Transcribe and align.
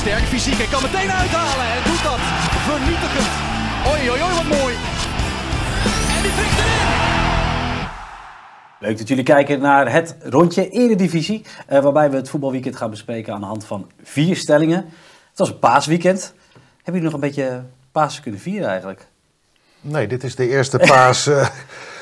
sterk 0.00 0.24
fysiek 0.24 0.58
en 0.58 0.70
kan 0.70 0.82
meteen 0.82 1.10
uithalen. 1.10 1.66
En 1.76 1.82
doet 1.84 2.02
dat 2.02 2.20
vernietigend. 2.68 3.30
Oei, 3.90 4.10
oei, 4.10 4.22
oei, 4.22 4.34
wat 4.34 4.58
mooi. 4.58 4.74
En 6.16 6.22
die 6.22 6.32
prikt 6.32 6.58
erin. 6.58 6.88
Leuk 8.78 8.98
dat 8.98 9.08
jullie 9.08 9.24
kijken 9.24 9.60
naar 9.60 9.92
het 9.92 10.16
rondje 10.22 10.68
Eredivisie. 10.68 11.44
eh, 11.66 11.82
waarbij 11.82 12.10
we 12.10 12.16
het 12.16 12.30
voetbalweekend 12.30 12.76
gaan 12.76 12.90
bespreken 12.90 13.34
aan 13.34 13.40
de 13.40 13.46
hand 13.46 13.64
van 13.64 13.90
vier 14.02 14.36
stellingen. 14.36 14.78
Het 15.30 15.38
was 15.38 15.48
een 15.48 15.58
paasweekend. 15.58 16.34
Hebben 16.52 17.02
jullie 17.02 17.02
nog 17.02 17.12
een 17.12 17.20
beetje 17.20 17.64
Pasen 17.92 18.22
kunnen 18.22 18.40
vieren 18.40 18.68
eigenlijk? 18.68 19.06
Nee, 19.80 20.06
dit 20.06 20.24
is 20.24 20.34
de 20.36 20.48
eerste 20.48 20.78
paas 20.78 21.26
eh, 21.26 21.48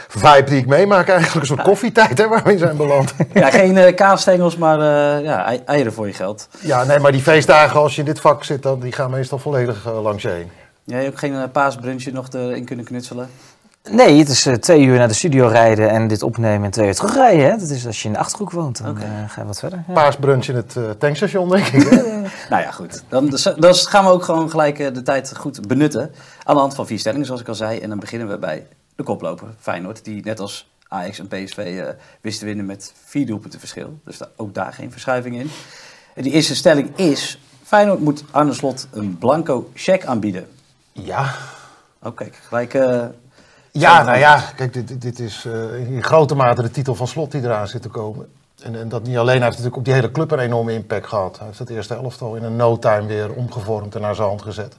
vibe 0.09 0.45
die 0.45 0.59
ik 0.59 0.67
meemaak 0.67 1.09
eigenlijk. 1.09 1.41
Een 1.41 1.47
soort 1.47 1.63
koffietijd 1.63 2.19
hè, 2.19 2.29
waar 2.29 2.43
we 2.45 2.53
in 2.53 2.59
zijn 2.59 2.77
beland. 2.77 3.15
Ja, 3.35 3.51
geen 3.51 3.77
eh, 3.77 3.95
kaasstengels, 3.95 4.57
maar 4.57 4.79
eh, 4.81 5.25
ja, 5.25 5.45
ei- 5.45 5.63
eieren 5.67 5.93
voor 5.93 6.07
je 6.07 6.13
geld. 6.13 6.49
Ja, 6.61 6.85
nee, 6.85 6.99
maar 6.99 7.13
die 7.13 7.23
feestdagen 7.23 7.81
als 7.81 7.95
je 7.95 8.01
in 8.01 8.07
dit 8.07 8.21
vak 8.21 8.45
zit, 8.45 8.63
dan, 8.63 8.81
die 8.81 8.93
gaan 8.93 9.11
meestal 9.11 9.39
volledig 9.39 9.87
eh, 9.87 10.03
langs 10.03 10.23
je 10.23 10.29
heen. 10.29 10.51
Jij 10.85 10.99
hebt 10.99 11.13
ook 11.13 11.19
geen 11.19 11.33
uh, 11.33 11.43
paasbrunchje 11.53 12.13
nog 12.13 12.29
erin 12.33 12.65
kunnen 12.65 12.85
knutselen? 12.85 13.29
Nee, 13.91 14.19
het 14.19 14.29
is 14.29 14.49
twee 14.61 14.83
uur 14.83 14.99
naar 14.99 15.09
de 15.09 15.15
studio 15.15 15.47
rijden 15.47 15.91
en 15.91 16.09
dit 16.09 16.23
opnemen 16.23 16.65
en 16.65 16.71
twee 16.71 16.87
uur 16.87 16.95
terugrijden. 16.95 17.45
Hè? 17.51 17.57
Dat 17.57 17.69
is 17.69 17.87
als 17.87 18.03
je 18.03 18.07
in 18.09 18.13
de 18.15 18.19
Achterhoek 18.21 18.51
woont, 18.51 18.83
dan 18.83 18.91
Oké. 18.91 19.01
ga 19.29 19.41
je 19.41 19.47
wat 19.47 19.59
verder. 19.59 19.85
Ja. 19.87 19.93
Paasbrunch 19.95 20.47
in 20.47 20.57
het 20.57 20.77
eh, 20.77 20.83
tankstation, 20.99 21.49
denk 21.49 21.67
ik. 21.67 21.91
Nou 22.51 22.63
ja, 22.63 22.71
goed. 22.71 23.03
Dan, 23.09 23.27
dus, 23.27 23.43
dan 23.43 23.75
gaan 23.75 24.05
we 24.05 24.11
ook 24.11 24.23
gewoon 24.23 24.51
gelijk 24.51 24.95
de 24.95 25.03
tijd 25.03 25.33
goed 25.37 25.69
benutten. 25.69 26.11
Aan 26.45 26.55
de 26.55 26.61
hand 26.61 26.75
van 26.75 26.87
vier 26.87 26.99
stellingen, 26.99 27.27
zoals 27.27 27.41
ik 27.41 27.49
al 27.49 27.55
zei. 27.55 27.79
En 27.79 27.89
dan 27.89 27.99
beginnen 27.99 28.29
we 28.29 28.39
bij 28.39 28.67
de 28.99 29.05
koploper, 29.05 29.49
Feyenoord. 29.59 30.05
Die 30.05 30.25
net 30.25 30.41
als 30.41 30.69
Ajax 30.89 31.19
en 31.19 31.27
PSV 31.29 31.59
eh 31.59 31.89
wisten 32.21 32.47
winnen 32.47 32.67
met 32.67 32.93
vier 33.05 33.27
doelpunten 33.27 33.59
verschil. 33.59 33.99
Dus 34.05 34.19
da- 34.19 34.29
ook 34.37 34.55
daar 34.55 34.73
geen 34.73 34.93
verschuiving 34.93 35.37
in. 35.39 35.51
En 36.15 36.23
die 36.23 36.33
eerste 36.33 36.55
stelling 36.57 36.97
is... 36.97 37.39
Feyenoord 37.65 38.01
moet 38.01 38.25
Arne 38.31 38.53
Slot 38.53 38.87
een 38.93 39.19
blanco 39.19 39.71
cheque 39.75 40.07
aanbieden. 40.09 40.49
Ja. 40.93 41.35
Oh, 42.03 42.17
kijk, 42.17 42.35
gelijk... 42.49 42.75
eh, 42.75 43.05
Ja, 43.73 44.03
nou 44.03 44.19
ja, 44.19 44.45
kijk, 44.57 44.73
dit, 44.73 45.01
dit- 45.01 45.19
is 45.19 45.45
eh, 45.45 45.91
in 45.91 46.03
grote 46.05 46.35
mate 46.35 46.63
de 46.63 46.71
titel 46.71 46.95
van 46.95 47.09
slot 47.09 47.31
die 47.33 47.43
eraan 47.43 47.69
zit 47.69 47.83
te 47.83 47.89
komen. 47.89 48.29
En, 48.63 48.75
en 48.79 48.89
dat 48.89 49.03
niet 49.03 49.17
alleen, 49.17 49.37
hij 49.37 49.45
heeft 49.45 49.51
natuurlijk 49.51 49.77
op 49.77 49.85
die 49.85 49.95
hele 49.95 50.11
club 50.11 50.31
een 50.31 50.39
enorme 50.39 50.73
impact 50.73 51.07
gehad. 51.07 51.37
Hij 51.39 51.47
heeft 51.47 51.59
het 51.59 51.71
eerste 51.71 51.95
elftal 51.95 52.35
in 52.37 52.43
een 52.45 52.57
no 52.57 52.79
time 52.79 53.07
weer 53.07 53.33
omgevormd 53.33 53.95
en 53.95 54.01
naar 54.01 54.15
zijn 54.15 54.29
hand 54.29 54.43
gezet. 54.43 54.77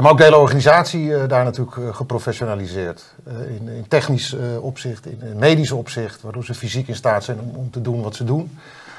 Maar 0.00 0.10
ook 0.10 0.18
de 0.18 0.24
hele 0.24 0.36
organisatie 0.36 1.14
eh, 1.14 1.28
daar 1.28 1.44
natuurlijk 1.44 1.76
eh, 1.76 1.94
geprofessionaliseerd. 1.94 3.04
Eh, 3.24 3.54
in, 3.54 3.68
in 3.68 3.88
technisch 3.88 4.36
opzicht, 4.60 5.06
in, 5.06 5.20
medisch 5.36 5.72
opzicht, 5.72 6.22
waardoor 6.22 6.44
ze 6.44 6.54
fysiek 6.54 6.88
in 6.88 6.96
staat 6.96 7.24
zijn 7.24 7.38
om, 7.54 7.70
te 7.70 7.80
doen 7.80 8.02
wat 8.02 8.14
ze 8.14 8.24
doen. 8.24 8.58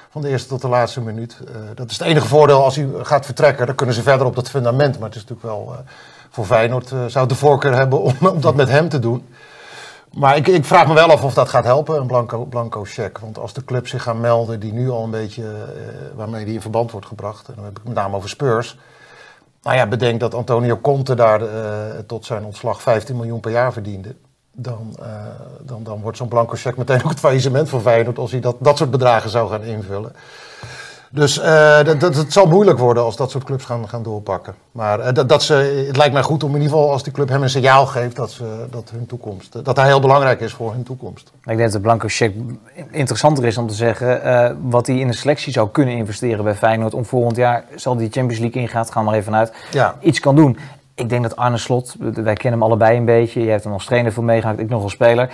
Van 0.10 0.22
de 0.22 0.30
eerste 0.30 0.48
tot 0.48 0.62
de 0.62 0.68
laatste 0.68 1.02
minuut. 1.02 1.38
Dat 1.76 1.92
is 1.92 1.98
het 1.98 2.08
enige 2.08 2.28
voordeel 2.28 2.64
als 2.64 2.76
hij 2.76 2.88
gaat 3.02 3.26
vertrekken. 3.26 3.66
Dan 3.66 3.76
kunnen 3.76 3.96
ze 3.96 4.02
verder 4.02 4.28
op 4.28 4.36
dat 4.36 4.50
fundament. 4.50 5.00
Maar 5.00 5.08
het 5.10 5.16
is 5.16 5.26
natuurlijk 5.26 5.48
wel, 5.48 5.76
voor 6.34 6.46
Feyenoord 6.46 6.92
eh, 6.92 7.06
zou 7.06 7.28
de 7.28 7.36
voorkeur 7.36 7.76
hebben 7.76 8.02
om, 8.02 8.16
om 8.34 8.42
dat 8.42 8.56
met 8.56 8.70
hem 8.70 8.90
te 8.90 9.00
doen. 9.00 9.28
Maar 10.14 10.38
ik, 10.38 10.48
ik 10.48 10.66
vraag 10.66 10.88
me 10.88 10.94
wel 10.94 11.12
af 11.12 11.24
of 11.24 11.34
dat 11.34 11.50
gaat 11.50 11.64
helpen, 11.64 12.00
een 12.00 12.08
blanco, 12.08 12.46
blanco 12.46 12.84
cheque. 12.84 13.22
Want 13.22 13.40
als 13.40 13.54
de 13.54 13.64
clubs 13.64 13.90
zich 13.90 14.04
gaan 14.04 14.20
melden 14.20 14.60
die 14.60 14.74
nu 14.74 14.90
al 14.90 15.04
een 15.04 15.10
beetje, 15.10 15.44
waarmee 16.16 16.46
die 16.46 16.54
in 16.54 16.62
verband 16.62 16.92
wordt 16.92 17.08
gebracht. 17.08 17.48
En 17.48 17.54
dan 17.56 17.64
heb 17.64 17.78
ik 17.78 17.84
met 17.84 17.94
name 17.94 18.16
over 18.16 18.30
Spurs. 18.30 18.78
Nou 19.64 19.78
ja, 19.78 19.88
bedenk 19.88 20.19
dat 20.19 20.33
Antonio 20.33 20.78
Conte 20.78 21.16
daar 21.16 21.42
eh, 21.42 22.00
tot 22.08 22.25
zijn 22.25 22.45
ontslag 22.45 22.81
15 22.81 23.16
miljoen 23.16 23.39
per 23.39 23.52
jaar 23.52 23.73
verdiende. 23.73 24.16
Dan, 24.52 24.95
eh, 25.00 25.25
dan, 25.61 25.83
dan 25.83 26.02
wordt 26.02 26.17
zo'n 26.17 26.28
blanco 26.28 26.56
cheque 26.56 26.78
meteen 26.78 27.03
ook 27.03 27.09
het 27.09 27.19
faillissement 27.19 27.69
van 27.69 27.81
Feyenoord 27.81 28.17
als 28.17 28.31
hij 28.31 28.39
dat, 28.39 28.56
dat 28.59 28.78
soort 28.78 28.91
bedragen 28.91 29.30
zou 29.30 29.50
gaan 29.50 29.64
invullen. 29.64 30.14
Dus 31.16 31.39
eh, 31.39 31.83
dat, 31.83 32.00
dat, 32.00 32.16
het 32.16 32.33
zal 32.33 32.45
moeilijk 32.47 32.80
worden 32.80 33.03
als 33.03 33.16
dat 33.16 33.31
soort 33.31 33.44
clubs 33.44 33.66
gaan, 33.66 33.89
gaan 33.89 34.03
doorpakken. 34.03 34.56
Maar 34.72 35.00
eh, 35.00 35.14
dat, 35.14 35.30
dat 35.30 35.44
ze, 35.44 35.83
het 35.88 35.97
lijkt 35.97 36.14
mij 36.14 36.22
goed 36.22 36.44
om 36.44 36.50
in 36.56 36.61
ieder 36.61 36.72
geval 36.78 36.92
als 36.92 37.03
die 37.03 37.13
club 37.13 37.29
hem 37.29 37.41
een 37.44 37.50
signaal 37.50 37.85
geeft 37.85 38.16
dat, 38.16 38.31
ze, 38.31 38.66
dat, 38.72 38.90
hun 38.96 39.06
toekomst, 39.06 39.66
dat 39.66 39.75
hij 39.75 39.85
heel 39.85 40.00
belangrijk 40.00 40.40
is 40.40 40.53
voor 40.53 40.72
hun 40.72 40.84
toekomst. 40.84 41.31
Ik 41.35 41.41
denk 41.46 41.59
dat 41.59 41.72
de 41.72 41.79
blanco 41.79 42.07
cheque 42.09 42.41
interessanter 42.91 43.46
is 43.46 43.57
om 43.57 43.68
te 43.68 43.73
zeggen 43.73 44.23
eh, 44.23 44.56
wat 44.62 44.88
hij 44.88 45.00
in 45.00 45.07
de 45.07 45.16
selectie 45.16 45.53
zou 45.53 45.69
kunnen 45.69 45.96
investeren 45.96 46.44
bij 46.44 46.56
Feyenoord. 46.56 46.94
Om 46.94 47.06
volgend 47.06 47.35
jaar, 47.35 47.63
zal 47.75 47.96
die 47.96 48.09
Champions 48.12 48.40
League 48.40 48.62
ingaat, 48.62 48.91
gaan 48.91 49.03
we 49.03 49.09
maar 49.09 49.19
even 49.19 49.35
uit, 49.35 49.53
Ja. 49.72 49.96
iets 50.02 50.19
kan 50.19 50.35
doen. 50.35 50.57
Ik 50.96 51.09
denk 51.09 51.23
dat 51.23 51.35
Arne 51.35 51.57
Slot, 51.57 51.96
wij 52.00 52.34
kennen 52.34 52.59
hem 52.59 52.63
allebei 52.63 52.97
een 52.97 53.06
beetje. 53.06 53.44
Je 53.44 53.50
hebt 53.50 53.63
hem 53.63 53.73
als 53.73 53.85
trainer 53.85 54.13
voor 54.13 54.23
meegemaakt, 54.23 54.59
ik 54.59 54.69
nog 54.69 54.84
als 54.84 54.91
speler. 54.91 55.29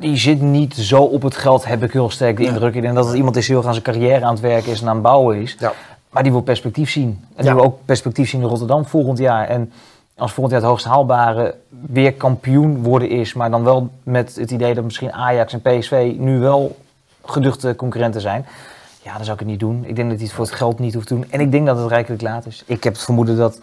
Die 0.00 0.16
zit 0.16 0.40
niet 0.40 0.74
zo 0.74 1.02
op 1.02 1.22
het 1.22 1.36
geld, 1.36 1.64
heb 1.64 1.82
ik 1.82 1.92
heel 1.92 2.10
sterk 2.10 2.36
de 2.36 2.44
indruk. 2.44 2.74
Ik 2.74 2.82
denk 2.82 2.94
dat 2.94 3.06
het 3.06 3.16
iemand 3.16 3.36
is 3.36 3.46
die 3.46 3.56
heel 3.56 3.66
aan 3.66 3.72
zijn 3.72 3.84
carrière 3.84 4.24
aan 4.24 4.32
het 4.32 4.40
werken 4.40 4.72
is 4.72 4.80
en 4.80 4.88
aan 4.88 4.94
het 4.94 5.02
bouwen 5.02 5.36
is. 5.42 5.56
Ja. 5.58 5.72
Maar 6.10 6.22
die 6.22 6.32
wil 6.32 6.40
perspectief 6.40 6.90
zien. 6.90 7.24
En 7.34 7.44
die 7.44 7.54
wil 7.54 7.64
ook 7.64 7.78
perspectief 7.84 8.28
zien 8.28 8.40
in 8.40 8.46
Rotterdam 8.46 8.86
volgend 8.86 9.18
jaar. 9.18 9.48
En 9.48 9.72
als 10.16 10.32
volgend 10.32 10.54
jaar 10.54 10.62
het 10.62 10.70
hoogst 10.70 10.86
haalbare 10.86 11.54
weer 11.68 12.12
kampioen 12.12 12.82
worden 12.82 13.08
is, 13.10 13.34
maar 13.34 13.50
dan 13.50 13.64
wel 13.64 13.90
met 14.02 14.36
het 14.36 14.50
idee 14.50 14.74
dat 14.74 14.84
misschien 14.84 15.12
Ajax 15.12 15.52
en 15.52 15.60
PSV 15.60 16.14
nu 16.16 16.38
wel 16.38 16.76
geduchte 17.24 17.76
concurrenten 17.76 18.20
zijn. 18.20 18.46
Ja, 19.02 19.14
dan 19.14 19.24
zou 19.24 19.32
ik 19.32 19.38
het 19.38 19.48
niet 19.48 19.60
doen. 19.60 19.84
Ik 19.84 19.96
denk 19.96 20.08
dat 20.08 20.18
hij 20.18 20.26
het 20.26 20.36
voor 20.36 20.44
het 20.44 20.54
geld 20.54 20.78
niet 20.78 20.94
hoeft 20.94 21.06
te 21.06 21.14
doen. 21.14 21.26
En 21.30 21.40
ik 21.40 21.50
denk 21.50 21.66
dat 21.66 21.78
het 21.78 21.88
rijkelijk 21.88 22.22
laat 22.22 22.46
is. 22.46 22.62
Ik 22.66 22.84
heb 22.84 22.92
het 22.92 23.02
vermoeden 23.02 23.36
dat 23.36 23.58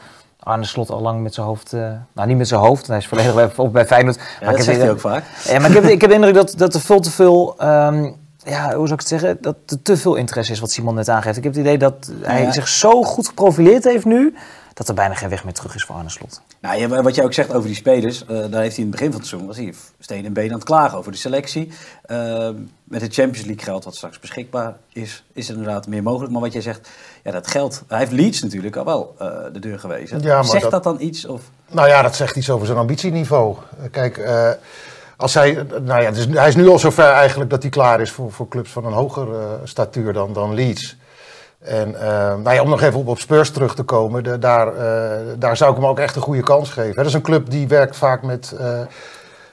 Arne 0.48 0.66
Slot 0.66 0.90
al 0.90 1.02
lang 1.02 1.22
met 1.22 1.34
zijn 1.34 1.46
hoofd... 1.46 1.74
eh, 1.74 1.82
nou, 2.14 2.28
niet 2.28 2.38
met 2.38 2.48
zijn 2.48 2.62
hoofd. 2.62 2.88
Hij 2.88 2.98
is 2.98 3.08
volledig 3.08 3.36
bij, 3.36 3.50
op 3.66 3.74
bij 3.74 3.86
Feyenoord. 3.86 4.20
ja, 4.42 4.52
dat 4.52 4.64
zegt 4.64 4.78
de- 4.78 4.84
hij 4.84 4.92
ook 4.94 5.00
vaak. 5.00 5.24
ja, 5.44 5.60
maar 5.60 5.70
ik 5.70 5.76
heb, 5.76 5.84
ik 5.84 6.02
heb 6.02 6.10
de 6.10 6.16
indruk 6.16 6.34
dat, 6.34 6.54
dat 6.58 6.74
er 6.74 6.82
veel 6.82 7.00
te 7.00 7.12
veel, 7.12 7.56
ehm, 7.58 8.04
ja, 8.44 8.64
hoe 8.64 8.88
zou 8.88 8.94
ik 8.94 9.00
het 9.00 9.08
zeggen, 9.08 9.38
dat 9.42 9.56
er 9.66 9.82
te 9.82 9.98
veel 9.98 10.16
interesse 10.16 10.52
is 10.52 10.60
wat 10.60 10.72
Simon 10.72 10.96
net 10.96 11.10
aangeeft. 11.10 11.38
Ik 11.38 11.44
heb 11.44 11.52
het 11.54 11.62
idee 11.62 11.78
dat 11.78 12.12
hij 12.22 12.42
Ja. 12.42 12.52
zich 12.52 12.68
zo 12.68 13.04
goed 13.04 13.28
geprofileerd 13.28 13.84
heeft 13.84 14.06
nu, 14.06 14.36
dat 14.78 14.88
er 14.88 14.94
bijna 14.94 15.14
geen 15.14 15.30
weg 15.30 15.44
meer 15.44 15.54
terug 15.54 15.76
is 15.76 15.84
voor 15.84 15.96
Arne 15.96 16.10
Slot. 16.10 16.42
Nou, 16.60 16.80
ja, 16.80 17.02
wat 17.02 17.16
jij 17.16 17.24
ook 17.24 17.34
zegt 17.34 17.54
over 17.54 17.68
die 17.68 17.76
spelers, 17.76 18.22
eh, 18.26 18.28
daar 18.28 18.62
heeft 18.62 18.76
hij 18.76 18.86
in 18.86 18.92
het 18.92 18.92
begin 18.92 19.12
van 19.12 19.20
het 19.20 19.28
seizoen 19.28 19.48
was 19.48 19.58
hij 19.58 19.74
steen 20.00 20.26
en 20.26 20.34
been 20.34 20.50
aan 20.50 20.56
het 20.56 20.64
klagen 20.64 20.98
over 20.98 21.12
de 21.12 21.18
selectie. 21.18 21.72
Eh, 22.06 22.50
met 22.84 23.02
het 23.02 23.14
Champions 23.14 23.46
League 23.46 23.64
geld 23.64 23.84
wat 23.84 23.96
straks 23.96 24.20
beschikbaar 24.20 24.76
is, 24.94 25.24
is 25.34 25.50
er 25.50 25.56
inderdaad 25.56 25.88
meer 25.88 26.04
mogelijk. 26.04 26.32
Maar 26.32 26.42
wat 26.42 26.54
jij 26.54 26.62
zegt, 26.62 26.90
ja, 27.24 27.32
dat 27.32 27.48
geld, 27.48 27.84
hij 27.88 27.98
heeft 28.00 28.12
Leeds 28.12 28.42
natuurlijk 28.42 28.76
al 28.76 28.86
wel 28.86 29.16
eh, 29.20 29.28
de 29.54 29.60
deur 29.60 29.80
gewezen. 29.80 30.22
Ja, 30.22 30.44
zegt 30.44 30.62
dat... 30.62 30.72
dat- 30.72 30.84
dan 30.84 31.02
iets? 31.02 31.26
Of? 31.26 31.42
Nou 31.72 31.88
ja, 31.88 32.02
dat 32.02 32.16
zegt 32.16 32.36
iets 32.36 32.50
over 32.50 32.66
zijn 32.66 32.78
ambitieniveau. 32.78 33.56
Kijk, 33.92 34.18
eh, 34.18 34.52
als 35.18 35.34
hij, 35.34 35.66
nou 35.82 36.02
ja, 36.02 36.12
dus 36.12 36.26
hij 36.30 36.48
is 36.48 36.56
nu 36.56 36.68
al 36.70 36.80
zover 36.80 37.10
eigenlijk 37.12 37.50
dat 37.50 37.62
hij 37.62 37.72
klaar 37.72 38.02
is 38.02 38.12
voor, 38.12 38.32
voor 38.32 38.48
clubs 38.48 38.72
van 38.72 38.86
een 38.86 38.94
hoger 38.94 39.28
statuur 39.64 40.14
dan, 40.14 40.34
dan 40.34 40.54
Leeds. 40.54 40.98
En 41.68 42.02
eh, 42.02 42.36
nou 42.44 42.60
om 42.60 42.70
nog 42.70 42.82
even 42.82 43.00
op, 43.00 43.08
op 43.08 43.20
Spurs 43.20 43.52
terug 43.52 43.76
te 43.76 43.84
komen, 43.84 44.40
daar, 44.40 44.68
eh, 44.68 45.26
daar 45.38 45.58
zou 45.58 45.72
ik 45.72 45.78
hem 45.78 45.86
ook 45.86 46.00
echt 46.00 46.16
een 46.16 46.22
goede 46.22 46.42
kans 46.44 46.70
geven. 46.70 46.96
Dat 46.96 47.06
is 47.06 47.14
een 47.14 47.22
club 47.22 47.50
die 47.50 47.68
werkt 47.68 47.96
vaak 47.96 48.22
met. 48.22 48.56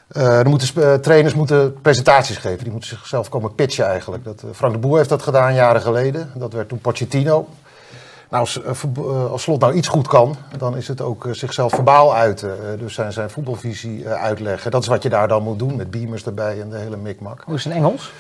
eh, 0.09 0.39
er 0.39 0.49
moeten 0.49 1.01
trainers 1.01 1.35
moeten 1.35 1.81
presentaties 1.83 2.37
geven, 2.37 2.63
die 2.63 2.73
moeten 2.73 2.89
zichzelf 2.89 3.29
komen 3.29 3.55
pitchen 3.55 3.87
eigenlijk. 3.87 4.25
Dat, 4.25 4.45
Frank 4.53 4.73
de 4.73 4.79
Boer 4.79 4.97
heeft 4.97 5.09
dat 5.09 5.23
gedaan 5.23 5.55
jaren 5.55 5.81
geleden. 5.81 6.31
Dat 6.35 6.53
werd 6.53 6.69
toen 6.69 6.79
Pochettino. 6.79 7.49
Nou, 8.31 8.43
als, 8.43 8.61
als 9.31 9.43
Slot 9.43 9.61
nou 9.61 9.75
iets 9.75 9.89
goed 9.89 10.09
kan, 10.09 10.37
dan 10.59 10.77
is 10.77 10.89
het 10.89 11.01
ook 11.01 11.29
zichzelf 11.31 11.73
verbaal 11.73 12.15
uiten. 12.15 12.79
Dus 12.79 12.95
zijn, 12.95 13.13
zijn 13.13 13.31
voetbalvisie 13.31 14.09
uitleggen. 14.09 14.71
Dat 14.71 14.83
is 14.83 14.89
wat 14.89 15.03
je 15.03 15.09
daar 15.09 15.29
dan 15.29 15.43
moet 15.43 15.59
doen, 15.59 15.77
met 15.77 15.91
beamers 15.91 16.25
erbij 16.25 16.61
en 16.61 16.71
de 16.71 16.77
hele 16.77 16.97
mikmak. 16.97 17.43
Hoe 17.45 17.55
is 17.55 17.65
het 17.65 17.73
in 17.73 17.79
Engels? 17.79 18.13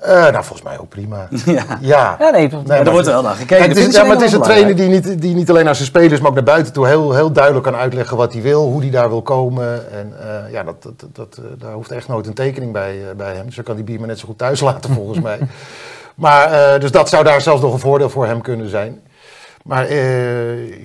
Eh, 0.00 0.12
nou, 0.14 0.32
volgens 0.32 0.62
mij 0.62 0.78
ook 0.78 0.88
prima. 0.88 1.28
Ja. 1.44 1.64
Ja. 1.80 2.16
Ja, 2.18 2.30
nee. 2.30 2.48
Maar 2.50 2.60
maar- 2.66 2.78
er 2.86 2.90
wordt 2.90 3.06
wel 3.06 3.22
naar 3.22 3.34
gekeken. 3.34 3.68
Het 3.68 3.76
is, 3.76 3.94
ja, 3.94 4.02
maar 4.02 4.12
het 4.16 4.20
is 4.22 4.32
een 4.32 4.40
trainer 4.42 4.76
die 4.76 4.88
niet, 4.88 5.20
die 5.20 5.34
niet 5.34 5.50
alleen 5.50 5.68
aan 5.68 5.74
zijn 5.74 5.86
spelers, 5.88 6.20
maar 6.20 6.28
ook 6.28 6.34
naar 6.34 6.44
buiten 6.44 6.72
toe 6.72 6.86
heel, 6.86 7.14
heel 7.14 7.32
duidelijk 7.32 7.64
kan 7.64 7.74
uitleggen 7.76 8.16
wat 8.16 8.32
hij 8.32 8.42
wil, 8.42 8.62
hoe 8.62 8.80
hij 8.80 8.90
daar 8.90 9.08
wil 9.08 9.22
komen. 9.22 9.92
En 9.92 10.12
eh, 10.20 10.52
ja, 10.52 10.62
dat, 10.62 10.82
dat, 10.82 10.92
dat, 11.12 11.36
eh, 11.38 11.44
daar 11.58 11.72
hoeft 11.72 11.90
echt 11.90 12.08
nooit 12.08 12.26
een 12.26 12.34
tekening 12.34 12.72
bij, 12.72 12.98
bij 13.16 13.34
hem. 13.34 13.46
Dus 13.46 13.54
dan 13.54 13.64
kan 13.64 13.74
die 13.74 13.84
Bierman 13.84 14.08
net 14.08 14.18
zo 14.18 14.26
goed 14.26 14.38
thuis 14.38 14.60
laten, 14.70 14.94
volgens 14.94 15.20
mij. 15.20 15.38
Maar, 16.14 16.80
dus 16.80 16.90
dat 16.90 17.08
zou 17.08 17.24
daar 17.24 17.40
zelfs 17.40 17.62
nog 17.62 17.72
een 17.72 17.78
voordeel 17.78 18.10
voor 18.10 18.26
hem 18.26 18.40
kunnen 18.40 18.68
zijn. 18.68 19.00
Maar 19.64 19.92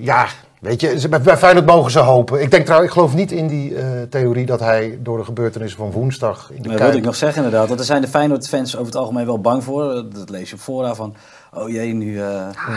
ja, 0.00 0.26
weet 0.60 0.80
je, 0.80 1.00
ze- 1.00 1.08
bij, 1.08 1.36
Feyenoord 1.36 1.66
mogen 1.66 1.90
ze 1.90 1.98
hopen. 1.98 2.40
Ik 2.40 2.50
denk 2.50 2.64
trouwens, 2.64 2.90
ik 2.90 2.96
geloof 2.98 3.14
niet 3.14 3.32
in 3.32 3.46
die 3.46 3.74
eh, 3.76 3.84
theorie 4.10 4.46
dat 4.46 4.60
hij 4.60 4.98
door 5.02 5.18
de 5.18 5.24
gebeurtenissen 5.24 5.78
van 5.78 5.90
woensdag 5.90 6.50
in 6.50 6.56
de 6.56 6.62
Dat 6.62 6.68
Kuip... 6.68 6.80
wilde 6.82 6.96
ik 6.98 7.04
nog 7.04 7.14
zeggen 7.16 7.44
inderdaad. 7.44 7.68
Want 7.68 7.80
er 7.80 7.86
zijn 7.86 8.00
de 8.00 8.08
Feyenoord-fans 8.08 8.74
over 8.74 8.86
het 8.86 8.96
algemeen 8.96 9.26
wel 9.26 9.40
bang 9.40 9.64
voor. 9.64 10.04
Dat 10.14 10.30
lees 10.30 10.48
je 10.50 10.54
op 10.54 10.60
fora 10.60 10.94
van, 10.94 11.14
oh 11.54 11.68
jee, 11.68 11.92
nu... 11.94 12.20
eh, 12.22 12.28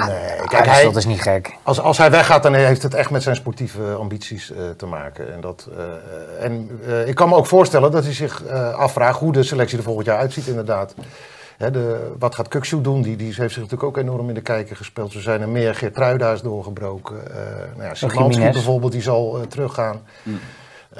Nee, 0.08 0.36
Kijk, 0.36 0.48
kijk, 0.48 0.66
hij, 0.66 0.84
dat 0.84 0.96
is 0.96 1.06
niet 1.06 1.22
gek. 1.22 1.56
Als, 1.64 1.80
als 1.80 1.98
hij 1.98 2.12
weggaat, 2.12 2.44
dan 2.44 2.54
heeft 2.54 2.84
het 2.84 2.94
echt 2.94 3.10
met 3.10 3.24
zijn 3.24 3.36
sportieve 3.36 3.81
ambities 4.00 4.52
eh, 4.52 4.58
te 4.78 4.86
maken. 4.86 5.34
En, 5.34 5.42
dat, 5.42 5.68
eh, 5.78 6.46
en 6.46 6.80
eh, 6.88 7.08
ik 7.08 7.16
kan 7.16 7.30
me 7.30 7.36
ook 7.36 7.48
voorstellen 7.48 7.92
dat 7.92 8.04
hij 8.04 8.14
zich 8.14 8.44
eh, 8.44 8.74
afvraagt 8.74 9.20
hoe 9.20 9.31
de 9.31 9.44
selectie 9.44 9.78
er 9.78 9.84
volgend 9.84 10.06
jaar 10.06 10.18
uitziet, 10.18 10.48
inderdaad. 10.48 10.94
Hè, 11.59 11.71
de, 11.71 12.11
wat 12.19 12.35
gaat 12.35 12.47
Kukshoe 12.47 12.81
doen? 12.81 13.01
Die, 13.01 13.15
die 13.15 13.25
heeft 13.25 13.38
zich 13.38 13.56
natuurlijk 13.63 13.83
ook 13.83 13.97
enorm 13.97 14.27
in 14.27 14.33
de 14.33 14.41
kijker 14.41 14.75
gespeeld. 14.75 15.11
Ze 15.11 15.19
zijn 15.21 15.41
er 15.41 15.50
meer. 15.50 15.75
Geert 15.75 15.94
Truida 15.94 16.31
is 16.31 16.41
doorgebroken. 16.41 17.31
Eh 17.31 17.45
nou 17.77 17.83
ja, 17.88 17.94
Simanski 17.94 18.44
bijvoorbeeld, 18.51 18.91
die 18.91 19.01
zal 19.01 19.38
eh, 19.39 19.45
teruggaan. 19.47 20.01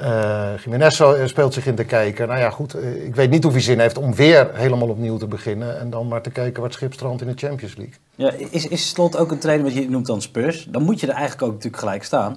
Uh, 0.02 0.50
Jiménez 0.64 0.96
zo- 0.96 1.26
speelt 1.26 1.54
zich 1.54 1.66
in 1.66 1.74
te 1.74 1.84
kijken. 1.84 2.28
Nou 2.28 2.40
ja, 2.40 2.50
goed, 2.50 2.74
eh, 2.74 3.04
ik 3.04 3.14
weet 3.14 3.30
niet 3.30 3.44
of 3.44 3.52
hij 3.52 3.60
zin 3.60 3.78
heeft 3.78 3.98
om 3.98 4.14
weer 4.14 4.50
helemaal 4.52 4.88
opnieuw 4.88 5.16
te 5.16 5.26
beginnen. 5.26 5.78
En 5.80 5.90
dan 5.90 6.08
maar 6.08 6.22
te 6.22 6.30
kijken 6.30 6.54
waar 6.54 6.64
het 6.70 6.74
schip 6.78 6.92
strandt 6.92 7.20
in 7.22 7.26
de 7.28 7.46
Champions 7.46 7.76
League. 7.76 7.94
Ja, 8.14 8.32
is, 8.50 8.68
is 8.68 8.88
Slot 8.88 9.16
ook 9.16 9.30
een 9.30 9.38
trainer 9.38 9.66
wat 9.66 9.74
je 9.74 9.90
noemt 9.90 10.06
dan 10.06 10.22
Spurs? 10.22 10.64
Dan 10.64 10.82
moet 10.82 11.00
je 11.00 11.06
er 11.06 11.12
eigenlijk 11.12 11.42
ook 11.42 11.52
natuurlijk 11.52 11.82
gelijk 11.82 12.04
staan. 12.04 12.36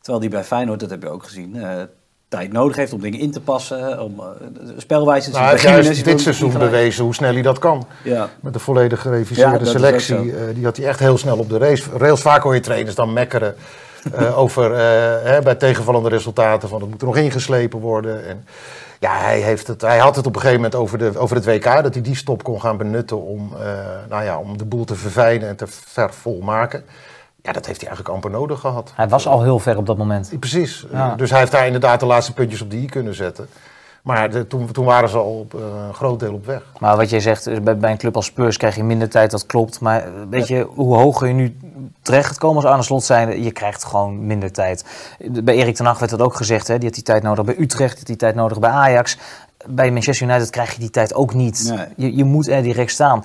Terwijl 0.00 0.20
die 0.20 0.30
bij 0.30 0.44
Feyenoord, 0.44 0.80
dat 0.80 0.90
heb 0.90 1.02
je 1.02 1.08
ook 1.08 1.24
gezien, 1.24 1.56
eh, 1.56 1.82
tijd 2.36 2.52
nodig 2.52 2.76
heeft 2.76 2.92
om 2.92 3.00
dingen 3.00 3.20
in 3.20 3.32
te 3.32 3.40
passen, 3.40 4.00
om 4.02 4.14
uh, 4.18 4.24
spelwijze 4.76 5.30
te 5.30 5.38
Nou, 5.38 5.56
Jiménez, 5.56 5.84
juist 5.84 6.04
dit 6.04 6.20
seizoen 6.20 6.52
bewezen 6.58 7.04
hoe 7.04 7.14
snel 7.14 7.32
hij 7.32 7.42
dat 7.42 7.58
kan. 7.58 7.86
Ja, 8.02 8.28
Met 8.40 8.52
de 8.52 8.58
volledig 8.58 9.00
gereviseerde 9.00 9.64
Ja, 9.64 9.70
selectie. 9.70 10.16
eh, 10.16 10.54
die 10.54 10.64
had 10.64 10.76
hij 10.76 10.86
echt 10.86 10.98
heel 10.98 11.18
snel 11.18 11.38
op 11.38 11.48
de 11.48 11.58
race. 11.58 11.90
rails. 11.96 12.20
Vaak 12.20 12.42
hoor 12.42 12.54
je 12.54 12.60
trainers 12.60 12.94
dan 12.94 13.12
mekkeren 13.12 13.54
eh, 14.12 14.38
over 14.44 14.72
eh, 14.72 15.30
hè, 15.30 15.42
bij 15.42 15.54
tegenvallende 15.54 16.08
resultaten. 16.08 16.68
Van 16.68 16.80
het 16.80 16.90
moet 16.90 17.00
er 17.00 17.06
nog 17.06 17.16
ingeslepen 17.16 17.80
worden. 17.80 18.26
En, 18.28 18.44
ja, 19.00 19.18
hij, 19.18 19.40
heeft 19.40 19.66
het, 19.66 19.80
hij 19.80 19.98
had 19.98 20.16
het 20.16 20.26
op 20.26 20.34
een 20.34 20.40
gegeven 20.40 20.62
moment 20.62 20.80
over, 20.80 20.98
de, 20.98 21.18
over 21.18 21.36
het 21.36 21.44
WK. 21.44 21.64
Dat 21.82 21.94
hij 21.94 22.02
die 22.02 22.16
stop 22.16 22.42
kon 22.42 22.60
gaan 22.60 22.76
benutten 22.76 23.22
om, 23.22 23.52
eh, 23.60 23.68
nou 24.08 24.24
ja, 24.24 24.38
om 24.38 24.58
de 24.58 24.64
boel 24.64 24.84
te 24.84 24.94
verfijnen 24.94 25.48
en 25.48 25.56
te 25.56 25.66
vervolmaken. 25.68 26.84
Ja, 27.44 27.52
dat 27.52 27.66
heeft 27.66 27.80
hij 27.80 27.88
eigenlijk 27.88 28.08
amper 28.16 28.30
nodig 28.30 28.60
gehad. 28.60 28.92
Hij 28.94 29.08
was 29.08 29.26
al 29.26 29.42
heel 29.42 29.58
ver 29.58 29.76
op 29.76 29.86
dat 29.86 29.96
moment. 29.96 30.32
Precies. 30.38 30.86
Ja. 30.92 31.14
Dus 31.14 31.30
hij 31.30 31.38
heeft 31.38 31.52
daar 31.52 31.66
inderdaad 31.66 32.00
de 32.00 32.06
laatste 32.06 32.32
puntjes 32.32 32.60
op 32.60 32.70
de 32.70 32.76
i 32.76 32.86
kunnen 32.86 33.14
zetten. 33.14 33.48
Maar 34.02 34.30
de, 34.30 34.46
toen, 34.46 34.72
toen 34.72 34.84
waren 34.84 35.08
ze 35.08 35.16
al 35.16 35.38
op 35.38 35.54
eh, 35.54 35.60
een 35.86 35.94
groot 35.94 36.20
deel 36.20 36.32
op 36.32 36.46
weg. 36.46 36.62
Maar 36.78 36.96
wat 36.96 37.10
jij 37.10 37.20
zegt, 37.20 37.46
eh, 37.46 37.60
bij, 37.60 37.76
bij 37.76 37.90
een 37.90 37.96
club 37.96 38.16
als 38.16 38.26
Spurs 38.26 38.56
krijg 38.56 38.76
je 38.76 38.84
minder 38.84 39.08
tijd, 39.08 39.30
dat 39.30 39.46
klopt. 39.46 39.80
Maar 39.80 40.04
eh, 40.04 40.10
weet 40.30 40.48
je, 40.48 40.68
hoe 40.74 40.96
hoger 40.96 41.28
je 41.28 41.34
nu 41.34 41.56
terecht 42.02 42.26
gaat 42.26 42.38
komen 42.38 42.62
als 42.62 42.72
aan 42.72 42.78
de 42.78 42.84
slot 42.84 43.04
zijn, 43.04 43.42
je 43.42 43.52
krijgt 43.52 43.84
gewoon 43.84 44.26
minder 44.26 44.52
tijd. 44.52 44.84
Bij 45.30 45.54
Erik 45.54 45.74
ten 45.74 45.86
Hag 45.86 45.98
werd 45.98 46.10
dat 46.10 46.20
ook 46.20 46.34
gezegd, 46.34 46.68
hè? 46.68 46.74
die 46.74 46.84
had 46.84 46.94
die 46.94 47.04
tijd 47.04 47.22
nodig 47.22 47.44
bij 47.44 47.58
Utrecht, 47.58 47.90
die 47.90 47.98
had 47.98 48.06
die 48.06 48.16
tijd 48.16 48.34
nodig 48.34 48.58
bij 48.58 48.70
Ajax. 48.70 49.18
Bij 49.66 49.90
Manchester 49.90 50.28
United 50.28 50.50
krijg 50.50 50.72
je 50.72 50.80
die 50.80 50.90
tijd 50.90 51.14
ook 51.14 51.34
niet. 51.34 51.72
Nee. 51.76 51.86
Je, 51.96 52.16
je 52.16 52.24
moet 52.24 52.48
er 52.48 52.62
direct 52.62 52.90
staan. 52.90 53.24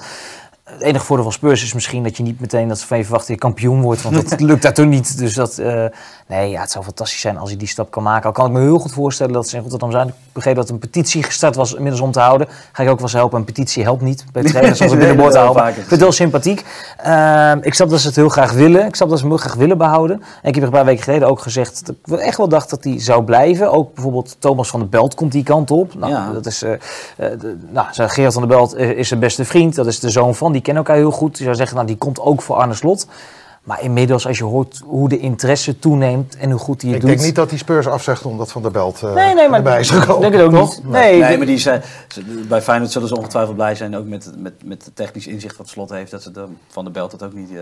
Het 0.69 0.81
enige 0.81 1.05
voordeel 1.05 1.23
van 1.25 1.33
Spurs 1.33 1.63
is 1.63 1.73
misschien 1.73 2.03
dat 2.03 2.17
je 2.17 2.23
niet 2.23 2.39
meteen 2.39 2.67
dat 2.67 2.79
ze 2.79 2.87
van 2.87 2.97
je 2.97 3.03
verwacht 3.03 3.27
dat 3.27 3.35
je 3.35 3.41
kampioen 3.41 3.81
wordt. 3.81 4.01
Want 4.01 4.29
dat 4.29 4.39
lukt 4.49 4.61
daar 4.61 4.73
toch 4.73 4.85
niet. 4.85 5.17
Dus 5.17 5.33
dat, 5.33 5.57
eh, 5.57 5.85
nee, 6.27 6.49
ja, 6.49 6.61
het 6.61 6.71
zou 6.71 6.83
fantastisch 6.83 7.19
zijn 7.21 7.37
als 7.37 7.49
hij 7.49 7.57
die 7.57 7.67
stap 7.67 7.91
kan 7.91 8.03
maken. 8.03 8.25
Al 8.25 8.31
kan 8.31 8.45
ik 8.45 8.51
me 8.51 8.59
heel 8.59 8.79
goed 8.79 8.91
voorstellen 8.93 9.33
dat 9.33 9.47
ze 9.47 9.55
in 9.55 9.61
Rotterdam 9.61 9.91
zijn. 9.91 10.07
Ik 10.07 10.13
begreep 10.33 10.55
dat 10.55 10.69
een 10.69 10.79
petitie 10.79 11.23
gestart 11.23 11.55
was 11.55 11.73
inmiddels 11.73 12.01
om 12.01 12.11
te 12.11 12.19
houden. 12.19 12.47
Ga 12.71 12.83
ik 12.83 12.89
ook 12.89 12.95
wel 12.95 13.03
eens 13.03 13.13
helpen. 13.13 13.39
Een 13.39 13.45
petitie 13.45 13.83
helpt 13.83 14.01
niet 14.01 14.25
bij 14.31 14.43
trainers 14.51 14.79
Nee, 14.79 14.89
binnenboord 14.89 15.31
te 15.31 15.37
dat 15.37 15.45
houden. 15.45 15.67
Ik 15.67 15.73
vind 15.73 15.89
het 15.89 15.99
heel 15.99 16.11
sympathiek. 16.11 16.65
Ehm, 16.97 17.57
ik 17.61 17.73
snap 17.73 17.89
dat 17.89 17.99
ze 17.99 18.07
het 18.07 18.15
heel 18.15 18.29
graag 18.29 18.51
willen. 18.51 18.85
Ik 18.85 18.95
snap 18.95 19.09
dat 19.09 19.17
ze 19.17 19.23
hem 19.23 19.33
heel 19.33 19.43
graag 19.43 19.55
willen 19.55 19.77
behouden. 19.77 20.21
En 20.41 20.49
ik 20.49 20.55
heb 20.55 20.63
een 20.63 20.69
paar 20.69 20.85
weken 20.85 21.03
geleden 21.03 21.27
ook 21.27 21.39
gezegd 21.41 21.85
dat 21.85 21.95
ik 22.05 22.19
echt 22.19 22.37
wel 22.37 22.49
dacht 22.49 22.69
dat 22.69 22.83
hij 22.83 22.99
zou 23.01 23.23
blijven. 23.23 23.71
Ook 23.71 23.93
bijvoorbeeld 23.93 24.35
Thomas 24.39 24.69
van 24.69 24.79
der 24.79 24.89
Belt 24.89 25.15
komt 25.15 25.31
die 25.31 25.43
kant 25.43 25.71
op. 25.71 25.93
Nou, 25.95 26.11
Ja. 26.11 26.31
dat 26.31 26.45
is, 26.45 26.59
de- 26.59 27.57
nou, 27.69 27.87
Gerard 27.91 28.33
van 28.33 28.47
der 28.47 28.57
Belt 28.57 28.75
is 28.77 29.07
zijn 29.07 29.19
beste 29.19 29.45
vriend. 29.45 29.75
Dat 29.75 29.87
is 29.87 29.99
de 29.99 30.09
zoon 30.09 30.35
van. 30.35 30.51
Die 30.51 30.58
kennen 30.61 30.83
elkaar 30.83 31.01
heel 31.01 31.11
goed. 31.11 31.37
Je 31.37 31.43
zou 31.43 31.55
zeggen, 31.55 31.75
nou, 31.75 31.87
die 31.87 31.97
komt 31.97 32.19
ook 32.19 32.41
voor 32.41 32.55
Arne 32.55 32.73
Slot. 32.73 33.07
Maar 33.63 33.81
inmiddels, 33.83 34.27
als 34.27 34.37
je 34.37 34.43
hoort 34.43 34.81
hoe 34.85 35.09
de 35.09 35.19
interesse 35.19 35.79
toeneemt 35.79 36.35
en 36.37 36.51
hoe 36.51 36.59
goed 36.59 36.81
hij 36.81 36.91
het 36.91 36.99
Ik 37.01 37.05
doet. 37.07 37.15
denk 37.15 37.27
niet 37.27 37.35
dat 37.35 37.49
die 37.49 37.57
Spurs 37.57 37.87
afzegt 37.87 38.25
omdat 38.25 38.51
Van 38.51 38.61
der 38.61 38.71
Belt 38.71 39.03
eh 39.03 39.13
Nee, 39.13 39.33
nee, 39.33 39.49
maar 39.49 39.57
erbij 39.57 39.79
is 39.79 39.91
ik 39.91 39.97
gekomen. 39.97 40.21
denk 40.21 40.33
het 40.33 40.43
ook 40.43 40.51
toch? 40.59 40.75
niet. 40.83 40.91
Nee, 40.91 41.19
Nee, 41.19 41.37
maar 41.37 41.45
die 41.45 41.57
zijn, 41.57 41.81
bij 42.47 42.61
Feyenoord 42.61 42.91
zullen 42.91 43.07
ze 43.07 43.15
ongetwijfeld 43.17 43.55
blij 43.55 43.75
zijn, 43.75 43.95
ook 43.97 44.05
met, 44.05 44.31
met, 44.37 44.53
met 44.63 44.85
het 44.85 44.95
technisch 44.95 45.27
inzicht 45.27 45.57
wat 45.57 45.69
Slot 45.69 45.89
heeft, 45.89 46.11
dat 46.11 46.23
ze 46.23 46.31
de, 46.31 46.45
van 46.67 46.83
de 46.85 46.91
Belt 46.91 47.11
het 47.11 47.23
ook 47.23 47.33
niet 47.33 47.51
eh, 47.55 47.61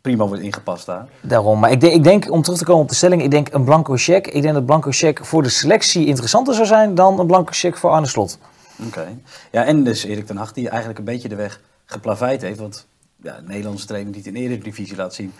prima 0.00 0.26
wordt 0.26 0.42
ingepast 0.42 0.86
daar. 0.86 1.06
Daarom. 1.20 1.58
Maar 1.58 1.70
ik 1.70 1.80
denk, 1.80 1.92
ik 1.94 2.04
denk, 2.04 2.30
om 2.30 2.42
terug 2.42 2.58
te 2.58 2.64
komen 2.64 2.82
op 2.82 2.88
de 2.88 2.94
stelling, 2.94 3.22
ik 3.22 3.30
denk 3.30 3.48
een 3.52 3.64
blanco 3.64 3.94
cheque. 3.96 4.32
Ik 4.32 4.42
denk 4.42 4.54
dat 4.54 4.66
blanco 4.66 4.90
cheque 4.90 5.24
voor 5.24 5.42
de 5.42 5.48
selectie 5.48 6.06
interessanter 6.06 6.54
zou 6.54 6.66
zijn 6.66 6.94
dan 6.94 7.18
een 7.20 7.26
blanco 7.26 7.52
cheque 7.52 7.78
voor 7.78 7.90
Arne 7.90 8.06
Slot. 8.06 8.38
Oké. 8.86 9.06
Ja, 9.50 9.64
en 9.64 9.84
dus 9.84 10.04
Erik 10.04 10.26
ten 10.26 10.36
Hag 10.36 10.52
die 10.52 10.68
eigenlijk 10.68 10.98
een 10.98 11.04
beetje 11.04 11.28
de 11.28 11.34
weg 11.34 11.60
geplaveid 11.92 12.42
heeft, 12.42 12.58
want 12.58 12.86
ja, 13.22 13.36
een 13.38 13.46
Nederlandse 13.46 13.86
trainer 13.86 14.12
die 14.12 14.22
het 14.24 14.34
in 14.34 14.40
de 14.42 14.48
Eredivisie 14.48 14.96
laat 14.96 15.14
zien 15.14 15.32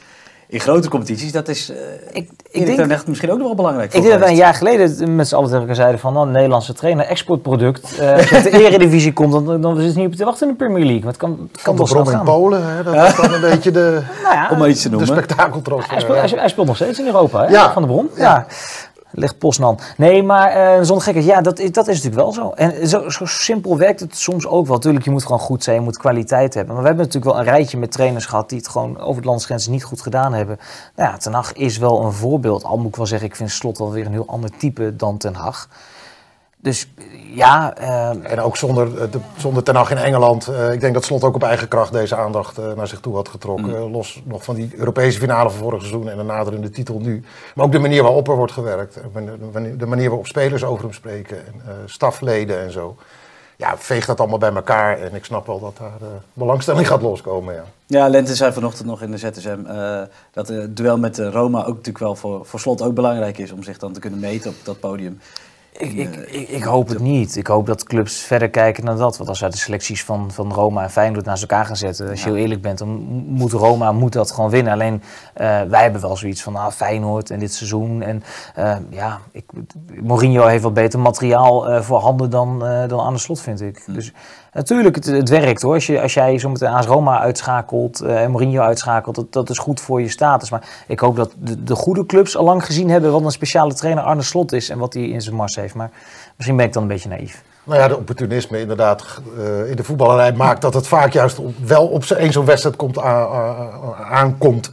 in 0.48 0.60
grote 0.60 0.88
competities, 0.88 1.32
dat 1.32 1.48
is 1.48 1.70
eh 1.70 1.76
Ik, 2.12 2.30
ik 2.50 2.66
denk, 2.66 2.90
Hag 2.90 3.06
misschien 3.06 3.30
ook 3.30 3.38
nog 3.38 3.46
wel 3.46 3.56
belangrijk 3.56 3.94
ik 3.94 4.00
denk 4.00 4.12
dat 4.12 4.20
wij 4.20 4.28
een 4.30 4.36
jaar 4.36 4.54
geleden 4.54 5.14
met 5.16 5.28
z'n 5.28 5.34
allen 5.34 5.46
tegen 5.46 5.60
elkaar 5.60 5.74
zeiden 5.76 6.00
van, 6.00 6.12
nou, 6.12 6.26
een 6.26 6.32
Nederlandse 6.32 6.72
trainer, 6.72 7.04
exportproduct. 7.06 7.98
Eh, 7.98 8.12
als 8.12 8.28
je 8.28 8.34
uit 8.34 8.44
de 8.44 8.50
Eredivisie 8.66 9.12
komt, 9.12 9.32
dan, 9.32 9.60
dan 9.60 9.76
zit 9.80 9.92
je 9.92 9.98
niet 9.98 10.06
op 10.08 10.14
te 10.14 10.24
wachten 10.24 10.46
in 10.46 10.52
de 10.52 10.58
Premier 10.58 10.84
League. 10.84 10.98
Maar 11.00 11.08
het 11.12 11.20
kan, 11.20 11.48
het 11.52 11.62
kan 11.62 11.76
wel 11.76 11.86
snel 11.86 12.00
in 12.00 12.06
gaan. 12.06 12.24
Polen, 12.24 12.66
hè, 12.76 12.82
dat 12.82 12.94
is 12.94 13.16
dan 13.16 13.32
een 13.34 13.40
beetje 13.50 13.70
de, 13.70 14.02
Nou 14.22 14.34
ja, 14.34 14.48
Om 14.50 14.58
maar 14.58 14.68
iets 14.68 14.82
te 14.82 14.88
de 14.90 14.96
noemen. 14.96 15.16
spektakeltrof. 15.16 15.88
Hij 15.88 16.00
speelt, 16.00 16.16
hij, 16.18 16.26
speelt- 16.26 16.40
hij 16.40 16.50
speelt 16.50 16.66
nog 16.66 16.76
steeds 16.76 16.98
in 16.98 17.06
Europa, 17.06 17.44
hè? 17.44 17.50
Ja. 17.50 17.72
Van 17.72 17.82
de 17.82 17.88
Bron. 17.88 18.10
Ja. 18.16 18.46
Ligt 19.10 19.38
Poznan. 19.38 19.78
Nee, 19.96 20.22
maar 20.22 20.50
eh, 20.50 20.82
zonder 20.82 21.04
gekheid, 21.04 21.24
ja, 21.24 21.40
dat, 21.40 21.56
dat 21.56 21.88
is 21.88 22.02
natuurlijk 22.02 22.14
wel 22.14 22.32
zo. 22.32 22.50
En 22.50 22.88
zo, 22.88 23.08
zo 23.08 23.24
simpel 23.24 23.78
werkt 23.78 24.00
het 24.00 24.16
soms 24.16 24.46
ook 24.46 24.66
wel. 24.66 24.78
Tuurlijk, 24.78 25.04
je 25.04 25.10
moet 25.10 25.22
gewoon 25.22 25.38
goed 25.38 25.64
zijn, 25.64 25.76
je 25.76 25.82
moet 25.82 25.98
kwaliteit 25.98 26.54
hebben. 26.54 26.74
Maar 26.74 26.82
we 26.82 26.88
hebben 26.88 27.06
natuurlijk 27.06 27.32
wel 27.32 27.42
een 27.44 27.50
rijtje 27.50 27.78
met 27.78 27.92
trainers 27.92 28.26
gehad 28.26 28.48
die 28.48 28.58
het 28.58 28.68
gewoon 28.68 29.00
over 29.00 29.22
de 29.22 29.28
landsgrenzen 29.28 29.72
niet 29.72 29.84
goed 29.84 30.00
gedaan 30.00 30.32
hebben. 30.32 30.58
Nou 30.94 31.10
ja, 31.10 31.16
Ten 31.16 31.32
Hag 31.32 31.52
is 31.52 31.78
wel 31.78 32.04
een 32.04 32.12
voorbeeld. 32.12 32.64
Al 32.64 32.78
moet 32.78 32.88
ik 32.88 32.96
wel 32.96 33.06
zeggen, 33.06 33.28
ik 33.28 33.36
vind 33.36 33.50
Slot 33.50 33.78
wel 33.78 33.92
weer 33.92 34.06
een 34.06 34.12
heel 34.12 34.26
ander 34.28 34.50
type 34.58 34.96
dan 34.96 35.16
Ten 35.16 35.34
Hag. 35.34 35.68
Dus 36.60 36.88
ja, 37.34 37.74
eh, 37.76 38.30
En 38.32 38.40
ook 38.40 38.56
zonder, 38.56 39.00
eh, 39.02 39.10
de, 39.10 39.18
zonder 39.36 39.62
Ten 39.62 39.74
Hag 39.76 39.90
in 39.90 39.96
Engeland. 39.96 40.46
eh, 40.48 40.72
ik 40.72 40.80
denk 40.80 40.94
dat 40.94 41.04
Slot 41.04 41.24
ook 41.24 41.34
op 41.34 41.42
eigen 41.42 41.68
kracht 41.68 41.92
deze 41.92 42.16
aandacht 42.16 42.58
eh, 42.58 42.72
naar 42.76 42.86
zich 42.88 43.00
toe 43.00 43.14
had 43.14 43.28
getrokken. 43.28 43.76
Eh, 43.76 43.90
los 43.90 44.22
nog 44.24 44.44
van 44.44 44.54
die 44.54 44.70
Europese 44.76 45.18
finale 45.18 45.50
van 45.50 45.58
vorig 45.58 45.80
seizoen 45.80 46.08
en 46.08 46.16
de 46.16 46.22
naderende 46.22 46.70
titel 46.70 46.98
nu. 47.00 47.22
Maar 47.54 47.64
ook 47.64 47.72
de 47.72 47.78
manier 47.78 48.02
waarop 48.02 48.28
er 48.28 48.36
wordt 48.36 48.52
gewerkt. 48.52 48.94
De 49.78 49.86
manier- 49.86 50.08
waarop 50.08 50.26
spelers 50.26 50.64
over 50.64 50.84
hem 50.84 50.92
spreken. 50.92 51.36
En 51.46 51.54
eh, 51.66 51.72
stafleden 51.86 52.60
en 52.60 52.72
zo. 52.72 52.96
Ja, 53.56 53.74
veeg 53.78 54.06
dat 54.06 54.18
allemaal 54.20 54.38
bij 54.38 54.52
elkaar. 54.54 54.98
En 54.98 55.14
ik 55.14 55.24
snap 55.24 55.46
wel 55.46 55.60
dat 55.60 55.76
daar 55.76 56.00
eh, 56.00 56.06
belangstelling 56.32 56.86
gaat 56.86 57.02
loskomen. 57.02 57.54
Ja. 57.54 57.64
Ja, 57.86 58.08
Lente 58.08 58.34
zei 58.34 58.52
vanochtend 58.52 58.86
nog 58.88 59.02
in 59.02 59.10
de 59.10 59.16
ZSM 59.18 59.58
eh, 59.66 60.00
dat 60.32 60.48
het 60.48 60.76
duel 60.76 60.98
met 60.98 61.18
Roma 61.18 61.58
ook 61.60 61.66
natuurlijk 61.66 61.98
wel 61.98 62.14
voor, 62.14 62.46
voor 62.46 62.60
Slot 62.60 62.82
ook 62.82 62.94
belangrijk 62.94 63.38
is 63.38 63.52
om 63.52 63.62
zich 63.62 63.78
dan 63.78 63.92
te 63.92 64.00
kunnen 64.00 64.20
meten 64.20 64.50
op 64.50 64.56
dat 64.62 64.80
podium. 64.80 65.20
Ik, 65.72 65.92
ik, 65.92 66.16
ik, 66.16 66.48
ik 66.48 66.62
hoop 66.62 66.88
het 66.88 66.98
niet. 66.98 67.36
Ik 67.36 67.46
hoop 67.46 67.66
dat 67.66 67.84
clubs 67.84 68.18
verder 68.20 68.50
kijken 68.50 68.84
naar 68.84 68.96
dat. 68.96 69.16
Want 69.16 69.28
als 69.28 69.40
wij 69.40 69.50
de 69.50 69.56
selecties 69.56 70.04
van, 70.04 70.30
van 70.32 70.52
Roma 70.52 70.82
en 70.82 70.90
Feyenoord 70.90 71.24
naast 71.24 71.42
elkaar 71.42 71.66
gaan 71.66 71.76
zetten, 71.76 72.10
als 72.10 72.22
je 72.22 72.26
heel 72.26 72.36
eerlijk 72.36 72.62
bent, 72.62 72.78
dan 72.78 72.88
moet 73.26 73.52
Roma 73.52 73.92
moet 73.92 74.12
dat 74.12 74.30
gewoon 74.30 74.50
winnen. 74.50 74.72
Alleen 74.72 75.02
eh, 75.34 75.62
wij 75.62 75.82
hebben 75.82 76.00
wel 76.00 76.16
zoiets 76.16 76.42
van 76.42 76.56
ah, 76.56 76.70
Feyenoord 76.70 77.30
en 77.30 77.38
dit 77.38 77.54
seizoen. 77.54 78.02
En 78.02 78.22
eh, 78.54 78.76
ja, 78.90 79.20
ik, 79.32 79.44
Mourinho 80.02 80.46
heeft 80.46 80.62
wat 80.62 80.74
beter 80.74 80.98
materiaal 80.98 81.68
eh, 81.68 81.82
voor 81.82 81.98
handen 81.98 82.30
dan, 82.30 82.58
dan 82.88 83.00
aan 83.00 83.12
de 83.12 83.18
slot, 83.18 83.40
vind 83.40 83.60
ik. 83.60 83.84
Dus 83.86 84.12
natuurlijk, 84.52 84.94
het, 84.94 85.06
het 85.06 85.28
werkt 85.28 85.62
hoor. 85.62 85.74
Als, 85.74 85.86
je, 85.86 86.00
als 86.00 86.14
jij 86.14 86.38
zo 86.38 86.48
meteen 86.48 86.68
AS 86.68 86.86
Roma 86.86 87.20
uitschakelt 87.20 88.00
eh, 88.00 88.22
en 88.22 88.30
Mourinho 88.30 88.62
uitschakelt, 88.62 89.14
dat, 89.14 89.32
dat 89.32 89.50
is 89.50 89.58
goed 89.58 89.80
voor 89.80 90.00
je 90.00 90.08
status. 90.08 90.50
Maar 90.50 90.68
ik 90.86 91.00
hoop 91.00 91.16
dat 91.16 91.32
de, 91.38 91.64
de 91.64 91.74
goede 91.74 92.06
clubs 92.06 92.36
al 92.36 92.44
lang 92.44 92.64
gezien 92.64 92.90
hebben 92.90 93.12
wat 93.12 93.24
een 93.24 93.30
speciale 93.30 93.74
trainer 93.74 94.04
Arne 94.04 94.22
Slot 94.22 94.52
is 94.52 94.68
en 94.68 94.78
wat 94.78 94.94
hij 94.94 95.02
in 95.02 95.22
zijn 95.22 95.36
mars 95.36 95.56
heeft. 95.56 95.74
Maar 95.74 95.90
misschien 96.36 96.56
ben 96.56 96.66
ik 96.66 96.72
dan 96.72 96.82
een 96.82 96.88
beetje 96.88 97.08
naïef. 97.08 97.42
Nou 97.64 97.80
ja, 97.80 97.88
de 97.88 97.96
opportunisme 97.96 98.60
inderdaad 98.60 99.20
eh, 99.38 99.70
in 99.70 99.76
de 99.76 99.84
voetballerij 99.84 100.32
maakt 100.32 100.62
dat 100.62 100.74
het 100.74 100.86
vaak 100.86 101.12
juist 101.12 101.38
wel 101.64 101.86
op 101.86 102.04
één 102.04 102.32
zo'n 102.32 102.44
wedstrijd 102.44 102.76
komt, 102.76 102.98
aankomt. 104.10 104.72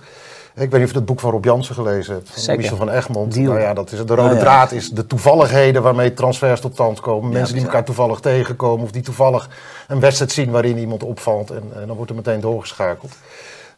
Ik 0.55 0.71
weet 0.71 0.71
niet 0.71 0.83
of 0.83 0.91
je 0.91 0.97
het 0.97 1.05
boek 1.05 1.19
van 1.19 1.31
Rob 1.31 1.45
Jansen 1.45 1.75
gelezen 1.75 2.13
hebt, 2.13 2.29
van 2.29 2.41
Zeker. 2.41 2.61
Michel 2.61 2.77
van 2.77 2.89
Egmond. 2.89 3.33
Deal. 3.33 3.45
Nou 3.45 3.59
ja, 3.59 3.73
dat 3.73 3.91
is, 3.91 4.05
de 4.05 4.15
rode 4.15 4.33
ja. 4.33 4.39
draad 4.39 4.71
is 4.71 4.89
de 4.89 5.07
toevalligheden 5.07 5.81
waarmee 5.81 6.13
transfers 6.13 6.61
tot 6.61 6.73
stand 6.73 6.99
komen. 6.99 7.31
Mensen 7.31 7.55
die 7.55 7.63
elkaar 7.63 7.83
toevallig 7.83 8.19
tegenkomen 8.19 8.85
of 8.85 8.91
die 8.91 9.01
toevallig 9.01 9.49
een 9.87 9.99
wedstrijd 9.99 10.31
zien 10.31 10.51
waarin 10.51 10.77
iemand 10.77 11.03
opvalt 11.03 11.49
en, 11.51 11.63
en 11.75 11.87
dan 11.87 11.95
wordt 11.95 12.11
er 12.11 12.17
meteen 12.17 12.39
doorgeschakeld. 12.39 13.13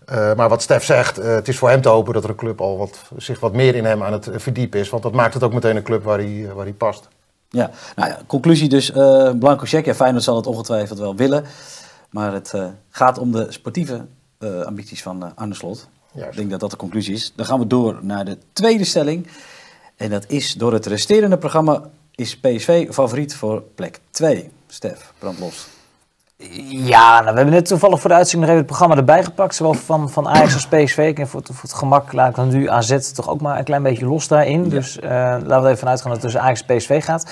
Eh, 0.06 0.34
maar 0.36 0.50
wat 0.50 0.62
Stef 0.62 0.84
zegt, 0.84 1.18
eh, 1.18 1.36
het 1.36 1.48
is 1.48 1.58
voor 1.58 1.70
hem 1.70 1.82
te 1.82 1.90
hopen 1.90 2.14
dat 2.14 2.24
er 2.24 2.30
een 2.30 2.36
club 2.36 2.62
al 2.62 2.78
wat, 2.78 3.00
zich 3.18 3.40
wat 3.40 3.54
meer 3.54 3.76
in 3.76 3.86
hem 3.86 4.04
aan 4.04 4.14
het 4.14 4.30
verdiepen 4.36 4.80
is. 4.80 4.90
Want 4.90 5.04
dat 5.04 5.14
maakt 5.14 5.34
het 5.34 5.44
ook 5.44 5.54
meteen 5.54 5.76
een 5.76 5.84
club 5.84 6.04
waar 6.04 6.18
hij, 6.18 6.46
eh, 6.48 6.54
waar 6.54 6.66
hij 6.66 6.74
past. 6.74 7.08
Ja, 7.50 7.72
nou 7.96 8.10
ja, 8.10 8.20
conclusie 8.28 8.70
dus. 8.70 8.92
eh 8.92 9.32
Blanco 9.40 9.66
check. 9.66 9.86
Ja, 9.86 9.96
Feyenoord 9.96 10.24
zal 10.24 10.36
het 10.36 10.48
ongetwijfeld 10.48 11.00
wel 11.00 11.16
willen. 11.16 11.46
Maar 12.10 12.34
het 12.34 12.54
eh, 12.54 12.66
gaat 12.90 13.18
om 13.18 13.32
de 13.32 13.46
sportieve 13.50 14.06
eh, 14.38 14.62
ambities 14.62 15.04
van 15.04 15.24
eh, 15.24 15.30
Arne 15.36 15.54
Slot. 15.54 15.88
Juist. 16.18 16.32
Ik 16.32 16.38
denk 16.38 16.50
dat 16.50 16.60
dat 16.60 16.72
de 16.72 16.78
conclusie 16.78 17.14
is. 17.14 17.34
Dan 17.36 17.46
gaan 17.46 17.60
we 17.60 17.68
door 17.68 18.00
naar 18.02 18.26
de 18.26 18.38
tweede 18.54 18.84
stelling. 18.84 19.28
En 19.96 20.10
dat 20.10 20.26
is 20.28 20.54
door 20.54 20.74
het 20.74 20.86
resterende 20.86 21.38
programma 21.38 21.82
is 22.16 22.38
PSV 22.38 22.88
favoriet 22.92 23.36
voor 23.36 23.64
plek 23.76 24.00
2. 24.12 24.50
Stef, 24.68 25.14
brand 25.20 25.40
los. 25.40 25.68
Ja, 26.70 27.14
nou, 27.14 27.32
we 27.32 27.36
hebben 27.36 27.54
net 27.54 27.66
toevallig 27.66 28.00
voor 28.00 28.10
de 28.10 28.16
uitzending 28.16 28.52
nog 28.52 28.60
even 28.60 28.68
het 28.68 28.78
programma 28.78 28.96
erbij 28.96 29.24
gepakt. 29.24 29.56
Zowel 29.56 29.74
van, 29.74 30.10
van 30.10 30.28
Ajax 30.28 30.54
als 30.54 30.68
PSV. 30.68 30.98
Ik 30.98 31.16
denk 31.16 31.28
voor, 31.28 31.40
het, 31.40 31.50
voor 31.50 31.70
het 31.70 31.74
gemak 31.74 32.14
laat 32.14 32.30
ik 32.30 32.36
dan 32.36 32.50
nu 32.50 32.70
AZ 32.70 33.12
toch 33.12 33.30
ook 33.30 33.42
maar 33.42 33.58
een 33.58 33.64
klein 33.64 33.84
beetje 33.84 34.06
los 34.06 34.28
daarin. 34.28 34.70
Dus 34.70 35.00
eh, 35.00 35.10
laten 35.10 35.48
we 35.48 35.54
er 35.54 35.66
even 35.66 35.78
vanuit 35.78 36.02
gaan 36.02 36.12
dat 36.12 36.22
het 36.22 36.32
tussen 36.32 36.42
Ajax 36.42 36.66
en 36.66 36.78
PSV 36.78 37.04
gaat. 37.04 37.32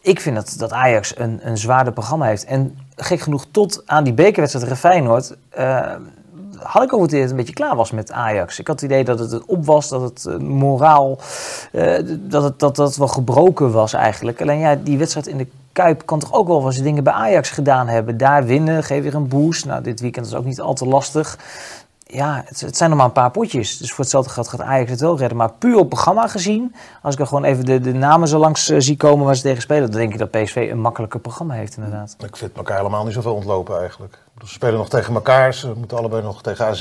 Ik 0.00 0.20
vind 0.20 0.36
dat, 0.36 0.54
dat 0.58 0.72
Ajax 0.72 1.18
een, 1.18 1.40
een 1.42 1.58
zwaarder 1.58 1.92
programma 1.92 2.26
heeft. 2.26 2.44
En 2.44 2.78
gek 2.96 3.20
genoeg 3.20 3.46
tot 3.50 3.82
aan 3.86 4.04
die 4.04 4.12
bekerwedstrijd 4.12 4.64
tegen 4.64 4.80
Feyenoord... 4.80 5.36
eh, 5.50 5.94
had 6.62 6.82
ik 6.82 6.92
over 6.92 7.18
het 7.18 7.30
een 7.30 7.36
beetje 7.36 7.52
klaar 7.52 7.76
was 7.76 7.90
met 7.90 8.12
Ajax. 8.12 8.58
Ik 8.58 8.66
had 8.66 8.80
het 8.80 8.90
idee 8.90 9.04
dat 9.04 9.18
het 9.18 9.44
op 9.44 9.66
was, 9.66 9.88
dat 9.88 10.00
het 10.02 10.42
moraal, 10.42 11.18
uh, 11.72 11.98
dat, 12.18 12.42
het, 12.42 12.58
dat 12.58 12.76
dat 12.76 12.96
wel 12.96 13.08
gebroken 13.08 13.72
was 13.72 13.92
eigenlijk. 13.92 14.40
Alleen 14.40 14.58
ja, 14.58 14.74
die 14.74 14.98
wedstrijd 14.98 15.26
in 15.26 15.36
de 15.36 15.46
Kuip 15.72 16.06
kan 16.06 16.18
toch 16.18 16.32
ook 16.32 16.46
wel 16.46 16.62
wat 16.62 16.74
dingen 16.74 17.04
bij 17.04 17.12
Ajax 17.12 17.50
gedaan 17.50 17.88
hebben. 17.88 18.16
Daar 18.16 18.44
winnen, 18.44 18.84
geef 18.84 19.02
weer 19.02 19.14
een 19.14 19.28
boost. 19.28 19.64
Nou, 19.64 19.82
dit 19.82 20.00
weekend 20.00 20.26
is 20.26 20.34
ook 20.34 20.44
niet 20.44 20.60
al 20.60 20.74
te 20.74 20.86
lastig 20.86 21.38
ja, 22.12 22.42
het, 22.46 22.60
het, 22.60 22.76
zijn 22.76 22.90
nog 22.90 22.98
maar 22.98 23.08
een 23.08 23.12
paar 23.12 23.30
potjes. 23.30 23.78
Dus 23.78 23.90
voor 23.90 23.98
hetzelfde 23.98 24.30
geld 24.30 24.48
gaat 24.48 24.60
Ajax 24.60 24.90
het 24.90 25.00
wel 25.00 25.18
redden. 25.18 25.36
Maar 25.36 25.52
puur 25.52 25.76
op 25.76 25.88
programma 25.88 26.26
gezien, 26.26 26.74
als 27.02 27.14
ik 27.14 27.20
er 27.20 27.26
gewoon 27.26 27.44
even 27.44 27.64
de, 27.64 27.80
de 27.80 27.92
namen 27.92 28.28
zo 28.28 28.38
langs 28.38 28.70
uh, 28.70 28.80
zie 28.80 28.96
komen 28.96 29.26
waar 29.26 29.36
ze 29.36 29.42
tegen 29.42 29.62
spelen, 29.62 29.90
dan 29.90 30.00
denk 30.00 30.12
ik 30.12 30.18
dat 30.18 30.30
PSV 30.30 30.68
een 30.70 30.80
makkelijker 30.80 31.20
programma 31.20 31.54
heeft 31.54 31.76
inderdaad. 31.76 32.16
Ik 32.18 32.36
vind 32.36 32.56
elkaar 32.56 32.76
helemaal 32.76 33.04
niet 33.04 33.14
zoveel 33.14 33.34
ontlopen 33.34 33.78
eigenlijk. 33.80 34.18
Ze 34.38 34.46
spelen 34.46 34.78
nog 34.78 34.88
tegen 34.88 35.14
elkaar, 35.14 35.54
ze 35.54 35.72
moeten 35.76 35.98
allebei 35.98 36.22
nog 36.22 36.42
tegen 36.42 36.66
AZ. 36.66 36.80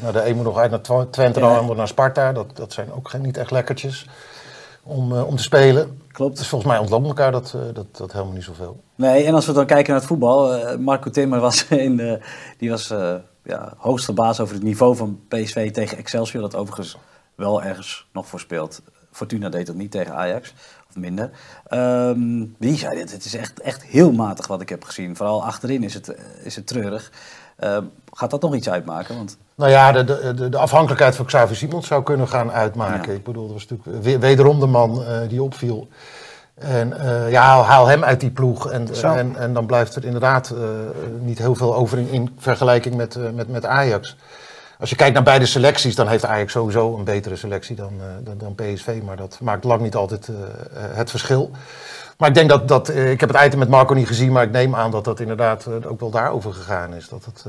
Nou, 0.00 0.12
de 0.12 0.28
een 0.28 0.36
moet 0.36 0.44
nog 0.44 0.58
uit 0.58 0.70
naar 0.70 1.10
Twente, 1.10 1.40
de 1.40 1.46
ander 1.46 1.76
naar 1.76 1.88
Sparta. 1.88 2.32
Dat, 2.32 2.56
dat 2.56 2.72
zijn 2.72 2.92
ook 2.92 3.08
geen, 3.08 3.22
niet 3.22 3.36
echt 3.36 3.50
lekkertjes 3.50 4.06
om, 4.82 5.12
uh, 5.12 5.26
om 5.26 5.36
te 5.36 5.42
spelen. 5.42 6.00
Klopt. 6.12 6.36
Dus 6.38 6.48
volgens 6.48 6.70
mij 6.70 6.80
ontlopen 6.80 7.08
elkaar 7.08 7.32
dat, 7.32 7.52
uh, 7.56 7.62
dat, 7.74 7.86
dat 7.96 8.12
helemaal 8.12 8.34
niet 8.34 8.44
zoveel. 8.44 8.80
Nee, 8.94 9.24
en 9.24 9.34
als 9.34 9.46
we 9.46 9.52
dan 9.52 9.66
kijken 9.66 9.90
naar 9.90 9.98
het 10.00 10.08
voetbal. 10.08 10.58
Marco 10.78 11.10
Timmer 11.10 11.40
was 11.40 11.66
in, 11.86 12.20
die 12.58 12.70
was 12.70 12.92
ja, 13.48 13.72
hoogst 13.76 14.04
verbaasd 14.04 14.40
over 14.40 14.54
het 14.54 14.62
niveau 14.62 14.96
van 14.96 15.20
PSV 15.28 15.70
tegen 15.70 15.98
Excelsior. 15.98 16.42
Dat 16.42 16.54
overigens 16.54 16.96
wel 17.34 17.62
ergens 17.62 18.06
nog 18.12 18.26
voorspeelt. 18.26 18.82
Fortuna 19.10 19.48
deed 19.48 19.66
dat 19.66 19.76
niet 19.76 19.90
tegen 19.90 20.14
Ajax, 20.14 20.54
of 20.88 20.96
minder. 20.96 21.30
Um, 21.70 22.54
die 22.58 22.76
zei 22.76 22.96
dit, 22.96 23.12
het 23.12 23.24
is 23.24 23.34
echt, 23.34 23.60
echt 23.60 23.82
heel 23.82 24.12
matig 24.12 24.46
wat 24.46 24.60
ik 24.60 24.68
heb 24.68 24.84
gezien. 24.84 25.16
Vooral 25.16 25.44
achterin 25.44 25.82
is 25.82 25.94
het, 25.94 26.14
is 26.42 26.56
het 26.56 26.66
treurig. 26.66 27.12
Um, 27.64 27.90
gaat 28.12 28.30
dat 28.30 28.42
nog 28.42 28.54
iets 28.54 28.68
uitmaken? 28.68 29.16
Want... 29.16 29.38
Nou 29.54 29.70
ja, 29.70 29.92
de, 29.92 30.34
de, 30.34 30.48
de 30.48 30.58
afhankelijkheid 30.58 31.16
van 31.16 31.24
Xavier 31.26 31.56
Simons 31.56 31.86
zou 31.86 32.02
kunnen 32.02 32.28
gaan 32.28 32.50
uitmaken. 32.52 33.12
Ja. 33.12 33.18
Ik 33.18 33.24
bedoel, 33.24 33.44
dat 33.44 33.52
was 33.52 33.66
natuurlijk 33.66 34.20
wederom 34.20 34.60
de 34.60 34.66
man 34.66 35.02
uh, 35.02 35.28
die 35.28 35.42
opviel. 35.42 35.88
En 36.58 36.94
uh, 36.96 37.30
ja, 37.30 37.62
haal 37.62 37.86
hem 37.86 38.04
uit 38.04 38.20
die 38.20 38.30
ploeg. 38.30 38.70
En, 38.70 38.88
en, 39.02 39.36
en, 39.36 39.52
dan 39.52 39.66
blijft 39.66 39.96
er 39.96 40.04
inderdaad 40.04 40.52
uh, 40.54 40.60
niet 41.20 41.38
heel 41.38 41.54
veel 41.54 41.74
over 41.74 41.98
in, 41.98 42.08
in 42.08 42.36
vergelijking 42.38 42.94
met, 42.94 43.16
uh, 43.16 43.30
met, 43.30 43.48
met 43.48 43.66
Ajax. 43.66 44.16
Als 44.78 44.90
je 44.90 44.96
kijkt 44.96 45.14
naar 45.14 45.22
beide 45.22 45.46
selecties, 45.46 45.94
dan 45.94 46.08
heeft 46.08 46.24
Ajax 46.24 46.52
sowieso 46.52 46.96
een 46.96 47.04
betere 47.04 47.36
selectie 47.36 47.76
dan, 47.76 47.92
dan, 48.22 48.38
dan, 48.38 48.54
PSV. 48.54 49.00
Maar 49.04 49.16
dat 49.16 49.38
maakt 49.40 49.64
lang 49.64 49.80
niet 49.80 49.94
altijd 49.94 50.28
het 50.72 51.10
verschil. 51.10 51.50
Maar 52.18 52.28
ik 52.28 52.34
denk 52.34 52.48
dat, 52.48 52.68
dat 52.68 52.88
ik 52.88 53.20
heb 53.20 53.32
het 53.32 53.44
item 53.44 53.58
met 53.58 53.68
Marco 53.68 53.94
niet 53.94 54.06
gezien, 54.06 54.32
maar 54.32 54.42
ik 54.42 54.50
neem 54.50 54.74
aan 54.74 54.90
dat 54.90 55.04
dat 55.04 55.20
inderdaad 55.20 55.66
ook 55.86 56.00
wel 56.00 56.10
daarover 56.10 56.52
gegaan 56.52 56.94
is. 56.94 57.08
Dat 57.08 57.24
het, 57.24 57.44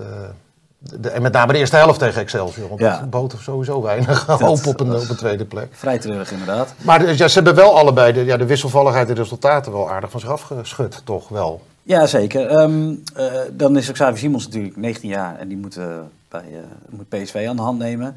de, 0.79 1.09
en 1.09 1.21
met 1.21 1.33
name 1.33 1.53
de 1.53 1.59
eerste 1.59 1.75
helft 1.75 1.99
tegen 1.99 2.21
Excelsior. 2.21 2.67
Want 2.67 2.79
ja. 2.79 2.99
dat 2.99 3.09
bood 3.09 3.35
sowieso 3.39 3.81
weinig 3.81 4.25
hoop 4.25 4.65
op 4.65 4.79
een, 4.79 4.95
op 4.95 5.09
een 5.09 5.15
tweede 5.15 5.45
plek. 5.45 5.67
Vrij 5.71 5.99
treurig 5.99 6.31
inderdaad. 6.31 6.73
Maar 6.81 7.15
ja, 7.15 7.27
ze 7.27 7.33
hebben 7.33 7.55
wel 7.55 7.77
allebei 7.77 8.13
de, 8.13 8.25
ja, 8.25 8.37
de 8.37 8.45
wisselvalligheid 8.45 9.09
en 9.09 9.15
de 9.15 9.21
resultaten 9.21 9.71
wel 9.71 9.91
aardig 9.91 10.11
van 10.11 10.19
zich 10.19 10.29
afgeschud, 10.29 11.01
toch 11.03 11.29
wel? 11.29 11.61
Ja, 11.83 12.05
zeker. 12.05 12.51
Um, 12.51 13.03
uh, 13.17 13.25
dan 13.51 13.77
is 13.77 13.89
ook 13.89 13.93
Xavier 13.93 14.17
Simons 14.17 14.45
natuurlijk 14.45 14.75
19 14.75 15.09
jaar 15.09 15.37
en 15.37 15.47
die 15.47 15.57
moet, 15.57 15.77
uh, 15.77 15.85
bij, 16.29 16.43
uh, 16.51 16.57
moet 16.89 17.09
PSV 17.09 17.45
aan 17.49 17.55
de 17.55 17.61
hand 17.61 17.79
nemen. 17.79 18.15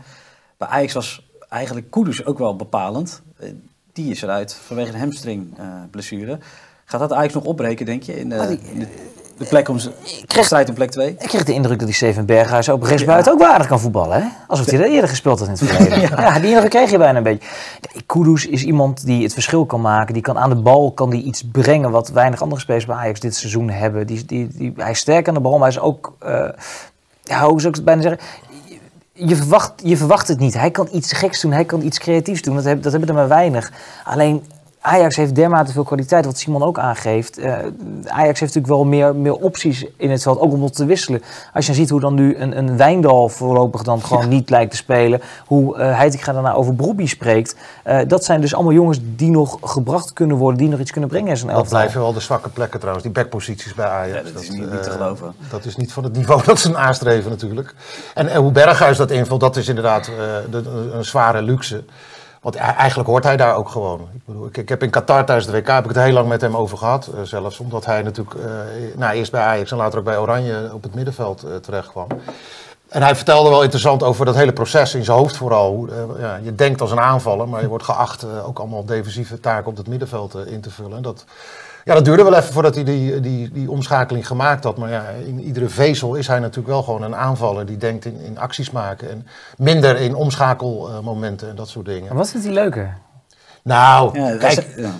Bij 0.56 0.68
Ajax 0.68 0.92
was 0.92 1.30
eigenlijk 1.48 1.90
Kudus 1.90 2.24
ook 2.24 2.38
wel 2.38 2.56
bepalend. 2.56 3.22
die 3.92 4.10
is 4.10 4.22
eruit 4.22 4.54
vanwege 4.54 4.92
een 4.92 4.98
hamstring 4.98 5.54
blessure. 5.90 6.38
Gaat 6.84 7.00
dat 7.00 7.12
Ajax 7.12 7.34
nog 7.34 7.44
opbreken, 7.44 7.86
denk 7.86 8.02
je? 8.02 8.18
In 8.18 8.28
de, 8.28 8.58
in 8.72 8.78
de 8.78 8.86
de 9.42 9.48
plek 9.48 9.68
om 9.68 9.78
kreeg, 10.26 10.44
strijd 10.44 10.68
om 10.68 10.74
plek 10.74 10.90
2. 10.90 11.08
Ik 11.08 11.28
kreeg 11.28 11.44
de 11.44 11.52
indruk 11.52 11.78
dat 11.78 11.86
die 11.86 11.96
Steven 11.96 12.26
Berghuis 12.26 12.68
op 12.68 12.82
rechtsbuiten 12.82 13.32
ja. 13.32 13.38
ook 13.38 13.48
waardig 13.48 13.66
kan 13.66 13.80
voetballen. 13.80 14.22
Hè? 14.22 14.28
Alsof 14.46 14.66
hij 14.66 14.78
dat 14.78 14.88
eerder 14.88 15.08
gespeeld 15.08 15.38
had 15.38 15.48
in 15.48 15.54
het 15.54 15.64
verleden. 15.64 16.00
ja. 16.16 16.20
ja. 16.20 16.38
die 16.38 16.50
indruk 16.50 16.70
kreeg 16.70 16.90
je 16.90 16.98
bijna 16.98 17.16
een 17.16 17.22
beetje. 17.22 17.48
Kudus 18.06 18.46
is 18.46 18.64
iemand 18.64 19.04
die 19.04 19.22
het 19.22 19.32
verschil 19.32 19.66
kan 19.66 19.80
maken. 19.80 20.14
Die 20.14 20.22
kan 20.22 20.38
aan 20.38 20.48
de 20.48 20.56
bal 20.56 20.92
kan 20.92 21.10
die 21.10 21.22
iets 21.22 21.44
brengen 21.52 21.90
wat 21.90 22.08
weinig 22.08 22.42
andere 22.42 22.60
spelers 22.60 22.86
bij 22.86 22.96
Ajax 22.96 23.20
dit 23.20 23.36
seizoen 23.36 23.70
hebben. 23.70 24.06
Die, 24.06 24.24
die, 24.24 24.48
die, 24.52 24.72
hij 24.76 24.90
is 24.90 24.98
sterk 24.98 25.28
aan 25.28 25.34
de 25.34 25.40
bal, 25.40 25.58
maar 25.58 25.68
hij 25.68 25.76
is 25.76 25.80
ook... 25.80 26.16
Uh, 26.26 26.48
ja, 27.22 27.46
hoe 27.46 27.60
zou 27.60 27.68
ik 27.68 27.74
het 27.74 27.84
bijna 27.84 28.02
zeggen? 28.02 28.20
Je 29.12 29.36
verwacht, 29.36 29.72
je 29.84 29.96
verwacht 29.96 30.28
het 30.28 30.38
niet. 30.38 30.54
Hij 30.54 30.70
kan 30.70 30.88
iets 30.92 31.12
geks 31.12 31.40
doen, 31.40 31.52
hij 31.52 31.64
kan 31.64 31.82
iets 31.82 31.98
creatiefs 31.98 32.42
doen. 32.42 32.54
Dat, 32.54 32.64
heb, 32.64 32.82
dat 32.82 32.92
hebben 32.92 33.10
er 33.10 33.14
maar 33.14 33.28
weinig. 33.28 33.72
Alleen 34.04 34.44
Ajax 34.82 35.16
heeft 35.16 35.34
dermate 35.34 35.72
veel 35.72 35.84
kwaliteit, 35.84 36.24
wat 36.24 36.38
Simon 36.38 36.62
ook 36.62 36.78
aangeeft. 36.78 37.38
Uh, 37.38 37.52
Ajax 38.04 38.40
heeft 38.40 38.54
natuurlijk 38.54 38.66
wel 38.66 38.84
meer, 38.84 39.16
meer 39.16 39.34
opties 39.34 39.86
in 39.96 40.10
het 40.10 40.22
veld, 40.22 40.40
ook 40.40 40.52
om 40.52 40.70
te 40.70 40.84
wisselen. 40.84 41.22
Als 41.52 41.66
je 41.66 41.74
ziet 41.74 41.90
hoe 41.90 42.00
dan 42.00 42.14
nu 42.14 42.36
een, 42.36 42.58
een 42.58 42.76
Wijndal 42.76 43.28
voorlopig 43.28 43.82
dan 43.82 44.02
gewoon 44.02 44.22
ja. 44.22 44.28
niet 44.28 44.50
lijkt 44.50 44.70
te 44.70 44.76
spelen. 44.76 45.22
Hoe 45.46 45.76
uh, 45.76 45.96
Heitinga 45.96 46.32
daarna 46.32 46.52
over 46.52 46.74
Brobbey 46.74 47.06
spreekt. 47.06 47.56
Uh, 47.86 48.00
dat 48.06 48.24
zijn 48.24 48.40
dus 48.40 48.54
allemaal 48.54 48.72
jongens 48.72 48.98
die 49.02 49.30
nog 49.30 49.58
gebracht 49.62 50.12
kunnen 50.12 50.36
worden, 50.36 50.58
die 50.58 50.68
nog 50.68 50.80
iets 50.80 50.90
kunnen 50.90 51.10
brengen 51.10 51.30
in 51.30 51.36
zijn 51.36 51.50
elftal. 51.50 51.70
Dat 51.70 51.78
blijven 51.78 52.00
wel 52.00 52.12
de 52.12 52.20
zwakke 52.20 52.48
plekken 52.48 52.78
trouwens, 52.78 53.04
die 53.04 53.14
backposities 53.14 53.74
bij 53.74 53.86
Ajax. 53.86 54.28
Ja, 54.28 54.32
dat, 54.32 54.42
is 54.42 54.50
niet, 54.50 54.72
niet, 54.72 54.82
te 54.82 54.90
geloven. 54.90 55.34
Dat 55.50 55.64
is 55.64 55.76
niet 55.76 55.92
van 55.92 56.04
het 56.04 56.12
niveau 56.12 56.44
dat 56.46 56.60
ze 56.60 56.68
een 56.68 56.78
aanstreven 56.78 57.30
natuurlijk. 57.30 57.74
En, 58.14 58.28
en 58.28 58.40
hoe 58.40 58.52
Berghuis 58.52 58.96
dat 58.96 59.10
invult, 59.10 59.40
dat 59.40 59.56
is 59.56 59.68
inderdaad 59.68 60.10
de, 60.50 60.90
een 60.92 61.04
zware 61.04 61.42
luxe. 61.42 61.84
Want 62.42 62.54
eigenlijk 62.54 63.08
hoort 63.08 63.24
hij 63.24 63.36
daar 63.36 63.56
ook 63.56 63.68
gewoon. 63.68 64.00
Ik, 64.14 64.20
bedoel, 64.24 64.46
ik, 64.46 64.56
ik, 64.56 64.68
heb 64.68 64.82
in 64.82 64.90
Qatar 64.90 65.24
tijdens 65.24 65.46
de 65.46 65.52
WK 65.52 65.66
heb 65.66 65.84
ik 65.84 65.94
het 65.94 66.04
heel 66.04 66.12
lang 66.12 66.28
met 66.28 66.40
hem 66.40 66.56
over 66.56 66.78
gehad. 66.78 67.10
Uh, 67.14 67.22
zelfs 67.22 67.58
omdat 67.58 67.84
hij 67.84 68.02
natuurlijk 68.02 68.36
uh, 68.36 68.44
nou, 68.96 69.14
eerst 69.14 69.30
bij 69.30 69.40
Ajax 69.40 69.70
en 69.70 69.76
later 69.76 69.98
ook 69.98 70.04
bij 70.04 70.18
Oranje 70.18 70.70
op 70.72 70.82
het 70.82 70.94
middenveld 70.94 71.44
uh, 71.44 71.56
terecht 71.56 71.88
kwam. 71.88 72.06
En 72.88 73.02
hij 73.02 73.16
vertelde 73.16 73.50
wel 73.50 73.62
interessant 73.62 74.02
over 74.02 74.24
dat 74.24 74.34
hele 74.34 74.52
proces 74.52 74.94
in 74.94 75.04
zijn 75.04 75.16
hoofd 75.16 75.36
vooral. 75.36 75.88
Ja, 76.18 76.38
je 76.42 76.54
denkt 76.54 76.80
als 76.80 76.90
een 76.90 77.00
aanvaller, 77.00 77.48
maar 77.48 77.60
je 77.60 77.68
wordt 77.68 77.84
geacht 77.84 78.26
ook 78.44 78.58
allemaal 78.58 78.84
defensieve 78.84 79.40
taken 79.40 79.70
op 79.70 79.76
het 79.76 79.88
middenveld 79.88 80.46
in 80.46 80.60
te 80.60 80.70
vullen. 80.70 80.96
En 80.96 81.02
dat, 81.02 81.24
ja, 81.84 81.94
dat 81.94 82.04
duurde 82.04 82.22
wel 82.22 82.34
even 82.34 82.52
voordat 82.52 82.74
hij 82.74 82.84
die, 82.84 83.20
die, 83.20 83.50
die 83.52 83.70
omschakeling 83.70 84.26
gemaakt 84.26 84.64
had. 84.64 84.76
Maar 84.76 84.90
ja, 84.90 85.04
in 85.26 85.40
iedere 85.40 85.68
vezel 85.68 86.14
is 86.14 86.26
hij 86.26 86.38
natuurlijk 86.38 86.68
wel 86.68 86.82
gewoon 86.82 87.02
een 87.02 87.16
aanvaller 87.16 87.66
die 87.66 87.76
denkt 87.76 88.04
in, 88.04 88.20
in 88.20 88.38
acties 88.38 88.70
maken. 88.70 89.10
En 89.10 89.26
minder 89.56 89.96
in 89.96 90.14
omschakelmomenten 90.14 91.48
en 91.48 91.56
dat 91.56 91.68
soort 91.68 91.86
dingen. 91.86 92.10
En 92.10 92.16
wat 92.16 92.30
vindt 92.30 92.46
hij 92.46 92.54
leuker? 92.54 92.98
Nou, 93.62 94.20
ja, 94.20 94.36
kijk, 94.36 94.66
ja. 94.76 94.90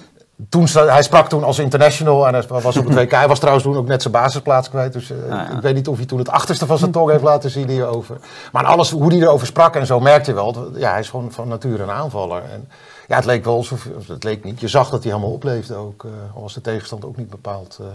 toen, 0.49 0.67
hij 0.73 1.03
sprak 1.03 1.29
toen 1.29 1.45
als 1.45 1.59
international 1.59 2.27
en 2.27 2.35
hij 2.35 2.45
was 2.47 2.77
op 2.77 2.85
het 2.85 2.95
WK. 2.95 3.11
Hij 3.11 3.29
was 3.29 3.39
trouwens 3.39 3.65
toen 3.65 3.77
ook 3.77 3.87
net 3.87 4.03
zijn 4.03 4.15
basisplaats 4.15 4.71
kwijt. 4.71 4.93
Dus 4.93 5.11
uh, 5.11 5.23
ah, 5.23 5.29
ja. 5.29 5.57
ik 5.57 5.63
weet 5.63 5.75
niet 5.75 5.89
of 5.89 5.97
hij 5.97 6.07
toen 6.07 6.19
het 6.19 6.31
achterste 6.31 6.67
van 6.67 6.79
zijn 6.79 6.91
tong 6.91 7.11
heeft 7.11 7.23
laten 7.23 7.51
zien 7.51 7.69
hierover. 7.69 8.17
Maar 8.53 8.65
alles, 8.65 8.91
hoe 8.91 9.13
hij 9.13 9.21
erover 9.21 9.47
sprak 9.47 9.77
en 9.77 9.87
zo 9.87 10.01
merkte 10.01 10.31
je 10.31 10.37
wel. 10.37 10.71
Ja, 10.75 10.91
hij 10.91 11.01
is 11.01 11.11
gewoon 11.11 11.33
van 11.33 11.49
nature 11.49 11.83
een 11.83 11.91
aanvaller. 11.91 12.43
En, 12.53 12.69
ja, 13.09 13.17
het 13.17 13.25
leek 13.25 13.45
wel 13.45 13.57
alsof, 13.57 13.89
het 14.07 14.25
leek 14.25 14.45
niet. 14.45 14.61
Je 14.61 14.69
zag 14.69 14.91
dat 14.91 15.03
hij 15.03 15.13
helemaal 15.13 15.35
opleefde 15.35 15.75
ook, 15.75 16.05
uh, 16.05 16.13
al 16.35 16.43
was 16.43 16.55
de 16.55 16.61
tegenstand 16.61 17.05
ook 17.05 17.17
niet 17.17 17.31
bepaald. 17.31 17.79
Uh, 17.81 17.87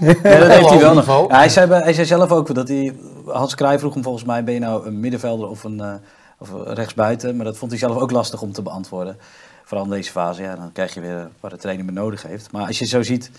ja, 0.22 0.38
dat 0.38 0.48
heeft 0.48 0.68
hij 0.68 0.78
wel 0.78 0.94
nog. 0.94 1.06
Ja, 1.06 1.36
hij, 1.36 1.48
zei, 1.48 1.72
hij 1.72 1.92
zei 1.92 2.06
zelf 2.06 2.30
ook 2.30 2.54
dat 2.54 2.68
hij, 2.68 2.96
Hans 3.26 3.54
Krij 3.54 3.78
vroeg 3.78 3.94
hem 3.94 4.02
volgens 4.02 4.24
mij, 4.24 4.44
ben 4.44 4.54
je 4.54 4.60
nou 4.60 4.86
een 4.86 5.00
middenvelder 5.00 5.48
of 5.48 5.64
een, 5.64 5.78
uh, 5.78 5.94
of 6.38 6.50
rechtsbuiten? 6.64 7.36
Maar 7.36 7.44
dat 7.44 7.56
vond 7.56 7.70
hij 7.70 7.80
zelf 7.80 7.96
ook 7.96 8.10
lastig 8.10 8.42
om 8.42 8.52
te 8.52 8.62
beantwoorden. 8.62 9.18
Vooral 9.64 9.86
in 9.86 9.92
deze 9.92 10.10
fase, 10.10 10.42
ja, 10.42 10.56
dan 10.56 10.72
krijg 10.72 10.94
je 10.94 11.00
weer 11.00 11.30
wat 11.40 11.50
de 11.50 11.56
trainer 11.56 11.84
meer 11.84 11.94
nodig 11.94 12.22
heeft. 12.22 12.52
Maar 12.52 12.66
als 12.66 12.78
je 12.78 12.84
zo 12.84 13.02
ziet, 13.02 13.30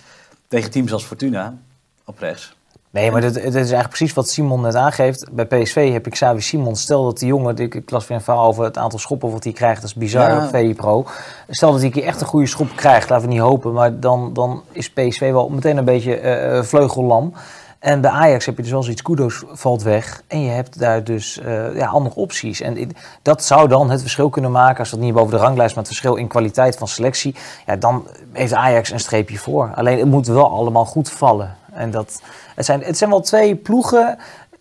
tegen 0.48 0.72
teams 0.72 0.94
als 0.94 1.06
Fortuna, 1.06 1.58
op 2.06 2.20
rechts, 2.20 2.57
Nee, 2.98 3.12
maar 3.12 3.22
dit, 3.22 3.34
dit, 3.34 3.46
is 3.46 3.54
eigenlijk 3.54 3.88
precies 3.88 4.14
wat 4.14 4.30
Simon 4.30 4.62
net 4.62 4.76
aangeeft. 4.76 5.26
Bij 5.32 5.46
PSV 5.46 5.92
heb 5.92 6.06
ik 6.08 6.14
Xavi 6.14 6.42
Simon. 6.42 6.76
Stel 6.76 7.04
dat 7.04 7.18
die 7.18 7.28
jongen, 7.28 7.58
ik, 7.58 7.76
ik 7.76 7.92
las 7.92 8.08
weer 8.08 8.18
een 8.18 8.24
verhaal 8.24 8.48
over 8.48 8.64
het 8.64 8.78
aantal 8.78 9.00
schoppen 9.00 9.32
wat 9.32 9.44
hij 9.44 9.54
krijgt. 9.54 9.82
Dat 9.82 9.90
is 9.90 9.96
bizar 9.96 10.30
ja. 10.30 10.44
op 10.44 10.50
VI 10.50 10.76
Pro. 10.76 11.06
Stel 11.50 11.72
dat 11.72 11.82
hij 11.82 11.90
keer 11.90 12.04
echt 12.04 12.22
een 12.22 12.28
goede 12.28 12.48
schop 12.48 12.68
krijgt, 12.76 13.10
laten 13.10 13.28
we 13.28 13.34
niet 13.34 13.42
hopen. 13.42 13.74
Maar 13.74 14.00
dan, 14.00 14.34
dan 14.34 14.62
is 14.72 14.90
PSV 14.90 15.32
wel 15.32 15.50
meteen 15.50 15.78
een 15.78 15.86
beetje 15.86 16.22
uh, 16.22 16.64
vleugellam. 16.64 17.34
En 17.80 18.02
bij 18.02 18.12
Ajax 18.12 18.46
heb 18.46 18.56
je 18.56 18.62
dus 18.62 18.72
wel 18.72 18.84
zoiets, 18.84 19.02
Kudos 19.02 19.44
valt 19.52 19.84
weg. 19.84 20.22
En 20.28 20.42
je 20.42 20.50
hebt 20.50 20.80
daar 20.80 21.04
dus 21.04 21.40
uh, 21.46 21.76
ja, 21.76 21.88
andere 21.88 22.16
opties. 22.16 22.62
En 22.62 22.92
dat 23.22 23.44
zou 23.44 23.68
dan 23.68 23.90
het 23.90 24.02
verschil 24.02 24.30
kunnen 24.30 24.52
maken, 24.52 24.80
als 24.80 24.90
dat 24.90 25.00
niet 25.00 25.14
boven 25.14 25.32
de 25.32 25.44
ranglijst, 25.44 25.76
maar 25.76 25.84
het 25.84 25.94
verschil 25.94 26.16
in 26.16 26.28
kwaliteit 26.28 26.78
van 26.78 26.88
selectie. 26.88 27.36
Ja, 27.66 27.76
dan 27.76 28.08
heeft 28.32 28.54
Ajax 28.54 28.92
een 28.92 29.00
streepje 29.00 29.38
voor. 29.38 29.72
Alleen 29.76 29.98
het 29.98 30.08
moet 30.08 30.28
wel 30.28 30.50
allemaal 30.50 30.86
goed 30.86 31.10
vallen. 31.10 31.56
En 31.78 31.92
dat, 31.92 32.22
het, 32.56 32.66
zijn, 32.66 32.82
het 32.82 32.98
zijn 32.98 33.10
wel 33.10 33.22
twee 33.22 33.56
ploegen 33.56 34.18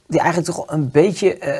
die 0.07 0.21
eigenlijk 0.21 0.51
toch 0.51 0.65
een 0.69 0.91
beetje 0.91 1.39
uh, 1.39 1.55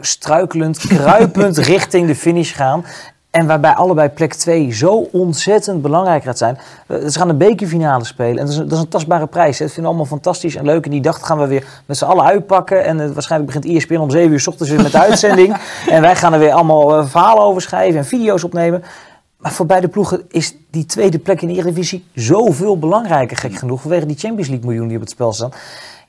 struikelend, 0.00 0.78
kruipend 0.96 1.58
richting 1.58 2.06
de 2.06 2.14
finish 2.14 2.54
gaan. 2.54 2.84
En 3.30 3.46
waarbij 3.46 3.74
allebei 3.74 4.08
plek 4.08 4.34
2 4.34 4.72
zo 4.72 5.08
ontzettend 5.12 5.82
belangrijk 5.82 6.22
gaat 6.22 6.38
zijn. 6.38 6.58
Ze 6.88 7.18
gaan 7.18 7.28
een 7.28 7.36
bekerfinale 7.36 8.04
spelen. 8.04 8.38
En 8.38 8.44
dat 8.44 8.48
is 8.48 8.56
een, 8.56 8.68
dat 8.68 8.78
is 8.78 8.84
een 8.84 8.88
tastbare 8.88 9.26
prijs. 9.26 9.58
Hè. 9.58 9.64
Dat 9.64 9.74
vinden 9.74 9.92
we 9.92 9.98
allemaal 9.98 10.18
fantastisch 10.18 10.56
en 10.56 10.64
leuk. 10.64 10.84
En 10.84 10.90
die 10.90 11.00
dag 11.00 11.26
gaan 11.26 11.38
we 11.38 11.46
weer 11.46 11.66
met 11.86 11.96
z'n 11.96 12.04
allen 12.04 12.24
uitpakken. 12.24 12.84
En 12.84 12.98
uh, 13.00 13.10
waarschijnlijk 13.10 13.52
begint 13.52 13.76
ESPN 13.76 13.96
om 13.96 14.10
7 14.10 14.32
uur 14.32 14.40
s 14.40 14.46
ochtends 14.46 14.72
weer 14.72 14.82
met 14.82 14.92
de 14.92 15.00
uitzending. 15.00 15.56
en 15.90 16.02
wij 16.02 16.16
gaan 16.16 16.32
er 16.32 16.38
weer 16.38 16.52
allemaal 16.52 16.98
uh, 16.98 17.06
verhalen 17.06 17.42
over 17.42 17.62
schrijven 17.62 17.98
en 17.98 18.06
video's 18.06 18.44
opnemen. 18.44 18.82
Maar 19.40 19.52
voor 19.52 19.66
beide 19.66 19.88
ploegen 19.88 20.24
is 20.28 20.54
die 20.70 20.86
tweede 20.86 21.18
plek 21.18 21.42
in 21.42 21.48
de 21.48 21.54
Eredivisie 21.54 22.04
zoveel 22.14 22.78
belangrijker, 22.78 23.36
gek 23.36 23.54
genoeg. 23.54 23.80
Vanwege 23.80 24.06
die 24.06 24.18
Champions 24.18 24.48
League 24.48 24.66
miljoen 24.66 24.86
die 24.86 24.96
op 24.96 25.02
het 25.02 25.10
spel 25.10 25.32
staan. 25.32 25.52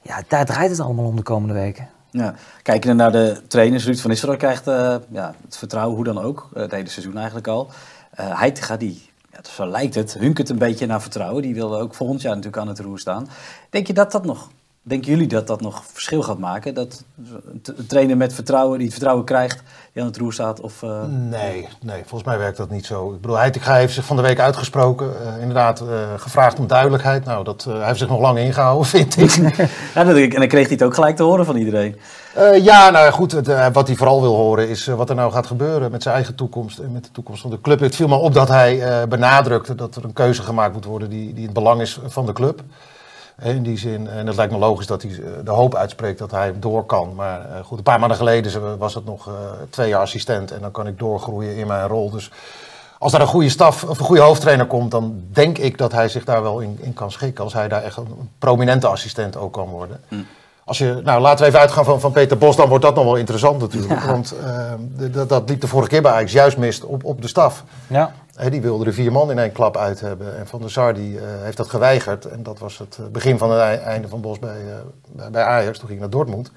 Ja, 0.01 0.23
daar 0.27 0.45
draait 0.45 0.69
het 0.69 0.79
allemaal 0.79 1.05
om 1.05 1.15
de 1.15 1.21
komende 1.21 1.53
weken. 1.53 1.89
Ja. 2.09 2.35
Kijken 2.63 2.95
naar 2.95 3.11
de 3.11 3.41
trainers, 3.47 3.85
Ruud 3.85 3.99
van 3.99 4.09
Nistelrooy 4.09 4.39
krijgt 4.39 4.67
uh, 4.67 4.95
ja, 5.09 5.35
het 5.45 5.57
vertrouwen, 5.57 5.95
hoe 5.95 6.05
dan 6.05 6.19
ook, 6.19 6.49
uh, 6.53 6.61
het 6.61 6.71
hele 6.71 6.89
seizoen 6.89 7.17
eigenlijk 7.17 7.47
al. 7.47 7.69
Uh, 8.19 8.39
Heitinga, 8.39 8.77
die, 8.77 9.09
ja, 9.31 9.39
zo 9.49 9.67
lijkt 9.67 9.95
het, 9.95 10.13
hunkert 10.13 10.49
een 10.49 10.57
beetje 10.57 10.85
naar 10.85 11.01
vertrouwen. 11.01 11.41
Die 11.41 11.53
wilde 11.53 11.77
ook 11.77 11.93
volgend 11.93 12.21
jaar 12.21 12.35
natuurlijk 12.35 12.61
aan 12.61 12.67
het 12.67 12.79
roer 12.79 12.99
staan. 12.99 13.29
Denk 13.69 13.87
je 13.87 13.93
dat 13.93 14.11
dat 14.11 14.25
nog 14.25 14.49
Denken 14.83 15.11
jullie 15.11 15.27
dat 15.27 15.47
dat 15.47 15.61
nog 15.61 15.83
verschil 15.91 16.23
gaat 16.23 16.37
maken? 16.37 16.73
Dat 16.73 17.03
een 17.63 17.87
trainer 17.87 18.17
met 18.17 18.33
vertrouwen, 18.33 18.73
die 18.73 18.85
het 18.85 18.93
vertrouwen 18.93 19.25
krijgt, 19.25 19.63
die 19.93 20.01
aan 20.01 20.07
het 20.07 20.17
roer 20.17 20.33
staat? 20.33 20.59
Of, 20.59 20.81
uh... 20.81 21.03
Nee, 21.07 21.67
nee, 21.81 22.01
volgens 22.01 22.23
mij 22.23 22.37
werkt 22.37 22.57
dat 22.57 22.69
niet 22.69 22.85
zo. 22.85 23.13
Ik 23.13 23.21
bedoel, 23.21 23.37
Heitinga 23.37 23.75
heeft 23.75 23.93
zich 23.93 24.05
van 24.05 24.15
de 24.15 24.21
week 24.21 24.39
uitgesproken. 24.39 25.07
Uh, 25.07 25.41
inderdaad, 25.41 25.81
uh, 25.81 25.87
gevraagd 26.17 26.59
om 26.59 26.67
duidelijkheid. 26.67 27.25
Nou, 27.25 27.43
dat, 27.43 27.63
hij 27.63 27.85
heeft 27.85 27.99
zich 27.99 28.07
nog 28.07 28.19
lang 28.19 28.37
ingehouden, 28.37 28.85
vind 28.95 29.17
ik. 29.17 29.55
ja, 29.93 30.05
en 30.05 30.29
dan 30.29 30.47
kreeg 30.47 30.67
hij 30.67 30.75
het 30.75 30.83
ook 30.83 30.93
gelijk 30.93 31.15
te 31.15 31.23
horen 31.23 31.45
van 31.45 31.55
iedereen. 31.55 31.95
ja, 32.61 32.89
nou 32.89 33.11
goed, 33.11 33.31
het, 33.31 33.73
wat 33.73 33.87
hij 33.87 33.95
vooral 33.95 34.21
wil 34.21 34.35
horen 34.35 34.69
is 34.69 34.85
wat 34.85 35.09
er 35.09 35.15
nou 35.15 35.31
gaat 35.31 35.47
gebeuren 35.47 35.91
met 35.91 36.03
zijn 36.03 36.15
eigen 36.15 36.35
toekomst 36.35 36.79
en 36.79 36.91
met 36.91 37.03
de 37.03 37.11
toekomst 37.11 37.41
van 37.41 37.51
de 37.51 37.61
club. 37.61 37.79
Het 37.79 37.95
viel 37.95 38.07
me 38.07 38.15
op 38.15 38.33
dat 38.33 38.47
hij 38.47 39.07
benadrukte 39.07 39.75
dat 39.75 39.95
er 39.95 40.03
een 40.03 40.13
keuze 40.13 40.41
gemaakt 40.41 40.73
moet 40.73 40.85
worden 40.85 41.09
die, 41.09 41.27
die 41.27 41.39
in 41.39 41.43
het 41.43 41.53
belang 41.53 41.81
is 41.81 41.99
van 42.07 42.25
de 42.25 42.33
club. 42.33 42.63
In 43.43 43.63
die 43.63 43.77
zin, 43.77 44.07
en 44.07 44.27
het 44.27 44.35
lijkt 44.35 44.51
me 44.51 44.59
logisch 44.59 44.87
dat 44.87 45.01
hij 45.01 45.11
eh, 45.11 45.17
de 45.43 45.51
hoop 45.51 45.75
uitspreekt 45.75 46.19
dat 46.19 46.31
hij 46.31 46.53
door 46.59 46.85
kan. 46.85 47.15
Maar 47.15 47.39
uh, 47.39 47.63
goed, 47.63 47.77
een 47.77 47.83
paar 47.83 47.99
maanden 47.99 48.17
geleden 48.17 48.77
was 48.77 48.93
het 48.93 49.05
nog 49.05 49.27
uh, 49.27 49.33
twee 49.69 49.89
jaar 49.89 50.01
assistent 50.01 50.51
en 50.51 50.61
dan 50.61 50.71
kan 50.71 50.87
ik 50.87 50.99
doorgroeien 50.99 51.55
in 51.55 51.67
mijn 51.67 51.87
rol. 51.87 52.09
Dus 52.09 52.31
als 52.99 53.11
daar 53.11 53.21
een 53.21 53.27
goede 53.27 53.49
staf 53.49 53.83
of 53.83 53.99
een 53.99 54.05
goede 54.05 54.21
hoofdtrainer 54.21 54.65
komt, 54.65 54.91
dan 54.91 55.21
denk 55.31 55.57
ik 55.57 55.77
dat 55.77 55.91
hij 55.91 56.09
zich 56.09 56.23
daar 56.23 56.41
wel 56.41 56.59
in, 56.59 56.77
in 56.81 56.93
kan 56.93 57.11
schikken. 57.11 57.43
Als 57.43 57.53
hij 57.53 57.67
daar 57.67 57.83
echt 57.83 57.97
een 57.97 58.29
prominente 58.39 58.87
assistent 58.87 59.37
ook 59.37 59.53
kan 59.53 59.69
worden. 59.69 59.99
Mm. 60.07 60.25
Als 60.65 60.77
je, 60.77 61.01
nou, 61.03 61.21
laten 61.21 61.39
we 61.39 61.45
even 61.45 61.59
uitgaan 61.59 61.85
van, 61.85 61.99
van 61.99 62.11
Peter 62.11 62.37
Bos, 62.37 62.55
dan 62.55 62.69
wordt 62.69 62.83
dat 62.83 62.95
nog 62.95 63.03
wel 63.03 63.15
interessant 63.15 63.59
natuurlijk. 63.59 64.01
Want 64.01 64.33
uh, 64.99 65.27
dat 65.27 65.49
liep 65.49 65.61
de 65.61 65.67
vorige 65.67 65.89
keer 65.89 66.01
bij 66.01 66.11
Ajax 66.11 66.31
juist 66.31 66.57
mist 66.57 66.83
op, 66.83 67.03
op 67.03 67.21
de 67.21 67.27
staf. 67.27 67.63
Ja. 67.87 68.13
He, 68.35 68.49
die 68.49 68.61
wilde 68.61 68.85
er 68.85 68.93
vier 68.93 69.11
man 69.11 69.31
in 69.31 69.39
één 69.39 69.51
klap 69.51 69.77
uit 69.77 69.99
hebben. 69.99 70.37
En 70.37 70.47
Van 70.47 70.59
der 70.59 70.71
Sar 70.71 70.93
die, 70.93 71.13
uh, 71.13 71.21
heeft 71.41 71.57
dat 71.57 71.69
geweigerd. 71.69 72.25
En 72.25 72.43
dat 72.43 72.59
was 72.59 72.77
het 72.77 72.99
begin 73.11 73.37
van 73.37 73.51
het 73.51 73.81
einde 73.81 74.07
van 74.07 74.21
Bos 74.21 74.39
bij, 74.39 74.61
uh, 75.17 75.25
bij 75.31 75.43
Ajax. 75.43 75.77
Toen 75.77 75.87
ging 75.87 75.99
hij 75.99 76.09
naar 76.09 76.17
Dortmund. 76.17 76.51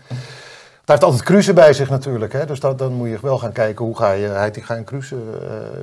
Hij 0.85 0.95
heeft 0.95 1.05
altijd 1.05 1.23
Kruse 1.23 1.53
bij 1.53 1.73
zich 1.73 1.91
natuurlijk. 1.91 2.33
Hè? 2.33 2.47
Dus 2.47 2.61
dat, 2.61 2.79
dan 2.79 2.93
moet 2.93 3.09
je 3.09 3.19
wel 3.23 3.39
gaan 3.39 3.53
kijken 3.53 3.85
hoe 3.85 3.97
ga 3.97 4.13
je 4.13 4.27
Heitinga 4.27 4.77
en 4.77 4.85
Kruse, 4.85 5.15
uh, 5.15 5.21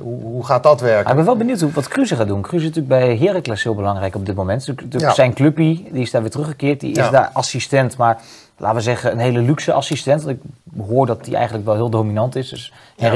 hoe, 0.00 0.20
hoe 0.22 0.46
gaat 0.46 0.62
dat 0.62 0.80
werken? 0.80 1.10
ik 1.10 1.16
ben 1.16 1.24
wel 1.24 1.36
benieuwd 1.36 1.72
wat 1.72 1.88
Kruse 1.88 2.16
gaat 2.16 2.26
doen. 2.26 2.42
Kruse 2.42 2.68
is 2.68 2.74
natuurlijk 2.74 2.88
bij 2.88 3.16
Heracles 3.16 3.62
heel 3.62 3.74
belangrijk 3.74 4.14
op 4.14 4.26
dit 4.26 4.34
moment. 4.34 4.74
Dus, 4.88 5.02
ja. 5.02 5.12
Zijn 5.14 5.34
clubpie, 5.34 5.88
die 5.92 6.02
is 6.02 6.10
daar 6.10 6.20
weer 6.20 6.30
teruggekeerd. 6.30 6.80
Die 6.80 6.90
is 6.90 6.96
ja. 6.96 7.10
daar 7.10 7.30
assistent, 7.32 7.96
maar 7.96 8.20
laten 8.56 8.76
we 8.76 8.82
zeggen, 8.82 9.12
een 9.12 9.18
hele 9.18 9.40
luxe 9.40 9.72
assistent. 9.72 10.22
Want 10.22 10.36
ik 10.36 10.42
hoor 10.86 11.06
dat 11.06 11.24
die 11.24 11.34
eigenlijk 11.36 11.64
wel 11.64 11.74
heel 11.74 11.90
dominant 11.90 12.36
is. 12.36 12.48
Dus. 12.48 12.72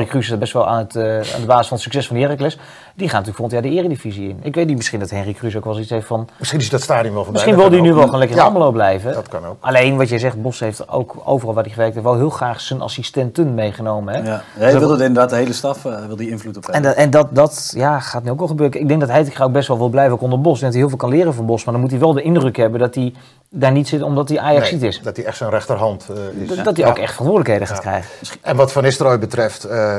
Kruse 0.07 0.33
is 0.33 0.39
best 0.39 0.53
wel 0.53 0.69
aan, 0.69 0.79
het, 0.79 0.95
uh, 0.95 1.17
aan 1.17 1.41
de 1.41 1.47
basis 1.47 1.67
van 1.67 1.77
het 1.77 1.81
succes 1.81 2.07
van 2.07 2.17
Heracles. 2.17 2.59
Die 2.97 3.09
gaat 3.09 3.25
natuurlijk 3.25 3.37
volgend 3.37 3.53
jaar 3.53 3.73
de 3.73 3.79
eredivisie 3.79 4.29
in. 4.29 4.39
Ik 4.43 4.55
weet 4.55 4.67
niet, 4.67 4.77
misschien 4.77 5.01
dat 5.01 5.11
Henry 5.11 5.33
Kruse 5.33 5.57
ook 5.57 5.65
wel 5.65 5.73
eens 5.73 5.83
iets 5.83 5.91
heeft 5.91 6.07
van... 6.07 6.29
Misschien 6.39 6.61
is 6.61 6.71
dat 6.71 6.81
stadion 6.83 7.15
wel 7.15 7.25
van 7.25 7.33
Misschien 7.33 7.57
wil 7.57 7.71
hij 7.71 7.81
nu 7.81 7.93
wel 7.93 8.03
gewoon 8.05 8.19
lekker 8.19 8.37
in 8.37 8.43
ja, 8.43 8.49
Almelo 8.49 8.71
blijven. 8.71 9.13
Dat 9.13 9.29
kan 9.29 9.45
ook. 9.45 9.57
Alleen 9.61 9.97
wat 9.97 10.09
je 10.09 10.19
zegt, 10.19 10.43
Bos 10.43 10.61
heeft 10.61 10.89
ook 10.89 11.17
overal 11.25 11.55
waar 11.55 11.63
hij 11.63 11.73
gewerkt 11.73 11.95
heeft... 11.95 12.07
wel 12.07 12.17
heel 12.17 12.31
graag 12.31 12.61
zijn 12.61 12.81
assistenten 12.81 13.55
meegenomen. 13.55 14.15
Hè? 14.15 14.21
Ja, 14.21 14.43
hij 14.53 14.73
dus 14.73 14.81
wil 14.81 14.91
inderdaad 14.91 15.31
de 15.31 15.37
hele 15.37 15.53
staf 15.53 15.85
uh, 15.85 16.07
wil 16.07 16.17
die 16.17 16.31
invloed 16.31 16.57
op 16.57 16.67
hebben. 16.67 16.83
En, 16.83 16.89
dat, 16.89 16.97
en 16.97 17.11
dat, 17.11 17.35
dat 17.35 17.73
ja, 17.77 18.01
gaat 18.01 18.23
nu 18.23 18.31
ook 18.31 18.39
wel 18.39 18.49
gebeuren. 18.49 18.81
Ik 18.81 18.89
denk 18.89 19.01
dat 19.01 19.09
hij 19.09 19.33
ook 19.41 19.53
best 19.53 19.69
wel 19.69 19.79
wil 19.79 19.89
blijven 19.89 20.13
ook 20.13 20.23
onder 20.23 20.41
Bos. 20.41 20.59
En 20.59 20.65
dat 20.65 20.73
hij 20.73 20.81
heel 20.81 20.89
veel 20.89 20.99
kan 20.99 21.11
leren 21.11 21.35
van 21.35 21.47
Bos. 21.47 21.65
Maar 21.65 21.73
dan 21.73 21.83
moet 21.83 21.91
hij 21.91 22.01
wel 22.01 22.13
de 22.13 22.23
indruk 22.23 22.57
hebben 22.57 22.81
dat 22.81 22.95
hij 22.95 23.15
daar 23.51 23.73
niet 23.73 23.89
zit 23.89 24.03
omdat 24.03 24.29
hij 24.29 24.39
Ajax 24.39 24.71
nee, 24.71 24.89
is. 24.89 25.01
Dat 25.03 25.17
hij 25.17 25.25
echt 25.25 25.37
zijn 25.37 25.51
rechterhand 25.51 26.07
uh, 26.11 26.43
is. 26.43 26.49
Dat, 26.49 26.65
dat 26.65 26.77
hij 26.77 26.87
ook 26.87 26.99
echt 26.99 27.13
verantwoordelijkheden 27.13 27.67
gaat 27.67 27.81
krijgen. 27.81 28.11
En 28.41 28.57
wat 28.57 28.73
Van 28.73 28.83
Nistelrooy 28.83 29.19
betreft... 29.19 29.67
Uh, 29.67 29.97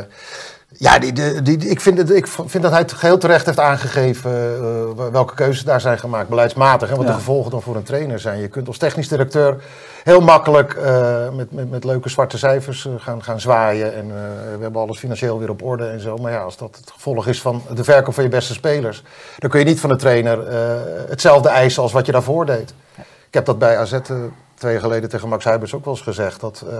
ja, 0.71 0.99
die, 0.99 1.13
die, 1.13 1.41
die, 1.41 1.69
ik, 1.69 1.81
vind 1.81 1.97
het, 1.97 2.09
ik 2.09 2.27
vind 2.27 2.63
dat 2.63 2.71
hij 2.71 2.81
het 2.81 2.93
geheel 2.93 3.17
terecht 3.17 3.45
heeft 3.45 3.59
aangegeven 3.59 4.31
uh, 4.31 5.07
welke 5.11 5.33
keuzes 5.33 5.63
daar 5.63 5.81
zijn 5.81 5.99
gemaakt, 5.99 6.29
beleidsmatig. 6.29 6.89
En 6.89 6.95
wat 6.95 7.05
ja. 7.05 7.11
de 7.11 7.17
gevolgen 7.17 7.51
dan 7.51 7.61
voor 7.61 7.75
een 7.75 7.83
trainer 7.83 8.19
zijn. 8.19 8.39
Je 8.39 8.47
kunt 8.47 8.67
als 8.67 8.77
technisch 8.77 9.07
directeur 9.07 9.63
heel 10.03 10.21
makkelijk 10.21 10.75
uh, 10.75 11.29
met, 11.29 11.51
met, 11.51 11.69
met 11.69 11.83
leuke 11.83 12.09
zwarte 12.09 12.37
cijfers 12.37 12.85
uh, 12.85 12.93
gaan, 12.97 13.23
gaan 13.23 13.39
zwaaien. 13.39 13.95
En 13.95 14.07
we 14.57 14.61
hebben 14.61 14.81
alles 14.81 14.99
financieel 14.99 15.39
weer 15.39 15.49
op 15.49 15.63
orde 15.63 15.87
en 15.87 15.99
zo. 15.99 16.17
Maar 16.17 16.31
ja, 16.31 16.41
als 16.41 16.57
dat 16.57 16.77
het 16.79 16.91
gevolg 16.91 17.27
is 17.27 17.41
van 17.41 17.61
de 17.75 17.83
verkoop 17.83 18.13
van 18.13 18.23
je 18.23 18.29
beste 18.29 18.53
spelers, 18.53 19.03
dan 19.37 19.49
kun 19.49 19.59
je 19.59 19.65
niet 19.65 19.79
van 19.79 19.89
de 19.89 19.95
trainer 19.95 20.47
hetzelfde 21.09 21.49
eisen 21.49 21.83
als 21.83 21.91
wat 21.91 22.05
je 22.05 22.11
daarvoor 22.11 22.45
deed. 22.45 22.73
Ik 23.27 23.33
heb 23.33 23.45
dat 23.45 23.59
bij 23.59 23.77
AZ 23.77 23.99
twee 24.57 24.71
jaar 24.71 24.81
geleden 24.81 25.09
tegen 25.09 25.29
Max 25.29 25.45
Huibers 25.45 25.73
ook 25.73 25.85
wel 25.85 25.93
eens 25.93 26.03
gezegd. 26.03 26.39
Dat, 26.39 26.63
uh, 26.67 26.73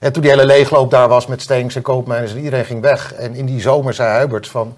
en 0.00 0.12
toen 0.12 0.22
die 0.22 0.30
hele 0.30 0.46
leegloop 0.46 0.90
daar 0.90 1.08
was 1.08 1.26
met 1.26 1.42
Steenks 1.42 1.76
en 1.76 1.82
Koopmijners 1.82 2.32
en 2.32 2.38
iedereen 2.38 2.64
ging 2.64 2.80
weg. 2.80 3.14
En 3.14 3.34
in 3.34 3.46
die 3.46 3.60
zomer 3.60 3.94
zei 3.94 4.08
Huibert 4.08 4.48
van... 4.48 4.76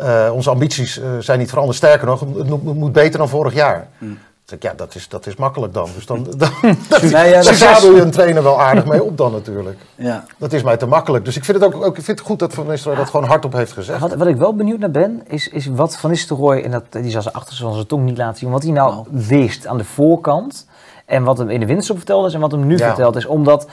Uh, 0.00 0.30
onze 0.32 0.50
ambities 0.50 0.98
uh, 0.98 1.18
zijn 1.18 1.38
niet 1.38 1.48
veranderd. 1.48 1.76
Sterker 1.76 2.06
nog, 2.06 2.20
het, 2.20 2.36
het 2.36 2.62
moet 2.62 2.92
beter 2.92 3.18
dan 3.18 3.28
vorig 3.28 3.54
jaar. 3.54 3.88
Hmm. 3.98 4.18
Ik, 4.52 4.62
ja, 4.62 4.72
dat 4.76 4.94
is, 4.94 5.08
dat 5.08 5.26
is 5.26 5.36
makkelijk 5.36 5.74
dan. 5.74 5.88
Dus 5.94 6.06
dan, 6.06 6.26
dan 6.36 6.50
dat, 6.88 7.02
nee, 7.02 7.30
ja, 7.30 7.42
daar 7.42 7.54
zadel 7.54 7.94
je 7.94 8.00
een 8.00 8.10
trainer 8.10 8.42
wel 8.42 8.60
aardig 8.60 8.84
mee 8.84 9.02
op 9.02 9.16
dan 9.16 9.32
natuurlijk. 9.32 9.78
Ja. 9.94 10.24
Dat 10.38 10.52
is 10.52 10.62
mij 10.62 10.76
te 10.76 10.86
makkelijk. 10.86 11.24
Dus 11.24 11.36
ik 11.36 11.44
vind 11.44 11.60
het 11.60 11.66
ook, 11.66 11.84
ook 11.84 11.98
ik 11.98 12.04
vind 12.04 12.18
het 12.18 12.26
goed 12.26 12.38
dat 12.38 12.54
Van 12.54 12.66
Nistelrooy 12.66 12.98
dat 12.98 13.10
gewoon 13.10 13.26
hardop 13.26 13.52
heeft 13.52 13.72
gezegd. 13.72 14.00
Wat, 14.00 14.14
wat 14.14 14.26
ik 14.26 14.36
wel 14.36 14.54
benieuwd 14.54 14.78
naar 14.78 14.90
ben, 14.90 15.22
is, 15.26 15.48
is 15.48 15.66
wat 15.66 15.96
Van 15.96 16.10
Nistelrooy, 16.10 16.60
en 16.60 16.70
dat, 16.70 16.84
die 16.90 17.10
zal 17.10 17.22
ze 17.22 17.32
achter 17.32 17.56
zijn 17.56 17.86
tong 17.86 18.04
niet 18.04 18.18
laten 18.18 18.38
zien, 18.38 18.50
wat 18.50 18.62
hij 18.62 18.72
nou 18.72 18.92
oh. 18.96 19.06
wist 19.10 19.66
aan 19.66 19.78
de 19.78 19.84
voorkant 19.84 20.66
en 21.12 21.24
wat 21.24 21.38
hem 21.38 21.50
in 21.50 21.60
de 21.60 21.66
winterstop 21.66 21.96
verteld 21.96 22.26
is 22.26 22.34
en 22.34 22.40
wat 22.40 22.52
hem 22.52 22.66
nu 22.66 22.78
verteld 22.78 23.16
is. 23.16 23.26
Omdat 23.26 23.68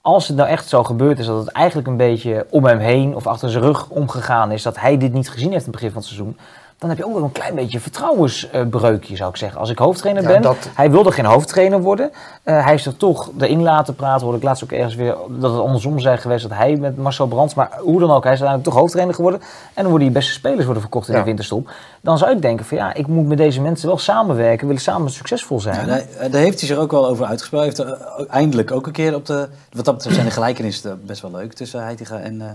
als 0.00 0.28
het 0.28 0.36
nou 0.36 0.48
echt 0.48 0.68
zo 0.68 0.84
gebeurd 0.84 1.18
is 1.18 1.26
dat 1.26 1.38
het 1.38 1.48
eigenlijk 1.48 1.88
een 1.88 1.96
beetje 1.96 2.46
om 2.50 2.64
hem 2.64 2.78
heen 2.78 3.14
of 3.14 3.26
achter 3.26 3.50
zijn 3.50 3.62
rug 3.62 3.88
omgegaan 3.88 4.52
is, 4.52 4.62
dat 4.62 4.80
hij 4.80 4.98
dit 4.98 5.12
niet 5.12 5.30
gezien 5.30 5.50
heeft 5.50 5.66
in 5.66 5.72
het 5.72 5.80
begin 5.80 5.90
van 5.90 5.98
het 5.98 6.10
seizoen, 6.10 6.36
dan 6.78 6.88
heb 6.88 6.98
je 6.98 7.06
ook 7.06 7.14
wel 7.14 7.22
een 7.22 7.32
klein 7.32 7.54
beetje 7.54 7.80
vertrouwensbreukje, 7.80 9.16
zou 9.16 9.30
ik 9.30 9.36
zeggen. 9.36 9.60
Als 9.60 9.70
ik 9.70 9.78
hoofdtrainer 9.78 10.22
ben, 10.22 10.56
hij 10.74 10.90
wilde 10.90 11.12
geen 11.12 11.24
hoofdtrainer 11.24 11.80
worden. 11.80 12.10
Uh, 12.44 12.64
hij 12.64 12.74
is 12.74 12.86
er 12.86 12.96
toch 12.96 13.30
erin 13.38 13.62
laten 13.62 13.94
praten. 13.94 14.22
Hoorde 14.22 14.38
ik 14.38 14.44
laatst 14.44 14.64
ook 14.64 14.72
ergens 14.72 14.94
weer 14.94 15.16
dat 15.28 15.50
het 15.52 15.60
andersom 15.60 15.98
zijn 15.98 16.18
geweest, 16.18 16.48
dat 16.48 16.58
hij 16.58 16.76
met 16.76 16.96
Marcel 16.96 17.26
Brands, 17.26 17.54
maar 17.54 17.70
hoe 17.80 18.00
dan 18.00 18.10
ook, 18.10 18.24
hij 18.24 18.32
is 18.32 18.38
uiteindelijk 18.38 18.64
toch 18.64 18.74
hoofdtrainer 18.74 19.14
geworden. 19.14 19.40
En 19.40 19.82
dan 19.82 19.86
worden 19.86 20.06
die 20.06 20.16
beste 20.16 20.32
spelers 20.32 20.64
worden 20.64 20.82
verkocht 20.82 21.08
in 21.08 21.14
de 21.14 21.22
winterstop. 21.22 21.70
Dan 22.00 22.18
zou 22.18 22.30
ik 22.30 22.42
denken 22.42 22.64
van 22.66 22.76
ja, 22.76 22.94
ik 22.94 23.06
moet 23.06 23.26
met 23.26 23.38
deze 23.38 23.60
mensen 23.60 23.88
wel 23.88 23.98
samenwerken, 23.98 24.66
willen 24.66 24.82
samen 24.82 25.10
succesvol 25.10 25.60
zijn. 25.60 25.86
Ja, 25.86 26.28
daar, 26.28 26.40
heeft 26.40 26.58
hij 26.58 26.68
zich 26.68 26.78
ook 26.78 26.90
wel 26.90 27.06
over 27.06 27.26
uitgesproken. 27.26 27.76
Hij 27.76 27.86
heeft 27.86 28.00
er 28.18 28.26
eindelijk 28.26 28.70
ook 28.70 28.86
een 28.86 28.92
keer 28.92 29.14
op 29.14 29.26
de, 29.26 29.48
wat 29.72 29.84
dat 29.84 29.94
betreft 29.94 30.14
zijn 30.14 30.26
de 30.26 30.32
gelijkenissen 30.32 31.06
best 31.06 31.22
wel 31.22 31.30
leuk 31.30 31.52
tussen 31.52 31.82
Heitinga 31.82 32.18
en 32.18 32.34
uh, 32.34 32.46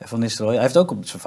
Van 0.00 0.20
Nistelrooy. 0.20 0.54
Hij 0.54 0.62
heeft 0.62 0.76
ook 0.76 0.90
op 0.90 1.06
zijn 1.06 1.20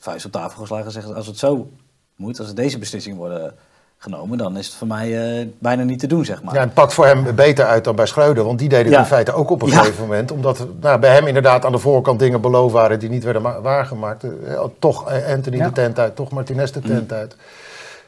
vuist 0.00 0.24
op 0.24 0.32
tafel 0.32 0.60
geslagen 0.60 0.86
en 0.86 0.92
zeggen: 0.92 1.14
als 1.14 1.26
het 1.26 1.38
zo 1.38 1.70
moet, 2.16 2.38
als 2.38 2.48
er 2.48 2.54
deze 2.54 2.78
beslissing 2.78 3.16
worden 3.16 3.54
genomen, 3.98 4.38
dan 4.38 4.56
is 4.56 4.66
het 4.66 4.74
voor 4.74 4.86
mij 4.86 5.40
uh, 5.40 5.46
bijna 5.58 5.82
niet 5.82 5.98
te 5.98 6.06
doen, 6.06 6.24
zeg 6.24 6.42
maar. 6.42 6.54
Ja, 6.54 6.60
het 6.60 6.74
pakt 6.74 6.94
voor 6.94 7.06
hem 7.06 7.34
beter 7.34 7.64
uit 7.64 7.84
dan 7.84 7.96
bij 7.96 8.06
Schreuder, 8.06 8.44
want 8.44 8.58
die 8.58 8.68
deden 8.68 8.92
het 8.92 9.00
in 9.00 9.06
feite 9.06 9.32
ook 9.32 9.50
op 9.50 9.62
een 9.62 9.70
gegeven 9.70 10.02
moment. 10.02 10.30
Omdat 10.30 10.66
nou, 10.80 10.98
bij 10.98 11.14
hem 11.14 11.26
inderdaad 11.26 11.64
aan 11.64 11.72
de 11.72 11.78
voorkant 11.78 12.18
dingen 12.18 12.40
beloofd 12.40 12.72
waren 12.72 12.98
die 12.98 13.08
niet 13.08 13.24
werden 13.24 13.62
waargemaakt. 13.62 14.24
Uh, 14.24 14.64
toch 14.78 15.12
Anthony 15.28 15.58
de 15.62 15.72
tent 15.72 15.98
uit, 15.98 16.16
toch 16.16 16.30
Martinez 16.30 16.70
de 16.70 16.80
tent 16.80 17.10
mm. 17.10 17.16
uit. 17.16 17.36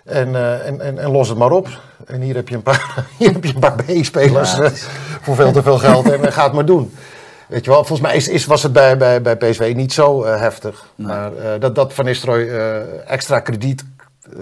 En, 0.05 0.29
uh, 0.29 0.67
en, 0.67 0.81
en, 0.81 0.99
en, 0.99 1.11
los 1.11 1.29
het 1.29 1.39
maar 1.39 1.51
op. 1.51 1.69
En 2.07 2.21
hier 2.21 2.35
heb 2.35 2.49
je 2.49 2.55
een 2.55 2.63
paar, 2.63 3.05
hier 3.19 3.33
heb 3.33 3.45
je 3.45 3.55
een 3.55 3.61
paar 3.61 3.85
B-spelers 3.85 4.55
voor 5.21 5.35
veel 5.35 5.53
te 5.53 5.63
veel 5.63 5.79
geld 5.79 6.11
en 6.11 6.33
ga 6.33 6.45
het 6.45 6.53
maar 6.53 6.67
doen. 6.67 6.93
Weet 7.53 7.65
je 7.65 7.71
wel, 7.71 7.85
volgens 7.85 8.01
mij 8.09 8.17
is, 8.17 8.29
is, 8.29 8.47
was 8.47 8.63
het 8.63 8.73
bij, 8.73 8.97
bij, 8.97 9.23
bij 9.23 9.37
PSV 9.37 9.73
niet 9.77 9.93
zo 9.93 10.25
uh, 10.25 10.41
heftig. 10.41 10.87
Nee. 10.95 11.07
Maar 11.07 11.33
uh, 11.33 11.43
dat, 11.59 11.75
dat 11.75 11.93
Van 11.93 12.05
Nistelrooy 12.05 12.43
uh, 12.43 13.11
extra 13.11 13.41
krediet 13.41 13.85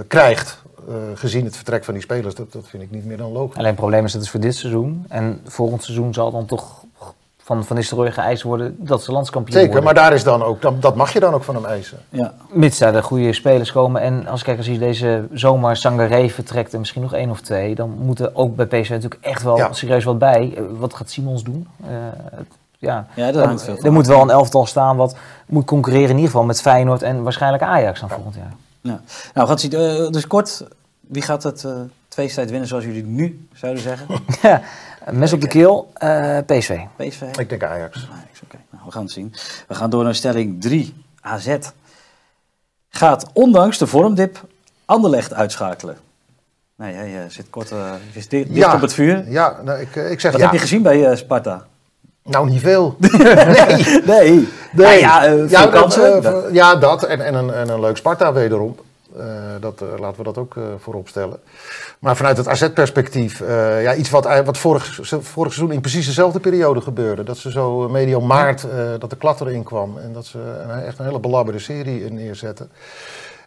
krijgt, 0.07 0.62
gezien 1.14 1.44
het 1.44 1.57
vertrek 1.57 1.85
van 1.85 1.94
die 1.94 2.03
spelers, 2.03 2.35
dat, 2.35 2.53
dat 2.53 2.64
vind 2.66 2.83
ik 2.83 2.90
niet 2.90 3.05
meer 3.05 3.16
dan 3.16 3.33
logisch. 3.33 3.57
Alleen 3.57 3.70
het 3.70 3.77
probleem 3.77 4.05
is 4.05 4.12
dat 4.12 4.20
het 4.20 4.31
voor 4.31 4.40
dit 4.40 4.57
seizoen. 4.57 5.05
En 5.09 5.40
volgend 5.46 5.83
seizoen 5.83 6.14
zal 6.14 6.31
dan 6.31 6.46
toch 6.46 6.85
van 7.37 7.64
Van 7.64 7.77
Nistelrooy 7.77 8.12
geëist 8.12 8.42
worden 8.42 8.77
dat 8.79 9.03
ze 9.03 9.12
landskampioen 9.12 9.59
Zeker, 9.59 9.73
worden. 9.73 9.94
maar 9.94 10.03
daar 10.05 10.12
is 10.12 10.25
dan 10.25 10.42
ook, 10.42 10.62
dan, 10.62 10.81
dat 10.81 10.96
mag 10.96 11.12
je 11.12 11.20
dan 11.20 11.35
ook 11.35 11.42
van 11.42 11.55
hem 11.55 11.64
eisen. 11.64 11.99
Ja. 12.09 12.35
Mits 12.51 12.79
daar 12.79 12.92
de 12.92 13.03
goede 13.03 13.33
spelers 13.33 13.73
komen. 13.73 14.03
En 14.03 14.27
als, 14.27 14.42
kijk, 14.42 14.57
als 14.57 14.66
je 14.66 14.79
deze 14.79 15.27
zomer 15.33 15.77
Sangaré 15.77 16.29
vertrekt 16.29 16.73
en 16.73 16.79
misschien 16.79 17.03
nog 17.03 17.14
één 17.14 17.31
of 17.31 17.40
twee, 17.40 17.75
dan 17.75 17.90
moeten 17.99 18.37
ook 18.37 18.57
bij 18.57 18.66
PSV 18.66 18.90
natuurlijk 18.90 19.25
echt 19.25 19.42
wel 19.42 19.57
ja. 19.57 19.73
serieus 19.73 20.05
wat 20.05 20.18
bij. 20.18 20.59
Wat 20.70 20.94
gaat 20.94 21.11
Simons 21.11 21.42
doen? 21.42 21.66
Ja, 22.81 23.07
ja 23.14 23.33
dat 23.33 23.45
hangt 23.45 23.62
veel 23.62 23.79
Er 23.83 23.93
moet 23.93 24.07
wel 24.07 24.21
een 24.21 24.31
elftal 24.31 24.66
staan 24.66 24.97
wat 24.97 25.16
moet 25.47 25.64
concurreren 25.64 26.09
in 26.09 26.14
ieder 26.14 26.31
geval 26.31 26.45
met 26.45 26.61
Feyenoord 26.61 27.03
en 27.03 27.23
waarschijnlijk 27.23 27.62
Ajax 27.62 28.01
dan 28.01 28.09
volgend 28.09 28.35
jaar. 28.35 28.53
Ja. 28.81 29.01
Nou, 29.35 29.49
gaat 29.49 29.61
zien. 29.61 29.73
Uh, 29.73 30.11
dus 30.11 30.27
kort, 30.27 30.64
wie 31.01 31.23
gaat 31.23 31.43
het 31.43 31.62
uh, 31.62 31.73
tweestrijd 32.09 32.51
winnen 32.51 32.69
zoals 32.69 32.85
jullie 32.85 33.05
nu 33.05 33.49
zouden 33.53 33.83
zeggen? 33.83 34.07
ja, 34.43 34.62
mes 35.11 35.33
op 35.33 35.40
de 35.40 35.49
keel, 35.49 35.93
uh, 36.03 36.38
PSV. 36.47 36.81
PSV? 36.97 37.23
Ik 37.38 37.49
denk 37.49 37.62
Ajax. 37.62 38.09
Ajax 38.12 38.43
Oké, 38.43 38.57
nou, 38.71 38.85
we 38.85 38.93
gaan 38.93 39.03
het 39.03 39.12
zien. 39.12 39.35
We 39.69 39.75
gaan 39.75 39.90
door 39.90 40.05
naar 40.05 40.14
stelling 40.14 40.61
3. 40.61 41.05
AZ 41.21 41.57
gaat 42.88 43.27
ondanks 43.33 43.79
de 43.79 43.87
vormdip 43.87 44.49
Anderlecht 44.85 45.35
uitschakelen. 45.35 45.97
Nee, 46.77 46.95
jij 46.95 47.31
zit 47.31 47.51
kort 47.51 47.71
uh, 47.71 47.93
je 48.12 48.21
zit 48.21 48.31
dicht 48.31 48.49
ja, 48.51 48.75
op 48.75 48.81
het 48.81 48.95
vuur. 48.95 49.31
Ja, 49.31 49.61
nou, 49.62 49.81
ik, 49.81 49.95
ik 49.95 50.21
zeg 50.21 50.33
Wat 50.33 50.40
ja. 50.40 50.47
heb 50.47 50.55
je 50.55 50.61
gezien 50.61 50.83
bij 50.83 51.11
uh, 51.11 51.16
Sparta? 51.16 51.66
Nou, 52.31 52.49
niet 52.51 52.61
veel. 52.61 52.97
Nee. 53.01 54.03
nee. 54.07 54.49
Nee. 54.73 54.99
ja, 55.01 55.25
eh, 55.25 55.33
veel 55.33 55.49
ja, 55.49 55.62
dat, 55.66 55.71
kansen. 55.71 56.25
eh, 56.25 56.55
ja, 56.55 56.77
dat. 56.77 57.03
En, 57.05 57.21
en, 57.21 57.35
een, 57.35 57.53
en 57.53 57.69
een 57.69 57.81
leuk 57.81 57.97
Sparta 57.97 58.33
wederom. 58.33 58.77
Eh, 59.19 59.25
dat, 59.61 59.81
eh, 59.81 59.99
laten 59.99 60.16
we 60.19 60.23
dat 60.25 60.38
ook 60.38 60.57
eh, 60.57 60.62
voorop 60.79 61.09
stellen. 61.09 61.38
Maar 61.99 62.16
vanuit 62.16 62.37
het 62.37 62.49
AZ-perspectief, 62.49 63.40
eh, 63.40 63.83
ja, 63.83 63.95
iets 63.95 64.11
wat, 64.11 64.43
wat 64.45 64.59
vorig, 64.59 64.99
vorig 65.21 65.53
seizoen 65.53 65.75
in 65.75 65.81
precies 65.81 66.07
dezelfde 66.07 66.40
periode 66.40 66.81
gebeurde. 66.81 67.23
Dat 67.23 67.37
ze 67.38 67.51
zo 67.51 67.85
eh, 67.85 67.90
medio 67.90 68.21
maart, 68.21 68.64
eh, 68.71 68.79
dat 68.99 69.11
de 69.11 69.16
klat 69.16 69.40
erin 69.40 69.62
kwam. 69.62 69.99
En 69.99 70.12
dat 70.12 70.27
ze 70.27 70.38
een, 70.38 70.83
echt 70.85 70.99
een 70.99 71.05
hele 71.05 71.21
belabberde 71.21 71.59
serie 71.59 72.12
neerzetten. 72.12 72.71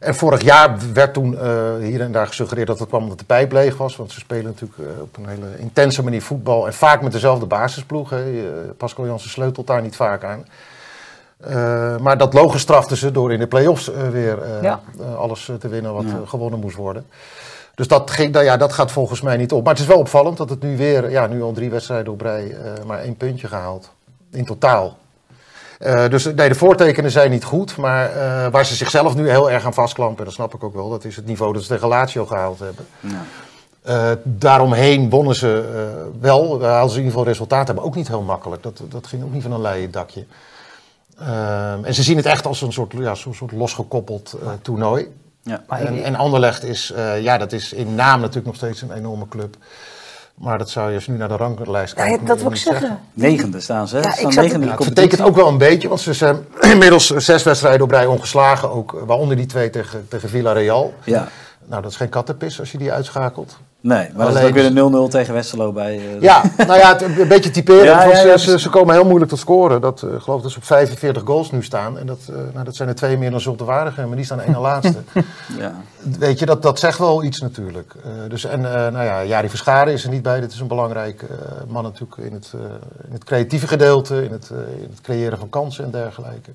En 0.03 0.15
vorig 0.15 0.41
jaar 0.41 0.75
werd 0.93 1.13
toen 1.13 1.37
eh, 1.39 1.75
hier 1.79 2.01
en 2.01 2.11
daar 2.11 2.27
gesuggereerd 2.27 2.67
dat 2.67 2.79
het 2.79 2.87
kwam 2.87 3.01
omdat 3.03 3.19
de 3.19 3.25
pijp 3.25 3.51
leeg 3.51 3.77
was. 3.77 3.95
Want 3.95 4.11
ze 4.11 4.19
spelen 4.19 4.43
natuurlijk 4.43 4.79
eh, 4.79 5.01
op 5.01 5.17
een 5.17 5.27
hele 5.27 5.57
intense 5.57 6.03
manier 6.03 6.21
voetbal. 6.21 6.65
En 6.65 6.73
vaak 6.73 7.01
met 7.01 7.11
dezelfde 7.11 7.45
basisploeg. 7.45 8.09
Hè. 8.09 8.23
Pascal 8.77 9.05
Jansen 9.05 9.29
sleutelt 9.29 9.67
daar 9.67 9.81
niet 9.81 9.95
vaak 9.95 10.23
aan. 10.23 10.45
Eh, 11.39 11.97
maar 11.97 12.17
dat 12.17 12.33
logo 12.33 12.57
straften 12.57 12.97
ze 12.97 13.11
door 13.11 13.33
in 13.33 13.39
de 13.39 13.47
play-offs 13.47 13.91
eh, 13.93 14.07
weer 14.09 14.41
eh, 14.41 14.61
Ja. 14.61 14.79
eh, 14.99 15.15
alles 15.15 15.49
eh, 15.49 15.55
te 15.55 15.67
winnen 15.67 15.93
wat 15.93 16.03
Ja. 16.03 16.09
eh, 16.09 16.27
gewonnen 16.29 16.59
moest 16.59 16.75
worden. 16.75 17.05
Dus 17.75 17.87
dat, 17.87 18.11
ging, 18.11 18.31
nou 18.33 18.45
ja, 18.45 18.57
dat 18.57 18.73
gaat 18.73 18.91
volgens 18.91 19.21
mij 19.21 19.37
niet 19.37 19.51
op. 19.51 19.63
Maar 19.63 19.73
het 19.73 19.81
is 19.81 19.87
wel 19.87 19.97
opvallend 19.99 20.37
dat 20.37 20.49
het 20.49 20.61
nu 20.61 20.77
weer, 20.77 21.09
ja, 21.11 21.27
nu 21.27 21.41
al 21.43 21.51
drie 21.53 21.69
wedstrijden 21.69 22.13
op 22.13 22.21
rij, 22.21 22.51
eh, 22.51 22.83
maar 22.85 22.99
één 22.99 23.15
puntje 23.17 23.47
gehaald. 23.47 23.91
In 24.31 24.45
totaal. 24.45 24.97
Eh, 25.83 26.09
dus 26.09 26.23
nee, 26.23 26.49
de 26.49 26.55
voortekenen 26.55 27.11
zijn 27.11 27.31
niet 27.31 27.43
goed. 27.43 27.77
Maar 27.77 28.09
eh, 28.09 28.51
waar 28.51 28.65
ze 28.65 28.75
zichzelf 28.75 29.15
nu 29.15 29.29
heel 29.29 29.51
erg 29.51 29.65
aan 29.65 29.73
vastklampen, 29.73 30.25
dat 30.25 30.33
snap 30.33 30.53
ik 30.53 30.63
ook 30.63 30.73
wel, 30.73 30.89
dat 30.89 31.05
is 31.05 31.15
het 31.15 31.25
niveau 31.25 31.53
dat 31.53 31.61
ze 31.61 31.67
tegen 31.67 31.87
Lazio 31.87 32.25
gehaald 32.25 32.59
hebben. 32.59 32.85
Ja. 32.99 33.25
Eh, 33.83 34.11
daaromheen 34.23 35.09
wonnen 35.09 35.35
ze 35.35 35.71
eh, 35.75 36.21
wel, 36.21 36.57
daar 36.57 36.71
haalden 36.71 36.89
ze 36.89 36.97
in 36.97 37.03
ieder 37.03 37.17
geval 37.17 37.33
resultaten, 37.33 37.75
maar 37.75 37.83
ook 37.83 37.95
niet 37.95 38.07
heel 38.07 38.21
makkelijk. 38.21 38.63
Dat, 38.63 38.81
dat 38.89 39.07
ging 39.07 39.23
ook 39.23 39.33
niet 39.33 39.41
van 39.41 39.51
een 39.51 39.61
leien 39.61 39.91
dakje. 39.91 40.25
Ehm, 41.19 41.83
en 41.83 41.93
ze 41.93 42.03
zien 42.03 42.17
het 42.17 42.25
echt 42.25 42.45
als 42.45 42.61
een 42.61 42.73
soort, 42.73 42.93
ja, 42.97 43.15
zo'n 43.15 43.33
soort 43.33 43.51
losgekoppeld 43.51 44.35
eh, 44.41 44.49
toernooi. 44.61 45.07
Ja. 45.41 45.63
En, 45.67 46.03
en 46.03 46.15
Anderlecht 46.15 46.63
is, 46.63 46.91
eh, 46.91 47.21
ja, 47.21 47.37
dat 47.37 47.51
is 47.51 47.73
in 47.73 47.95
naam 47.95 48.19
natuurlijk 48.19 48.45
nog 48.45 48.55
steeds 48.55 48.81
een 48.81 48.91
enorme 48.91 49.27
club. 49.27 49.55
Maar 50.33 50.57
dat 50.57 50.69
zou 50.69 50.89
je 50.89 50.95
als 50.95 51.05
je 51.05 51.11
nu 51.11 51.17
naar 51.17 51.27
de 51.27 51.35
ranglijst 51.35 51.95
Ja, 51.97 52.03
kijkt. 52.05 52.27
dat 52.27 52.41
wil 52.41 52.51
ik 52.51 52.57
zeggen. 52.57 52.81
zeggen. 52.81 52.99
Negende 53.13 53.59
staan 53.59 53.87
ze. 53.87 53.97
Ja, 53.97 54.11
staan 54.11 54.31
zat- 54.31 54.43
negende 54.43 54.65
Ja, 54.65 54.75
het 55.11 55.21
ook 55.21 55.35
wel 55.35 55.47
een 55.47 55.57
beetje, 55.57 55.87
want 55.87 55.99
ze 55.99 56.13
zijn 56.13 56.45
inmiddels 56.73 57.07
zes 57.07 57.43
wedstrijden 57.43 57.81
op 57.81 57.91
rij 57.91 58.05
ongeslagen. 58.05 58.69
Ook, 58.71 58.93
eh, 58.93 59.01
waaronder 59.05 59.35
die 59.37 59.45
twee 59.45 59.69
tegen, 59.69 60.07
tegen 60.07 60.29
Villarreal. 60.29 60.93
Ja. 61.03 61.27
Nou, 61.65 61.81
dat 61.81 61.91
is 61.91 61.97
geen 61.97 62.09
kattenpis 62.09 62.59
als 62.59 62.71
je 62.71 62.77
die 62.77 62.91
uitschakelt. 62.91 63.57
Nee, 63.83 63.97
maar 63.97 64.25
dat 64.25 64.27
is 64.27 64.35
Alleen 64.35 64.47
ook 64.47 64.53
weer 64.53 64.73
dus- 64.73 64.83
een 64.83 65.07
0-0 65.07 65.09
tegen 65.11 65.33
Westerlo 65.33 65.71
bij... 65.71 65.95
eh, 65.97 66.21
Ja, 66.21 66.41
nou 66.67 66.79
ja, 66.79 66.93
het, 66.93 67.01
een 67.01 67.27
beetje 67.27 67.49
typerend. 67.51 67.85
Ja, 67.85 68.03
ja, 68.03 68.37
ze- 68.37 68.51
ja, 68.51 68.57
ze, 68.57 68.69
komen 68.69 68.93
heel 68.93 69.05
moeilijk 69.05 69.29
tot 69.31 69.39
scoren. 69.39 69.81
Dat, 69.81 70.01
ik 70.01 70.19
geloof 70.21 70.41
dat 70.41 70.51
ze 70.51 70.57
op 70.57 70.63
45 70.63 71.23
goals 71.25 71.51
nu 71.51 71.63
staan. 71.63 71.97
En 71.97 72.05
dat, 72.05 72.19
eh, 72.29 72.35
nou, 72.53 72.65
dat 72.65 72.75
zijn 72.75 72.89
er 72.89 72.95
twee 72.95 73.17
meer 73.17 73.31
dan 73.31 73.41
Zulte 73.41 73.63
Waregem, 73.63 74.07
maar 74.07 74.15
die 74.15 74.25
staan 74.25 74.41
één 74.41 74.51
na 74.51 74.59
laatste. 74.59 74.97
ja. 75.59 75.75
Weet 76.19 76.39
je, 76.39 76.45
dat, 76.45 76.61
dat 76.61 76.79
zegt 76.79 76.97
wel 76.97 77.23
iets 77.23 77.41
natuurlijk. 77.41 77.93
Dus, 78.29 78.43
en 78.45 78.61
nou 78.61 79.03
ja, 79.03 79.23
Jari 79.23 79.49
Verscharen 79.49 79.93
is 79.93 80.03
er 80.03 80.09
niet 80.09 80.21
bij. 80.23 80.39
Dit 80.39 80.51
is 80.51 80.59
een 80.59 80.67
belangrijk 80.67 81.25
man 81.67 81.83
natuurlijk 81.83 82.17
in 82.17 82.33
het, 82.33 82.53
in 83.07 83.13
het 83.13 83.23
creatieve 83.23 83.67
gedeelte, 83.67 84.23
in 84.23 84.31
het, 84.31 84.49
in 84.81 84.87
het 84.89 85.01
creëren 85.01 85.37
van 85.37 85.49
kansen 85.49 85.83
en 85.83 85.91
dergelijke. 85.91 86.51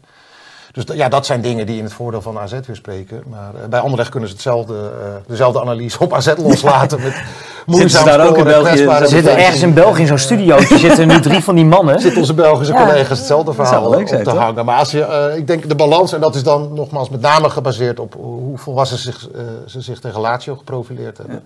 Dus 0.72 0.85
ja, 0.96 1.09
dat 1.09 1.26
zijn 1.26 1.40
dingen 1.40 1.66
die 1.66 1.78
in 1.78 1.85
het 1.85 1.92
voordeel 1.92 2.22
van 2.22 2.38
AZ 2.38 2.52
weer 2.52 2.76
spreken. 2.76 3.22
Maar 3.26 3.54
eh, 3.54 3.68
bij 3.68 3.81
Anderlecht 3.81 4.11
kunnen 4.11 4.28
ze 4.28 4.35
hetzelfde, 4.35 4.74
eh, 4.74 5.09
dezelfde 5.26 5.61
analyse 5.61 6.00
op 6.00 6.12
AZ 6.14 6.33
loslaten. 6.46 7.02
Met 7.02 7.22
moeizaam 7.66 8.04
daar 8.04 8.28
ook 8.28 8.37
in 8.37 8.44
België? 8.44 8.83
Er 8.85 9.09
zitten 9.09 9.37
ergens 9.37 9.62
in 9.62 9.74
België 9.74 10.00
in 10.00 10.07
zo'n 10.07 10.18
studiootje 10.18 10.78
zitten 10.88 11.09
nu 11.09 11.20
drie 11.20 11.44
van 11.44 11.54
die 11.54 11.64
mannen. 11.64 12.00
zitten 12.00 12.20
onze 12.20 12.35
Belgische 12.35 12.72
Ja. 12.72 12.87
collega's 12.87 13.18
hetzelfde 13.18 13.52
verhaal 13.52 13.85
op 13.87 14.09
zijn, 14.09 14.24
te 14.24 14.31
toch? 14.31 14.38
hangen. 14.38 14.64
Maar 14.64 14.78
als 14.78 14.90
je, 14.90 15.02
eh, 15.04 15.37
ik 15.37 15.46
denk 15.46 15.68
de 15.68 15.74
balans, 15.74 16.12
en 16.12 16.20
dat 16.20 16.35
is 16.35 16.42
dan 16.42 16.72
nogmaals 16.74 17.09
met 17.09 17.20
name 17.20 17.50
gebaseerd 17.50 18.00
op 18.00 18.14
hoe 18.14 18.59
volwassen 18.59 18.98
zich, 18.98 19.28
ze 19.66 19.81
zich 19.81 20.00
tegen 20.00 20.20
Lazio 20.20 20.57
geprofileerd 20.57 21.18
hebben. 21.18 21.44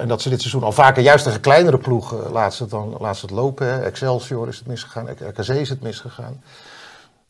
En 0.00 0.08
dat 0.08 0.22
ze 0.22 0.28
dit 0.28 0.40
seizoen 0.40 0.62
al 0.62 0.72
vaker 0.72 1.02
juist 1.02 1.24
tegen 1.24 1.40
kleinere 1.40 1.78
ploegen 1.78 2.24
eh, 2.24 2.32
laat 2.32 2.54
ze 2.54 2.62
het, 2.62 2.70
dan, 2.70 2.96
laat 3.00 3.16
ze 3.16 3.26
het 3.26 3.34
lopen. 3.34 3.66
Hè. 3.66 3.80
Excelsior 3.82 4.48
is 4.48 4.58
het 4.58 4.66
misgegaan, 4.66 5.08
RKC 5.08 5.48
is 5.48 5.68
het 5.68 5.82
misgegaan. 5.82 6.42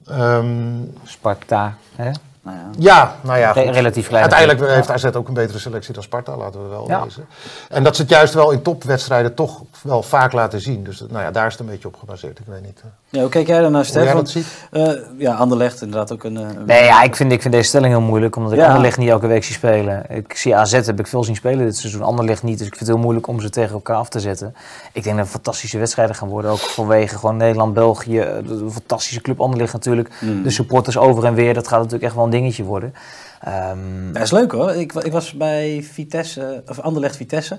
Ehm, 0.08 0.82
Sparta. 1.04 1.74
Hè? 1.94 2.10
Nou 2.42 2.58
ja. 2.58 2.64
ja, 2.78 3.14
nou 3.20 3.38
ja. 3.38 3.52
Goed. 3.52 3.68
relatief 3.74 4.08
klein. 4.08 4.22
Uiteindelijk 4.32 4.74
heeft 4.74 4.90
AZ 4.90 5.04
ook 5.04 5.28
een 5.28 5.34
betere 5.34 5.58
selectie 5.58 5.94
dan 5.94 6.02
Sparta, 6.02 6.36
laten 6.36 6.62
we 6.62 6.68
wel 6.68 6.88
Ja. 6.88 7.02
wezen. 7.02 7.26
En 7.68 7.82
dat 7.82 7.96
ze 7.96 8.02
het 8.02 8.10
juist 8.10 8.34
wel 8.34 8.50
in 8.50 8.62
topwedstrijden 8.62 9.34
toch 9.34 9.62
wel 9.82 10.02
vaak 10.02 10.32
laten 10.32 10.60
zien. 10.60 10.84
Dus 10.84 11.00
nou 11.00 11.22
ja, 11.24 11.30
daar 11.30 11.46
is 11.46 11.52
het 11.52 11.60
een 11.60 11.66
beetje 11.66 11.88
op 11.88 11.96
gebaseerd. 11.96 12.38
Ik 12.38 12.46
weet 12.46 12.62
niet 12.62 12.80
eh, 12.80 12.90
Ja, 13.08 13.20
hoe 13.20 13.30
kijk 13.30 13.46
jij 13.46 13.60
dan 13.60 13.72
naar 13.72 13.84
Stef? 13.84 14.04
dat 14.04 14.12
Want, 14.12 14.30
ziet. 14.30 14.46
eh, 14.70 14.92
ja, 15.18 15.34
Anderlecht 15.34 15.82
inderdaad 15.82 16.12
ook 16.12 16.24
een... 16.24 16.36
eh, 16.36 16.42
een- 16.42 16.64
Nee, 16.64 16.84
ja, 16.84 17.02
ik 17.02 17.16
vind, 17.16 17.32
ik 17.32 17.42
vind 17.42 17.54
deze 17.54 17.68
stelling 17.68 17.92
heel 17.92 18.00
moeilijk, 18.02 18.36
omdat 18.36 18.52
ik 18.52 18.58
Ja. 18.58 18.66
Anderlecht 18.66 18.98
niet 18.98 19.08
elke 19.08 19.26
week 19.26 19.44
zie 19.44 19.54
spelen. 19.54 20.04
Ik 20.10 20.36
zie 20.36 20.56
AZ, 20.56 20.72
heb 20.72 20.98
ik 20.98 21.06
veel 21.06 21.24
zien 21.24 21.36
spelen 21.36 21.64
dit 21.64 21.76
seizoen, 21.76 22.02
Anderlecht 22.02 22.42
niet. 22.42 22.58
Dus 22.58 22.66
ik 22.66 22.74
vind 22.76 22.86
het 22.86 22.96
heel 22.96 23.04
moeilijk 23.04 23.26
om 23.26 23.40
ze 23.40 23.50
tegen 23.50 23.72
elkaar 23.74 23.96
af 23.96 24.08
te 24.08 24.20
zetten. 24.20 24.54
Ik 24.92 25.02
denk 25.02 25.14
dat 25.16 25.24
het 25.24 25.34
fantastische 25.34 25.78
wedstrijden 25.78 26.14
gaan 26.16 26.28
worden, 26.28 26.50
ook 26.50 26.58
vanwege 26.58 27.18
gewoon 27.18 27.36
Nederland, 27.36 27.74
België. 27.74 28.18
eh, 28.18 28.36
Een 28.36 28.70
fantastische 28.72 29.20
club 29.20 29.40
Anderlecht 29.40 29.72
natuurlijk. 29.72 30.10
Mm. 30.20 30.42
De 30.42 30.50
supporters 30.50 30.96
over 30.98 31.24
en 31.24 31.34
weer, 31.34 31.54
dat 31.54 31.66
gaat 31.68 31.76
natuurlijk 31.78 32.04
echt 32.04 32.14
wel 32.14 32.24
een 32.24 32.30
dingetje 32.30 32.64
worden. 32.64 32.94
Ehm, 33.40 34.12
Ja, 34.14 34.20
is 34.20 34.30
leuk 34.30 34.52
hoor. 34.52 34.70
Ik, 34.70 34.92
ik 34.92 35.12
was 35.12 35.32
bij 35.32 35.86
Vitesse, 35.92 36.62
of 36.66 36.80
Anderlecht 36.80 37.16
Vitesse. 37.16 37.58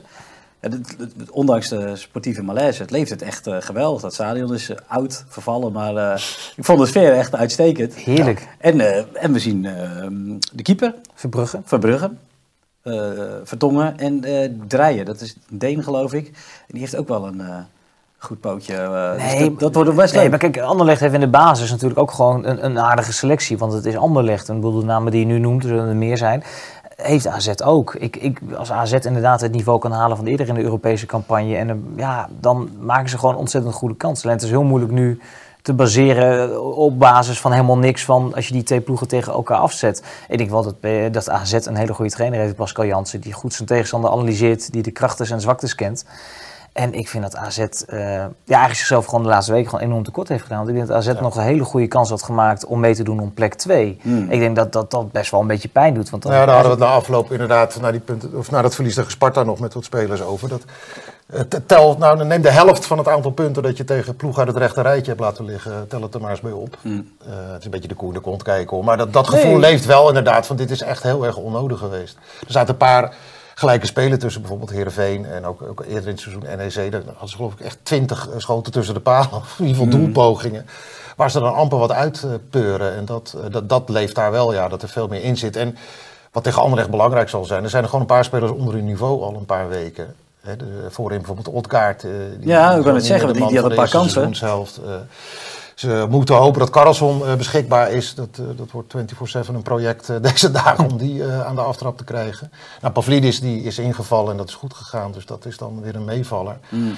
Ja, 0.61 0.69
dit- 0.69 0.97
dit- 0.97 1.11
dit- 1.15 1.31
ondanks 1.31 1.67
de 1.69 1.95
sportieve 1.95 2.43
malaise, 2.43 2.81
het 2.81 2.91
leeft 2.91 3.09
het 3.09 3.21
echt 3.21 3.47
eh, 3.47 3.55
geweldig. 3.59 4.01
Dat 4.01 4.13
stadion 4.13 4.53
is 4.53 4.69
eh, 4.69 4.77
oud, 4.87 5.25
vervallen, 5.27 5.71
maar 5.71 5.95
eh, 5.95 6.21
ik 6.55 6.65
vond 6.65 6.79
de 6.79 6.85
sfeer 6.85 7.13
echt 7.13 7.35
uitstekend. 7.35 7.93
Heerlijk. 7.93 8.47
En, 8.59 8.79
en 9.15 9.33
we 9.33 9.39
zien 9.39 9.65
eh, 9.65 9.73
de 10.53 10.61
keeper, 10.63 10.93
Verbrugge. 11.13 11.61
Verbrugge, 11.65 12.11
Vertongen 13.43 13.97
en 13.97 14.23
Drijen. 14.67 15.05
Dat 15.05 15.21
is 15.21 15.35
een 15.49 15.57
Deen 15.57 15.83
geloof 15.83 16.13
ik. 16.13 16.27
En 16.27 16.33
die 16.67 16.79
heeft 16.79 16.95
ook 16.95 17.07
wel 17.07 17.27
een 17.27 17.41
goed 18.17 18.39
pootje. 18.39 18.75
dus 19.17 19.23
Nee, 19.33 19.49
dat, 19.49 19.59
dat 19.59 19.75
wordt 19.75 19.95
best 19.95 20.13
Nee, 20.13 20.21
leuk. 20.21 20.29
maar 20.29 20.39
kijk, 20.39 20.59
Anderlecht 20.59 20.99
heeft 21.01 21.13
in 21.13 21.19
de 21.19 21.27
basis 21.27 21.71
natuurlijk 21.71 21.99
ook 21.99 22.11
gewoon 22.11 22.45
een, 22.45 22.65
een 22.65 22.79
aardige 22.79 23.13
selectie. 23.13 23.57
Want 23.57 23.73
het 23.73 23.85
is 23.85 23.97
Anderlecht. 23.97 24.49
En 24.49 24.55
ik 24.55 24.61
bedoel, 24.61 24.79
de 24.79 24.85
namen 24.85 25.11
die 25.11 25.19
je 25.19 25.25
nu 25.25 25.39
noemt, 25.39 25.63
er 25.63 25.69
zullen 25.69 25.87
er 25.87 25.95
meer 25.95 26.17
zijn. 26.17 26.43
Heeft 27.01 27.27
AZ 27.27 27.49
ook. 27.63 27.95
Ik, 27.95 28.15
ik, 28.15 28.39
als 28.57 28.71
AZ 28.71 28.93
inderdaad 28.93 29.41
het 29.41 29.51
niveau 29.51 29.79
kan 29.79 29.91
halen 29.91 30.17
van 30.17 30.25
eerder 30.25 30.47
in 30.47 30.53
de 30.53 30.61
Europese 30.61 31.05
campagne. 31.05 31.55
En 31.55 31.69
eh, 31.69 31.75
ja, 31.95 32.29
dan 32.39 32.69
maken 32.79 33.09
ze 33.09 33.17
gewoon 33.17 33.35
ontzettend 33.35 33.73
goede 33.73 33.95
kans. 33.95 34.23
Alleen 34.23 34.35
het 34.35 34.45
is 34.45 34.51
heel 34.51 34.63
moeilijk 34.63 34.91
nu 34.91 35.19
te 35.61 35.73
baseren 35.73 36.63
op 36.75 36.99
basis 36.99 37.39
van 37.39 37.51
helemaal 37.51 37.77
niks 37.77 38.05
van 38.05 38.33
als 38.35 38.47
je 38.47 38.53
die 38.53 38.63
twee 38.63 38.81
ploegen 38.81 39.07
tegen 39.07 39.33
elkaar 39.33 39.57
afzet. 39.57 40.03
Ik 40.27 40.37
denk 40.37 40.49
wel 40.49 40.63
dat, 40.63 40.75
eh, 40.81 41.11
dat 41.11 41.29
AZ 41.29 41.53
een 41.53 41.75
hele 41.75 41.93
goede 41.93 42.11
trainer 42.11 42.39
heeft, 42.39 42.55
Pascal 42.55 42.85
Jansen, 42.85 43.21
die 43.21 43.33
goed 43.33 43.53
zijn 43.53 43.67
tegenstander 43.67 44.09
analyseert, 44.09 44.71
die 44.71 44.81
de 44.81 44.91
krachten 44.91 45.31
en 45.31 45.41
zwaktes 45.41 45.75
kent. 45.75 46.05
En 46.77 46.93
ik 46.93 47.07
vind 47.09 47.23
dat 47.23 47.35
AZ 47.35 47.57
eh, 47.57 47.99
ja, 47.99 48.29
eigenlijk 48.45 48.75
zichzelf 48.75 49.05
gewoon 49.05 49.23
de 49.23 49.29
laatste 49.29 49.51
weken 49.51 49.69
gewoon 49.69 49.85
enorm 49.85 50.03
tekort 50.03 50.27
heeft 50.27 50.41
gedaan. 50.41 50.57
Want 50.57 50.69
ik 50.69 50.75
denk 50.75 50.87
dat 50.87 50.97
AZ 50.97 51.21
nog 51.21 51.35
een 51.35 51.43
hele 51.43 51.63
goede 51.63 51.87
kans 51.87 52.09
had 52.09 52.23
gemaakt 52.23 52.65
om 52.65 52.79
mee 52.79 52.95
te 52.95 53.03
doen 53.03 53.19
om 53.19 53.33
plek 53.33 53.53
2. 53.53 53.99
Hmm. 54.01 54.31
Ik 54.31 54.39
denk 54.39 54.55
dat, 54.55 54.71
dat 54.71 54.91
dat 54.91 55.11
best 55.11 55.31
wel 55.31 55.41
een 55.41 55.47
beetje 55.47 55.67
pijn 55.67 55.93
doet. 55.93 56.09
Want 56.09 56.23
dan 56.23 56.31
Nou 56.31 56.43
ja, 56.43 56.51
daar 56.51 56.61
hadden 56.61 56.77
we 56.77 56.83
het 56.83 56.93
na 56.93 56.99
afloop 56.99 57.31
inderdaad, 57.31 57.81
na, 57.81 57.91
die 57.91 57.99
punten, 57.99 58.35
of 58.35 58.51
na 58.51 58.61
dat 58.61 58.75
verlies 58.75 58.95
tegen 58.95 59.11
Sparta 59.11 59.43
nog 59.43 59.59
met 59.59 59.73
wat 59.73 59.83
spelers 59.83 60.21
over. 60.21 60.49
Dat, 60.49 60.61
eh, 61.27 61.41
tel, 61.65 61.95
nou, 61.99 62.25
neem 62.25 62.41
de 62.41 62.51
helft 62.51 62.85
van 62.85 62.97
het 62.97 63.07
aantal 63.07 63.31
punten 63.31 63.63
dat 63.63 63.77
je 63.77 63.83
tegen 63.83 64.15
ploeg 64.15 64.39
uit 64.39 64.47
het 64.47 64.57
rechte 64.57 64.81
rijtje 64.81 65.11
hebt 65.11 65.23
laten 65.23 65.45
liggen. 65.45 65.87
Tel 65.87 66.01
het 66.01 66.13
er 66.13 66.21
maar 66.21 66.31
eens 66.31 66.41
bij 66.41 66.51
op. 66.51 66.77
Eh, 66.83 66.91
het 67.51 67.59
is 67.59 67.65
een 67.65 67.71
beetje 67.71 67.87
de 67.87 67.95
koe 67.95 68.07
in 68.07 68.13
de 68.13 68.19
kont 68.19 68.43
kijken 68.43 68.75
hoor. 68.75 68.85
Maar 68.85 68.97
dat, 68.97 69.13
dat 69.13 69.27
gevoel 69.27 69.51
Nee. 69.51 69.59
leeft 69.59 69.85
wel 69.85 70.07
inderdaad, 70.07 70.47
want 70.47 70.59
dit 70.59 70.71
is 70.71 70.81
echt 70.81 71.03
heel 71.03 71.25
erg 71.25 71.37
onnodig 71.37 71.79
geweest. 71.79 72.17
Er 72.39 72.51
zaten 72.51 72.69
een 72.69 72.77
paar 72.77 73.15
gelijke 73.57 73.85
spelen 73.85 74.19
tussen 74.19 74.41
bijvoorbeeld 74.41 74.69
Heerenveen 74.71 75.25
en 75.25 75.45
ook, 75.45 75.61
ook 75.61 75.79
eerder 75.87 76.03
in 76.03 76.09
het 76.09 76.19
seizoen 76.19 76.43
NEC. 76.57 76.91
Daar 76.91 77.01
hadden 77.05 77.29
ze 77.29 77.35
geloof 77.35 77.53
ik 77.53 77.59
echt 77.59 77.77
twintig 77.83 78.29
schoten 78.37 78.71
tussen 78.71 78.93
de 78.93 78.99
palen. 78.99 79.33
Of 79.41 79.55
in 79.59 79.65
ieder 79.65 79.83
geval 79.83 79.99
doelpogingen. 79.99 80.65
Waar 81.15 81.31
ze 81.31 81.39
dan 81.39 81.53
amper 81.53 81.77
wat 81.77 81.91
uitpeuren. 81.91 82.95
En 82.95 83.05
dat, 83.05 83.35
eh, 83.43 83.51
dat, 83.51 83.69
dat 83.69 83.89
leeft 83.89 84.15
daar 84.15 84.31
wel, 84.31 84.53
ja, 84.53 84.67
dat 84.67 84.81
er 84.81 84.89
veel 84.89 85.07
meer 85.07 85.23
in 85.23 85.37
zit. 85.37 85.55
En 85.55 85.77
wat 86.31 86.43
tegen 86.43 86.61
Anderlecht 86.61 86.89
belangrijk 86.89 87.29
zal 87.29 87.45
zijn, 87.45 87.63
er 87.63 87.69
zijn 87.69 87.83
er 87.83 87.89
gewoon 87.89 88.01
een 88.05 88.11
paar 88.15 88.25
spelers 88.25 88.51
onder 88.51 88.73
hun 88.73 88.85
niveau 88.85 89.21
al 89.23 89.35
een 89.35 89.45
paar 89.45 89.69
weken. 89.69 90.15
De, 90.57 90.85
voorin 90.89 91.17
bijvoorbeeld 91.17 91.47
Otkaart. 91.55 92.03
eh, 92.03 92.09
die- 92.39 92.47
Ja, 92.47 92.69
ik 92.75 92.83
die 92.83 92.91
net 92.93 93.05
zeggen, 93.05 93.33
die- 93.33 93.41
had 93.41 93.51
een 93.71 93.75
paar 93.75 93.89
kansen. 93.89 94.21
eh, 94.85 94.91
ze 95.77 96.07
moeten 96.09 96.35
hopen 96.35 96.59
dat 96.59 96.69
Carlson 96.69 97.25
eh, 97.25 97.35
beschikbaar 97.35 97.91
is. 97.91 98.15
Dat, 98.15 98.27
eh, 98.33 98.45
dat 98.55 98.71
wordt 98.71 98.93
24-7 98.93 99.55
een 99.55 99.61
project 99.61 100.09
eh, 100.09 100.15
deze 100.31 100.51
dagen 100.51 100.91
om 100.91 100.97
die 100.97 101.23
aan 101.25 101.55
de 101.55 101.61
aftrap 101.61 101.97
te 101.97 102.03
krijgen. 102.03 102.51
Nou, 102.81 102.93
Pavlidis 102.93 103.39
die 103.39 103.63
is 103.63 103.79
ingevallen 103.79 104.31
en 104.31 104.37
dat 104.37 104.47
is 104.47 104.55
goed 104.55 104.73
gegaan. 104.73 105.11
Dus 105.11 105.25
dat 105.25 105.45
is 105.45 105.57
dan 105.57 105.81
weer 105.81 105.95
een 105.95 106.05
meevaller. 106.05 106.57
Mm. 106.69 106.95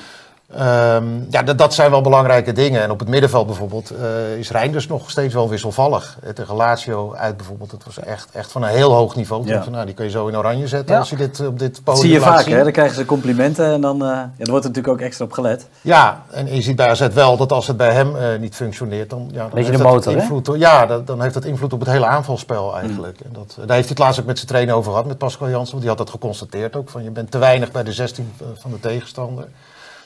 Ehm, 0.56 1.06
ja, 1.30 1.44
dat, 1.44 1.58
dat 1.58 1.74
zijn 1.74 1.92
wel 1.92 2.02
belangrijke 2.02 2.52
dingen. 2.52 2.82
En 2.82 2.92
op 2.92 3.00
het 3.00 3.08
middenveld 3.08 3.46
bijvoorbeeld 3.46 3.90
eh, 3.90 4.38
is 4.38 4.52
Reinders 4.52 4.88
nog 4.88 5.10
steeds 5.10 5.34
wel 5.34 5.50
wisselvallig. 5.50 6.18
Eh, 6.24 6.30
Tegen 6.30 6.56
Lazio 6.56 7.14
uit 7.16 7.38
bijvoorbeeld, 7.38 7.70
dat 7.72 7.84
was 7.86 8.00
echt, 8.00 8.30
echt 8.34 8.52
van 8.52 8.64
een 8.64 8.70
heel 8.70 8.94
hoog 8.94 9.16
niveau. 9.16 9.42
Toen 9.46 9.52
Ja. 9.54 9.64
van, 9.64 9.72
nou, 9.72 9.86
die 9.86 9.94
kun 9.96 10.06
je 10.06 10.12
zo 10.12 10.28
in 10.28 10.38
oranje 10.38 10.68
zetten 10.68 10.94
Ja. 10.94 11.00
als 11.00 11.10
je 11.10 11.16
dit 11.16 11.40
op 11.48 11.60
dit 11.60 11.74
Dat 11.76 11.84
podium 11.84 12.04
zie 12.04 12.14
je 12.14 12.20
vaak, 12.20 12.40
zien. 12.42 12.56
hè? 12.56 12.64
Dan 12.64 12.72
krijgen 12.72 12.96
ze 12.96 13.06
complimenten 13.06 13.66
en 13.66 13.82
dan, 13.82 14.02
eh, 14.02 14.08
ja, 14.08 14.32
er 14.38 14.50
wordt 14.50 14.66
er 14.66 14.70
natuurlijk 14.72 14.88
ook 14.88 15.00
extra 15.00 15.26
op 15.26 15.32
gelet. 15.32 15.68
Ja, 15.82 16.24
en 16.32 16.56
je 16.56 16.62
ziet 16.62 16.76
bij 16.76 16.90
AZ 16.90 17.08
wel 17.08 17.38
dat 17.38 17.52
als 17.52 17.68
het 17.68 17.78
bij 17.78 17.92
hem 17.94 18.16
eh, 18.16 18.40
niet 18.40 18.56
functioneert, 18.56 19.10
dan, 19.10 19.30
ja, 19.32 19.38
dan 19.40 19.50
Beetje 19.50 19.58
heeft 19.66 19.78
de 19.78 19.84
dat 19.84 19.94
motor, 19.94 20.14
invloed. 20.14 20.50
Ja, 20.58 20.86
dat, 20.86 21.08
dan 21.08 21.22
heeft 21.22 21.34
dat 21.34 21.46
invloed 21.46 21.74
op 21.74 21.80
het 21.80 21.90
hele 21.90 22.06
aanvalspel 22.06 22.78
eigenlijk. 22.78 23.20
En 23.20 23.30
dat, 23.34 23.48
daar 23.58 23.76
heeft 23.76 23.88
hij 23.88 23.90
het 23.90 24.00
laatst 24.00 24.20
ook 24.20 24.26
met 24.26 24.36
zijn 24.38 24.48
trainer 24.50 24.76
over 24.76 24.92
gehad, 24.92 25.06
met 25.08 25.18
Pascal 25.18 25.50
Jansen. 25.50 25.70
Want 25.70 25.80
die 25.82 25.90
had 25.90 25.98
dat 25.98 26.10
geconstateerd 26.10 26.76
ook, 26.76 26.90
van 26.90 27.04
je 27.04 27.10
bent 27.12 27.32
te 27.32 27.38
weinig 27.38 27.72
bij 27.72 27.84
de 27.84 27.94
16 27.94 28.32
van 28.60 28.72
de 28.72 28.80
tegenstander. 28.80 29.48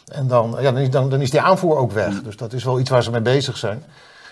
En 0.07 0.27
dan, 0.27 0.55
ja, 0.59 0.71
dan, 0.71 0.81
is, 0.81 0.89
dan, 0.89 1.09
dan 1.09 1.21
is 1.21 1.29
die 1.29 1.41
aanvoer 1.41 1.77
ook 1.77 1.91
weg. 1.91 2.21
Dus 2.21 2.37
dat 2.37 2.53
is 2.53 2.63
wel 2.63 2.79
iets 2.79 2.89
waar 2.89 3.03
ze 3.03 3.11
mee 3.11 3.21
bezig 3.21 3.57
zijn. 3.57 3.83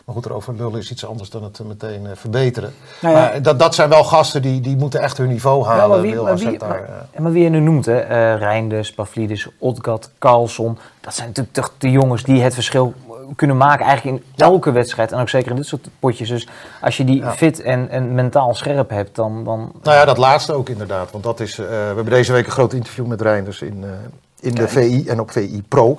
Maar 0.05 0.15
goed, 0.15 0.25
erover 0.25 0.53
lullen 0.55 0.79
is 0.79 0.91
iets 0.91 1.05
anders 1.05 1.29
dan 1.29 1.43
het 1.43 1.59
eh, 1.59 1.65
meteen 1.65 2.05
eh, 2.05 2.11
verbeteren. 2.15 2.73
Nou 3.01 3.15
ja. 3.15 3.21
Maar 3.21 3.41
dat, 3.41 3.59
dat 3.59 3.75
zijn 3.75 3.89
wel 3.89 4.03
gasten 4.03 4.41
die, 4.41 4.61
die 4.61 4.77
moeten 4.77 5.01
echt 5.01 5.17
hun 5.17 5.27
niveau 5.27 5.65
halen. 5.65 5.81
Ja, 5.81 5.87
maar 5.87 6.01
wie, 6.01 6.21
maar 6.21 6.37
wie, 6.37 6.59
maar, 6.59 6.89
en 7.11 7.23
maar 7.23 7.31
wie 7.31 7.43
je 7.43 7.49
nu 7.49 7.59
noemt, 7.59 7.85
hè, 7.85 7.99
eh 7.99 8.39
Reinders, 8.39 8.93
Pavlidis, 8.93 9.47
Odgat, 9.59 10.09
Carlson. 10.19 10.77
Dat 11.01 11.13
zijn 11.15 11.27
natuurlijk 11.27 11.55
toch 11.55 11.71
de 11.77 11.91
jongens 11.91 12.23
die 12.23 12.41
het 12.41 12.53
verschil 12.53 12.93
kunnen 13.35 13.57
maken 13.57 13.85
eigenlijk 13.85 14.17
in 14.17 14.23
elke 14.35 14.71
wedstrijd. 14.71 15.11
En 15.11 15.19
ook 15.19 15.29
zeker 15.29 15.49
in 15.49 15.55
dit 15.55 15.65
soort 15.65 15.87
potjes. 15.99 16.29
Dus 16.29 16.47
als 16.81 16.97
je 16.97 17.03
die 17.03 17.21
Ja. 17.21 17.31
fit 17.31 17.61
en, 17.61 17.89
en 17.89 18.15
mentaal 18.15 18.55
scherp 18.55 18.89
hebt, 18.89 19.15
dan... 19.15 19.43
dan 19.43 19.71
Nou 19.83 19.97
ja, 19.97 20.05
dat 20.05 20.17
laatste 20.17 20.53
ook 20.53 20.69
inderdaad. 20.69 21.11
Want 21.11 21.23
dat 21.23 21.39
is, 21.39 21.55
we 21.55 21.63
hebben 21.63 22.05
deze 22.05 22.31
week 22.31 22.45
een 22.45 22.51
groot 22.51 22.73
interview 22.73 23.05
met 23.05 23.21
Reinders 23.21 23.61
in, 23.61 23.85
in 24.41 24.55
de 24.55 24.67
VI 24.67 25.07
en 25.07 25.19
op 25.19 25.31
VI 25.31 25.63
Pro. 25.67 25.97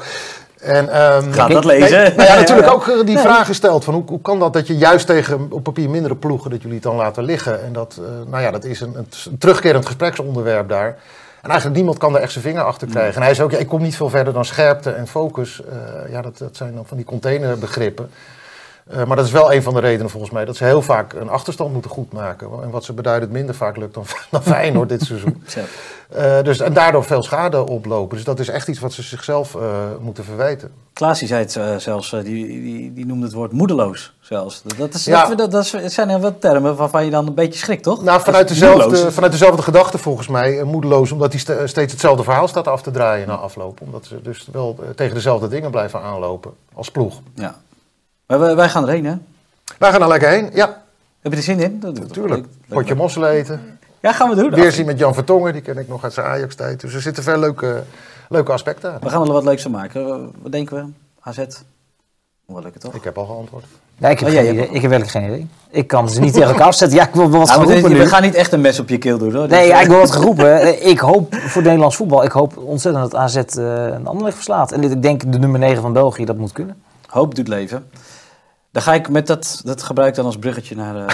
En, 0.63 0.89
ehm, 0.89 1.33
Gaat 1.33 1.51
dat 1.51 1.65
nee, 1.65 1.81
lezen? 1.81 2.17
nou 2.17 2.29
ja, 2.29 2.35
natuurlijk 2.35 2.73
ook 2.75 2.89
eh, 2.89 3.05
die 3.05 3.19
vraag 3.19 3.47
gesteld 3.47 3.85
van 3.85 3.95
hoe, 3.95 4.03
hoe 4.07 4.21
kan 4.21 4.39
dat 4.39 4.53
dat 4.53 4.67
je 4.67 4.77
juist 4.77 5.07
tegen 5.07 5.47
op 5.51 5.63
papier 5.63 5.91
mindere 5.91 6.17
ploegen 6.17 6.51
dat 6.51 6.61
jullie 6.61 6.77
het 6.77 6.85
dan 6.85 6.97
laten 6.97 7.25
liggen. 7.25 7.65
En 7.65 7.73
dat, 7.73 8.01
eh, 8.01 8.31
nou 8.31 8.43
ja, 8.43 8.51
dat 8.51 8.65
is 8.65 8.81
een, 8.81 8.97
een 8.97 9.39
terugkerend 9.39 9.87
gespreksonderwerp 9.87 10.69
daar. 10.69 10.97
En 11.43 11.49
eigenlijk 11.49 11.77
niemand 11.77 11.99
kan 11.99 12.13
daar 12.13 12.23
echt 12.23 12.33
zijn 12.33 12.45
vinger 12.45 12.63
achter 12.63 12.89
krijgen. 12.89 13.15
En 13.15 13.23
hij 13.23 13.35
zei 13.35 13.47
ook, 13.47 13.53
ja, 13.53 13.59
ik 13.59 13.67
kom 13.67 13.83
niet 13.83 13.97
veel 13.97 14.11
verder 14.11 14.33
dan 14.33 14.45
scherpte 14.45 14.91
en 14.91 15.07
focus. 15.07 15.63
Eh, 15.63 16.13
ja, 16.13 16.23
dat, 16.23 16.39
dat 16.39 16.57
zijn 16.57 16.75
dan 16.75 16.87
van 16.87 16.97
die 16.97 17.07
containerbegrippen. 17.07 18.11
Eh, 18.91 19.05
maar 19.05 19.17
dat 19.17 19.27
is 19.27 19.33
wel 19.33 19.53
een 19.53 19.63
van 19.63 19.75
de 19.75 19.81
redenen 19.81 20.11
volgens 20.11 20.33
mij 20.33 20.45
dat 20.45 20.57
ze 20.57 20.65
heel 20.65 20.83
vaak 20.83 21.13
een 21.13 21.29
achterstand 21.29 21.73
moeten 21.73 21.91
goedmaken. 21.91 22.49
En 22.63 22.71
wat 22.71 22.85
ze 22.85 22.93
beduidend 22.93 23.33
minder 23.33 23.55
vaak 23.55 23.77
lukt 23.77 23.95
dan, 23.95 24.05
dan 24.31 24.43
Feyenoord 24.43 24.89
dit 24.89 25.03
seizoen. 25.03 25.43
Zo. 25.47 25.61
Eh, 26.09 26.43
dus, 26.43 26.59
en 26.61 26.73
daardoor 26.73 27.05
veel 27.05 27.23
schade 27.23 27.69
oplopen. 27.69 28.17
Dus 28.17 28.25
dat 28.25 28.39
is 28.41 28.49
echt 28.49 28.69
iets 28.69 28.79
wat 28.81 28.93
ze 28.93 29.03
zichzelf 29.03 29.55
eh, 29.55 29.63
moeten 30.01 30.25
verwijten. 30.25 30.71
Klaas 30.93 31.19
die 31.19 31.29
zei 31.29 31.41
het 31.41 31.83
zelfs, 31.83 32.11
die, 32.11 32.23
die, 32.47 32.93
die 32.93 33.07
noemde 33.07 33.25
het 33.25 33.35
woord 33.35 33.53
moedeloos 33.53 34.13
zelfs. 34.21 34.63
Dat, 34.77 34.95
is, 34.95 35.05
Ja. 35.05 35.27
dat, 35.35 35.39
dat, 35.39 35.51
dat 35.73 35.93
zijn 35.93 36.09
heel 36.09 36.21
wat 36.21 36.41
termen 36.41 36.77
waarvan 36.77 37.05
je 37.05 37.11
dan 37.11 37.27
een 37.27 37.35
beetje 37.35 37.59
schrikt, 37.59 37.83
toch? 37.83 38.03
Nou, 38.03 38.21
vanuit 38.21 38.49
dezelfde, 38.49 39.13
vanuit 39.13 39.33
dezelfde 39.33 39.63
gedachte 39.63 39.99
volgens 39.99 40.29
mij. 40.29 40.63
moedeloos, 40.63 41.13
omdat 41.13 41.31
hij 41.33 41.41
ste- 41.41 41.67
steeds 41.67 41.93
hetzelfde 41.93 42.23
verhaal 42.23 42.49
staat 42.49 42.69
af 42.69 42.83
te 42.83 42.91
draaien 42.91 43.27
na 43.29 43.35
afloop. 43.35 43.81
Omdat 43.81 44.05
ze 44.07 44.21
dus 44.23 44.49
wel 44.53 44.79
tegen 44.97 45.15
dezelfde 45.15 45.49
dingen 45.49 45.71
blijven 45.71 46.01
aanlopen 46.01 46.53
als 46.75 46.91
ploeg. 46.91 47.21
Ja. 47.35 47.55
Maar 48.33 48.41
wij, 48.41 48.57
wij 48.57 48.69
gaan 48.69 48.83
erheen, 48.89 49.05
hè? 49.05 49.15
Wij 49.79 49.91
gaan 49.93 50.03
er 50.03 50.09
lekker 50.09 50.29
heen. 50.29 50.51
Ja, 50.53 50.83
Heb 51.21 51.33
je 51.33 51.39
er 51.39 51.45
zin 51.45 51.61
in? 51.61 51.81
Dat, 51.81 51.99
natuurlijk. 51.99 52.47
Potje 52.69 52.95
mosselen 52.95 53.31
eten. 53.31 53.79
Ja, 54.01 54.13
gaan 54.13 54.29
we 54.29 54.35
doen. 54.35 54.51
Weer 54.51 54.73
zien 54.73 54.87
met 54.87 54.99
Jan 54.99 55.15
Vertongen. 55.15 55.53
Die 55.53 55.63
ken 55.63 55.79
ik 55.79 55.89
nog 55.89 56.05
uit 56.05 56.13
zijn 56.13 56.27
Ajax-tijd. 56.27 56.81
Dus 56.81 56.95
er 56.95 57.01
zitten 57.01 57.23
veel 57.23 57.39
leuke, 57.39 57.83
leuke 58.29 58.53
aspecten 58.53 58.93
aan. 58.93 58.99
We 59.01 59.09
gaan 59.09 59.27
er 59.27 59.33
wat 59.33 59.45
leuks 59.45 59.63
van 59.63 59.71
maken. 59.71 60.31
Wat 60.43 60.53
denken 60.53 60.77
we? 60.77 60.85
AZ? 61.21 61.37
Wel 62.47 62.63
lekker, 62.63 62.81
toch? 62.81 62.95
Ik 62.95 63.05
heb 63.05 63.19
al 63.19 63.25
geantwoord. 63.27 63.65
Ja, 63.99 64.09
ik, 64.09 64.19
heb 64.21 64.29
Oh, 64.29 64.35
geen 64.35 64.53
idee. 64.55 64.69
ik 64.69 64.81
heb 64.83 64.91
werkelijk 64.91 65.11
geen 65.11 65.25
idee. 65.25 65.49
Ik 65.71 65.87
kan 65.87 66.09
ze 66.09 66.21
niet 66.21 66.33
tegen 66.33 66.49
elkaar 66.49 66.67
afzetten. 66.67 66.99
Ja, 66.99 67.07
ik 67.09 67.15
wil 67.15 67.31
wel 67.31 67.39
wat 67.41 67.49
Ja, 67.49 67.57
maar 67.57 67.67
geroepen 67.67 67.91
dit- 67.91 67.99
we 67.99 68.07
gaan 68.07 68.23
niet 68.23 68.35
echt 68.35 68.53
een 68.53 68.61
mes 68.61 68.81
op 68.81 68.89
je 68.89 68.99
keel 68.99 69.19
doen, 69.19 69.35
hoor. 69.35 69.49
Nee, 69.49 69.59
Dus, 69.61 69.69
ja, 69.69 69.77
eh, 69.77 69.83
ik 69.83 69.89
wil 69.89 69.99
wat 69.99 70.11
geroepen. 70.21 70.87
Ik 70.89 70.99
hoop 70.99 71.35
voor 71.35 71.55
het 71.55 71.65
Nederlands 71.65 71.97
voetbal, 71.97 72.25
ik 72.25 72.33
hoop 72.33 72.57
ontzettend 72.57 73.11
dat 73.11 73.21
AZ 73.21 73.37
eh, 73.37 73.43
een 73.87 74.07
Anderlecht 74.07 74.35
verslaat. 74.35 74.73
En 74.73 74.81
dit, 74.81 74.91
ik 74.91 75.03
denk 75.03 75.33
de 75.33 75.39
nummer 75.39 75.59
9 75.61 75.83
van 75.83 75.93
België, 75.93 76.25
dat 76.25 76.37
moet 76.37 76.53
kunnen. 76.53 76.83
Hoop 77.07 77.35
doet 77.35 77.49
leven. 77.49 77.91
Dan 78.73 78.83
ga 78.83 78.95
ik 78.95 79.09
met 79.09 79.27
dat, 79.27 79.61
dat 79.65 79.83
gebruik 79.83 80.15
dan 80.15 80.25
als 80.25 80.37
bruggetje 80.39 80.77
naar 80.77 80.95
de, 80.95 81.05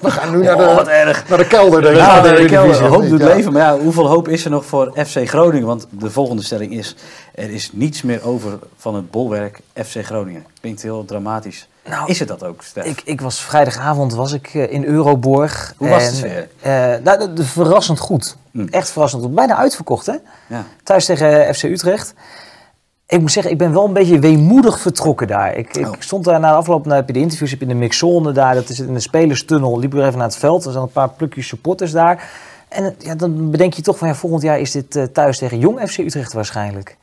We 0.00 0.10
gaan 0.10 0.30
nu 0.30 0.42
naar, 0.44 0.56
de, 0.56 0.62
Oh, 0.62 0.74
wat 0.76 0.88
erg. 0.88 1.28
naar 1.28 1.38
de 1.38 1.46
kelder. 1.46 1.82
Denk 1.82 1.94
ik, 1.94 2.00
Ja, 2.00 2.14
van 2.24 2.36
de 2.36 2.44
kelder. 2.46 2.82
Hoop 2.86 3.08
doet 3.08 3.20
Ja. 3.20 3.26
leven. 3.26 3.52
Maar 3.52 3.62
ja, 3.62 3.78
hoeveel 3.78 4.06
hoop 4.06 4.28
is 4.28 4.44
er 4.44 4.50
nog 4.50 4.64
voor 4.66 4.92
FC 5.06 5.28
Groningen? 5.28 5.66
Want 5.66 5.86
de 5.90 6.10
volgende 6.10 6.42
stelling 6.42 6.72
is... 6.72 6.94
Er 7.34 7.50
is 7.50 7.70
niets 7.72 8.02
meer 8.02 8.24
over 8.26 8.58
van 8.76 8.94
het 8.94 9.10
bolwerk 9.10 9.60
FC 9.84 10.04
Groningen. 10.04 10.46
Klinkt 10.60 10.82
heel 10.82 11.04
dramatisch. 11.04 11.68
Nou, 11.88 12.06
is 12.10 12.18
het 12.18 12.28
dat 12.28 12.44
ook, 12.44 12.62
Stef? 12.62 12.84
Ik, 12.84 13.02
ik 13.04 13.20
was 13.20 13.40
vrijdagavond 13.40 14.14
was 14.14 14.32
ik 14.32 14.50
eh, 14.54 14.72
in 14.72 14.84
Euroborg. 14.84 15.74
Hoe 15.76 15.88
was 15.88 16.04
En, 16.04 16.10
de 16.10 16.16
sfeer? 16.16 16.48
eh, 16.60 16.72
nou, 17.04 17.18
de- 17.18 17.32
de- 17.32 17.44
verrassend 17.44 17.98
goed. 17.98 18.36
Hm. 18.50 18.66
Echt 18.70 18.90
verrassend 18.90 19.22
goed. 19.22 19.34
Bijna 19.34 19.56
uitverkocht, 19.56 20.06
hè? 20.06 20.14
Ja. 20.46 20.64
Thuis 20.82 21.04
tegen 21.04 21.46
eh, 21.46 21.54
FC 21.54 21.62
Utrecht. 21.62 22.14
Ik 23.12 23.20
moet 23.20 23.32
zeggen, 23.32 23.52
ik 23.52 23.58
ben 23.58 23.72
wel 23.72 23.84
een 23.84 23.92
beetje 23.92 24.18
weemoedig 24.18 24.80
vertrokken 24.80 25.26
daar. 25.26 25.56
Ik, 25.56 25.76
ik 25.76 25.86
Oh. 25.86 25.92
stond 25.98 26.24
daar 26.24 26.40
na 26.40 26.50
de 26.50 26.56
afloop, 26.56 26.84
nou, 26.84 26.96
heb 26.96 27.06
je 27.06 27.12
de 27.12 27.18
interviews, 27.18 27.50
heb 27.50 27.58
je 27.60 27.66
in 27.66 27.72
de 27.72 27.78
mixzone 27.78 28.32
daar, 28.32 28.54
dat 28.54 28.68
is 28.68 28.80
in 28.80 28.94
de 28.94 29.00
spelerstunnel, 29.00 29.78
liep 29.78 29.94
ik 29.94 30.00
even 30.00 30.18
naar 30.18 30.26
het 30.26 30.36
veld. 30.36 30.64
Er 30.64 30.72
zijn 30.72 30.84
een 30.84 30.90
paar 30.90 31.08
plukjes 31.10 31.46
supporters 31.46 31.90
daar. 31.92 32.30
En 32.68 32.94
ja, 32.98 33.14
dan 33.14 33.50
bedenk 33.50 33.74
je 33.74 33.82
toch 33.82 33.98
van, 33.98 34.08
ja, 34.08 34.14
volgend 34.14 34.42
jaar 34.42 34.60
is 34.60 34.70
dit 34.70 34.96
eh, 34.96 35.04
thuis 35.04 35.38
tegen 35.38 35.58
Jong 35.58 35.80
FC 35.90 35.98
Utrecht 35.98 36.32
waarschijnlijk. 36.32 36.96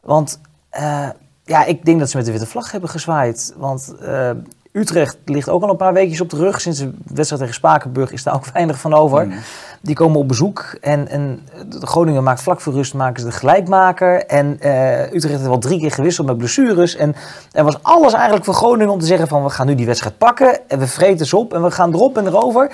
Want 0.00 0.40
eh, 0.70 1.08
ja, 1.44 1.64
ik 1.64 1.84
denk 1.84 1.98
dat 1.98 2.10
ze 2.10 2.16
met 2.16 2.26
de 2.26 2.32
witte 2.32 2.46
vlag 2.46 2.70
hebben 2.72 2.90
gezwaaid. 2.90 3.54
Want 3.56 3.94
eh, 4.00 4.30
Utrecht 4.76 5.16
ligt 5.24 5.48
ook 5.48 5.62
al 5.62 5.70
een 5.70 5.76
paar 5.76 5.92
weekjes 5.92 6.20
op 6.20 6.30
de 6.30 6.36
rug. 6.36 6.60
Sinds 6.60 6.78
de 6.78 6.90
wedstrijd 7.04 7.42
tegen 7.42 7.54
Spakenburg 7.54 8.12
is 8.12 8.22
daar 8.22 8.34
ook 8.34 8.46
weinig 8.52 8.78
van 8.78 8.94
over. 8.94 9.26
Mm. 9.26 9.32
Die 9.80 9.94
komen 9.94 10.18
op 10.18 10.28
bezoek 10.28 10.76
en, 10.80 11.08
en 11.08 11.40
de 11.68 11.86
Groningen 11.86 12.22
maakt 12.22 12.42
vlak 12.42 12.60
voor 12.60 12.72
rust 12.72 12.94
maken 12.94 13.20
ze 13.20 13.26
de 13.26 13.32
gelijkmaker. 13.32 14.26
En 14.26 14.60
eh, 14.60 15.02
Utrecht 15.02 15.28
heeft 15.28 15.46
wel 15.46 15.58
drie 15.58 15.80
keer 15.80 15.90
gewisseld 15.90 16.26
met 16.26 16.38
blessures. 16.38 16.96
En 16.96 17.14
er 17.52 17.64
was 17.64 17.82
alles 17.82 18.12
eigenlijk 18.12 18.44
voor 18.44 18.54
Groningen 18.54 18.92
om 18.92 18.98
te 18.98 19.06
zeggen 19.06 19.28
van 19.28 19.42
we 19.42 19.50
gaan 19.50 19.66
nu 19.66 19.74
die 19.74 19.86
wedstrijd 19.86 20.18
pakken. 20.18 20.68
En 20.68 20.78
we 20.78 20.86
vreten 20.86 21.26
ze 21.26 21.36
op 21.36 21.54
en 21.54 21.62
we 21.62 21.70
gaan 21.70 21.94
erop 21.94 22.18
en 22.18 22.26
erover. 22.26 22.70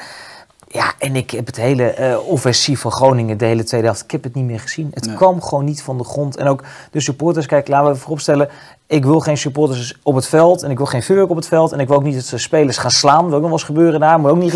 Ja, 0.72 0.92
en 0.98 1.16
ik 1.16 1.30
heb 1.30 1.46
het 1.46 1.56
hele 1.56 1.84
eh, 1.90 2.28
offensief 2.28 2.80
van 2.80 2.90
Groningen, 2.92 3.38
de 3.38 3.44
hele 3.44 3.64
tweede 3.64 3.86
helft, 3.86 4.02
ik 4.02 4.10
heb 4.10 4.22
het 4.22 4.34
niet 4.34 4.44
meer 4.44 4.60
gezien. 4.60 4.90
Het 4.94 5.06
Nee. 5.06 5.14
kwam 5.16 5.42
gewoon 5.42 5.64
niet 5.64 5.82
van 5.82 5.98
de 5.98 6.04
grond. 6.04 6.36
En 6.36 6.46
ook 6.48 6.62
de 6.90 7.00
supporters, 7.00 7.46
kijk, 7.46 7.68
laten 7.68 7.92
we 7.92 7.98
vooropstellen, 7.98 8.48
ik 8.86 9.04
wil 9.04 9.20
geen 9.20 9.38
supporters 9.38 9.98
op 10.02 10.14
het 10.14 10.26
veld 10.26 10.62
en 10.62 10.70
ik 10.70 10.76
wil 10.76 10.86
geen 10.86 11.02
vuurwerk 11.02 11.30
op 11.30 11.36
het 11.36 11.48
veld. 11.48 11.72
En 11.72 11.80
ik 11.80 11.88
wil 11.88 11.96
ook 11.96 12.02
niet 12.02 12.14
dat 12.14 12.24
ze 12.24 12.38
spelers 12.38 12.76
gaan 12.78 12.90
slaan, 12.90 13.20
dat 13.20 13.26
wil 13.28 13.34
ook 13.34 13.40
nog 13.40 13.50
wel 13.50 13.58
eens 13.58 13.66
gebeuren 13.68 14.00
daar, 14.00 14.20
maar 14.20 14.30
ook 14.30 14.38
niet... 14.38 14.54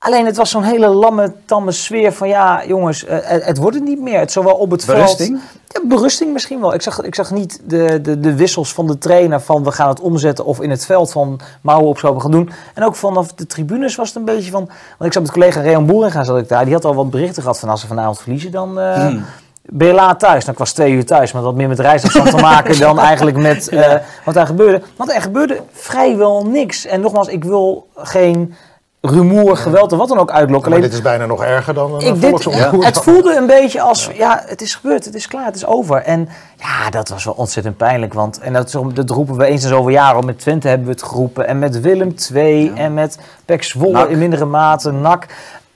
Alleen 0.00 0.26
het 0.26 0.36
was 0.36 0.50
zo'n 0.50 0.62
hele 0.62 0.88
lamme, 0.88 1.32
tamme 1.44 1.72
sfeer 1.72 2.12
van 2.12 2.28
ja, 2.28 2.66
jongens, 2.66 3.04
eh, 3.04 3.18
het, 3.22 3.44
het 3.44 3.56
wordt 3.58 3.76
het 3.76 3.84
niet 3.84 4.00
meer. 4.00 4.18
Het 4.18 4.32
zowel 4.32 4.54
op 4.54 4.70
het 4.70 4.86
Berusting? 4.86 5.40
veld... 5.40 5.82
Ja, 5.82 5.88
berusting 5.88 6.32
misschien 6.32 6.60
wel. 6.60 6.74
Ik 6.74 6.82
zag, 6.82 7.02
ik 7.02 7.14
zag 7.14 7.30
niet 7.30 7.60
de, 7.64 8.00
de, 8.00 8.20
de 8.20 8.34
wissels 8.34 8.72
van 8.72 8.86
de 8.86 8.98
trainer 8.98 9.40
van 9.40 9.64
we 9.64 9.72
gaan 9.72 9.88
het 9.88 10.00
omzetten 10.00 10.44
of 10.44 10.60
in 10.60 10.70
het 10.70 10.86
veld 10.86 11.12
van 11.12 11.40
mouwen 11.60 11.88
op 11.88 11.98
we 12.00 12.20
gaan 12.20 12.30
doen. 12.30 12.50
En 12.74 12.84
ook 12.84 12.94
vanaf 12.96 13.32
de 13.32 13.46
tribunes 13.46 13.96
was 13.96 14.08
het 14.08 14.16
een 14.16 14.24
beetje 14.24 14.50
van... 14.50 14.66
Want 14.66 15.04
ik 15.04 15.12
zat 15.12 15.22
met 15.22 15.32
collega 15.32 15.60
Reon 15.60 15.86
Boeringa 15.86 16.24
zat 16.24 16.38
ik 16.38 16.48
daar. 16.48 16.64
Die 16.64 16.74
had 16.74 16.84
al 16.84 16.94
wat 16.94 17.10
berichten 17.10 17.42
gehad 17.42 17.58
van 17.58 17.68
als 17.68 17.80
ze 17.80 17.86
vanavond 17.86 18.20
verliezen 18.20 18.50
dan... 18.50 18.78
eh, 18.80 19.06
Hmm. 19.06 19.24
Ben 19.62 19.86
je 19.86 19.92
laat 19.94 20.18
thuis? 20.20 20.40
Nou, 20.40 20.52
ik 20.52 20.58
was 20.58 20.72
twee 20.72 20.92
uur 20.92 21.06
thuis, 21.06 21.32
maar 21.32 21.42
dat 21.42 21.50
had 21.50 21.60
meer 21.60 21.68
met 21.68 21.78
reisafstand 21.78 22.30
te 22.30 22.36
maken 22.36 22.78
dan 22.78 22.98
eigenlijk 23.10 23.36
met 23.36 23.68
eh, 23.68 23.94
wat 24.24 24.34
daar 24.34 24.46
gebeurde. 24.46 24.82
Want 24.96 25.12
er 25.14 25.22
gebeurde 25.22 25.60
vrijwel 25.72 26.46
niks. 26.46 26.86
En 26.86 27.00
nogmaals, 27.00 27.28
ik 27.28 27.44
wil 27.44 27.88
geen 27.94 28.54
rumoer, 29.00 29.56
geweld 29.56 29.92
of 29.92 29.98
wat 29.98 30.08
dan 30.08 30.18
ook 30.18 30.30
uitlokken. 30.30 30.70
Maar 30.70 30.78
Alleen, 30.78 30.90
dit 30.90 30.98
is 30.98 31.04
bijna 31.04 31.26
nog 31.26 31.42
erger 31.42 31.74
dan 31.74 31.94
een 31.94 32.00
ik, 32.00 32.20
dit, 32.20 32.30
volksomroep. 32.30 32.84
het 32.84 32.98
voelde 32.98 33.36
een 33.36 33.46
beetje 33.46 33.80
als, 33.80 34.10
ja, 34.14 34.42
het 34.46 34.60
is 34.60 34.74
gebeurd, 34.74 35.04
het 35.04 35.14
is 35.14 35.28
klaar, 35.28 35.44
het 35.44 35.54
is 35.56 35.66
over. 35.66 35.96
En 35.96 36.28
ja, 36.56 36.90
dat 36.90 37.08
was 37.08 37.24
wel 37.24 37.34
ontzettend 37.34 37.76
pijnlijk. 37.76 38.14
Want, 38.14 38.38
en 38.38 38.52
dat, 38.52 38.80
dat 38.94 39.10
roepen 39.10 39.36
we 39.36 39.44
eens 39.44 39.62
in 39.62 39.68
zoveel 39.68 39.88
jaar 39.88 40.14
al. 40.14 40.20
Met 40.20 40.38
Twente 40.38 40.68
hebben 40.68 40.86
we 40.86 40.92
het 40.92 41.02
geroepen. 41.02 41.46
En 41.46 41.58
met 41.58 41.80
Willem 41.80 42.14
II 42.34 42.72
en 42.74 42.94
met 42.94 43.18
Pek 43.44 43.62
Zwolle 43.62 43.92
NAC. 43.92 44.08
in 44.08 44.18
mindere 44.18 44.44
mate, 44.44 44.90
NAC. 44.90 45.26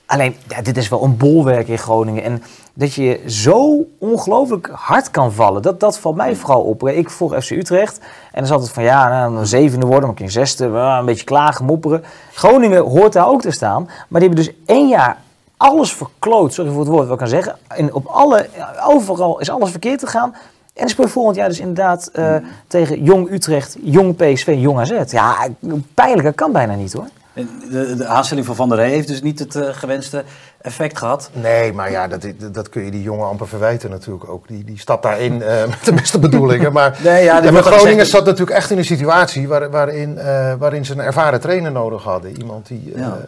Alleen, 0.06 0.36
ja, 0.48 0.62
dit 0.62 0.76
is 0.76 0.88
wel 0.88 1.02
een 1.02 1.16
bolwerk 1.16 1.68
in 1.68 1.78
Groningen. 1.78 2.22
En 2.22 2.42
dat 2.74 2.94
je 2.94 3.20
zo 3.26 3.86
ongelooflijk 3.98 4.70
hard 4.72 5.10
kan 5.10 5.32
vallen, 5.32 5.62
dat, 5.62 5.80
dat 5.80 5.98
valt 5.98 6.16
mij 6.16 6.36
vooral 6.36 6.62
op. 6.62 6.88
Ik 6.88 7.10
voor 7.10 7.42
FC 7.42 7.50
Utrecht. 7.50 7.98
En 7.98 8.06
dan 8.32 8.42
is 8.42 8.50
altijd 8.50 8.70
van, 8.70 8.82
ja, 8.82 9.08
nou, 9.08 9.36
een 9.36 9.46
zevende 9.46 9.86
worden, 9.86 10.08
maar 10.08 10.20
een 10.20 10.30
zesde. 10.30 10.64
Een 10.64 11.04
beetje 11.04 11.24
klagen, 11.24 11.64
mopperen. 11.64 12.04
Groningen 12.32 12.82
hoort 12.82 13.12
daar 13.12 13.28
ook 13.28 13.40
te 13.40 13.50
staan. 13.50 13.84
Maar 14.08 14.20
die 14.20 14.28
hebben 14.28 14.44
dus 14.44 14.54
één 14.66 14.88
jaar 14.88 15.16
alles 15.56 15.92
verkloot, 15.92 16.52
sorry 16.52 16.70
voor 16.70 16.80
het 16.80 16.88
woord 16.88 17.04
wat 17.04 17.12
ik 17.12 17.18
kan 17.18 17.28
zeggen. 17.28 17.56
En 17.68 17.94
op 17.94 18.06
alle, 18.06 18.48
overal 18.86 19.40
is 19.40 19.50
alles 19.50 19.70
verkeerd 19.70 20.00
gegaan. 20.00 20.34
En 20.74 20.80
dan 20.80 20.88
speel 20.88 21.04
je 21.04 21.10
volgend 21.10 21.36
jaar 21.36 21.48
dus 21.48 21.60
inderdaad 21.60 22.06
eh, 22.06 22.36
tegen 22.66 23.02
Jong 23.02 23.30
Utrecht, 23.30 23.76
Jong 23.82 24.16
PSV, 24.16 24.54
Jong 24.58 24.78
AZ. 24.78 25.12
Ja, 25.12 25.48
pijnlijker 25.94 26.32
kan 26.32 26.52
bijna 26.52 26.74
niet 26.74 26.92
hoor. 26.92 27.08
De, 27.34 27.94
de 27.96 28.06
aanstelling 28.06 28.46
van 28.46 28.54
Van 28.56 28.68
der 28.68 28.78
Rey 28.78 28.88
heeft 28.90 29.08
dus 29.08 29.22
niet 29.22 29.38
het 29.38 29.54
eh, 29.56 29.68
gewenste 29.72 30.24
effect 30.60 30.98
gehad. 30.98 31.30
Nee, 31.32 31.72
maar 31.72 31.90
ja, 31.90 32.08
dat, 32.08 32.26
dat 32.52 32.68
kun 32.68 32.84
je 32.84 32.90
die 32.90 33.02
jongen 33.02 33.26
amper 33.28 33.48
verwijten 33.48 33.90
natuurlijk 33.90 34.28
ook. 34.28 34.48
Die, 34.48 34.64
die 34.64 34.78
stapt 34.78 35.02
daarin 35.02 35.42
eh, 35.42 35.66
met 35.68 35.84
de 35.84 35.92
beste 35.92 36.18
bedoelingen. 36.18 36.72
Maar, 36.72 36.98
Nee, 37.04 37.24
ja, 37.24 37.50
maar 37.50 37.62
Groningen 37.62 38.06
zat 38.06 38.24
natuurlijk 38.24 38.56
echt 38.56 38.70
in 38.70 38.78
een 38.78 38.84
situatie 38.84 39.48
waar, 39.48 39.70
waarin, 39.70 40.18
eh, 40.18 40.54
waarin 40.58 40.84
ze 40.84 40.92
een 40.92 41.00
ervaren 41.00 41.40
trainer 41.40 41.72
nodig 41.72 42.02
hadden. 42.02 42.36
Iemand 42.40 42.66
die, 42.66 42.92
Ja. 42.96 43.18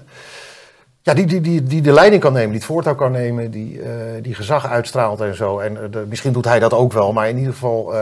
ja, 1.03 1.15
die, 1.15 1.27
die, 1.27 1.41
die, 1.41 1.63
die 1.63 1.83
de 1.83 1.93
leiding 1.93 2.23
kan 2.23 2.33
nemen, 2.33 2.49
die 2.51 2.59
het 2.59 2.67
voortouw 2.67 2.95
kan 2.95 3.13
nemen, 3.13 3.51
die, 3.51 3.81
die 4.23 4.35
gezag 4.35 4.67
uitstraalt 4.69 5.21
en 5.21 5.37
zo. 5.37 5.59
En 5.59 5.79
de- 5.91 6.05
misschien 6.09 6.33
doet 6.33 6.45
hij 6.45 6.59
dat 6.59 6.73
ook 6.73 6.93
wel, 6.93 7.13
maar 7.13 7.29
in 7.29 7.37
ieder 7.39 7.53
geval... 7.53 7.93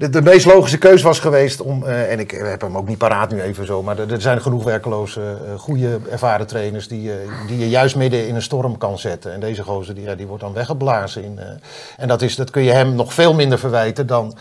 de, 0.00 0.08
de 0.10 0.22
meest 0.22 0.46
logische 0.46 0.78
keus 0.78 1.02
was 1.02 1.18
geweest 1.18 1.60
om, 1.60 1.84
eh, 1.84 2.12
en 2.12 2.18
ik 2.18 2.30
heb 2.30 2.60
hem 2.60 2.76
ook 2.76 2.88
niet 2.88 2.98
paraat 2.98 3.30
nu 3.30 3.40
even 3.40 3.66
zo, 3.66 3.82
maar 3.82 3.98
er, 3.98 4.12
er 4.12 4.20
zijn 4.20 4.42
genoeg 4.42 4.64
werkeloze, 4.64 5.20
eh, 5.20 5.58
goede, 5.58 6.00
ervaren 6.10 6.46
trainers 6.46 6.88
die, 6.88 7.12
eh, 7.12 7.16
die 7.46 7.58
je 7.58 7.68
juist 7.68 7.96
midden 7.96 8.26
in 8.28 8.34
een 8.34 8.42
storm 8.42 8.78
kan 8.78 8.98
zetten. 8.98 9.32
En 9.32 9.40
deze 9.40 9.62
gozer 9.62 9.94
die, 9.94 10.04
ja, 10.04 10.14
die 10.14 10.26
wordt 10.26 10.42
dan 10.42 10.52
weggeblazen. 10.52 11.24
In, 11.24 11.38
en 11.96 12.08
dat, 12.08 12.22
is, 12.22 12.36
dat 12.36 12.50
kun 12.50 12.62
je 12.62 12.70
hem 12.70 12.94
nog 12.94 13.14
veel 13.14 13.34
minder 13.34 13.58
verwijten 13.58 14.06
dan 14.06 14.36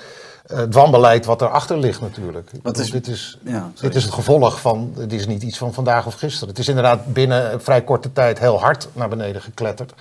het 0.47 0.73
wanbeleid 0.73 1.25
wat 1.25 1.41
erachter 1.41 1.77
ligt 1.77 2.01
natuurlijk. 2.01 2.49
Wat 2.51 2.61
bedoel, 2.61 2.81
is- 2.81 2.91
dit, 2.91 3.07
is, 3.07 3.37
Ja, 3.43 3.71
dit 3.81 3.95
is 3.95 4.03
het 4.03 4.13
gevolg 4.13 4.61
van, 4.61 4.93
het 4.97 5.13
is 5.13 5.27
niet 5.27 5.43
iets 5.43 5.57
van 5.57 5.73
vandaag 5.73 6.05
of 6.05 6.13
gisteren. 6.13 6.49
Het 6.49 6.59
is 6.59 6.67
inderdaad 6.67 7.13
binnen 7.13 7.53
een 7.53 7.61
vrij 7.61 7.81
korte 7.81 8.13
tijd 8.13 8.39
heel 8.39 8.59
hard 8.59 8.87
naar 8.93 9.09
beneden 9.09 9.41
gekletterd. 9.41 9.93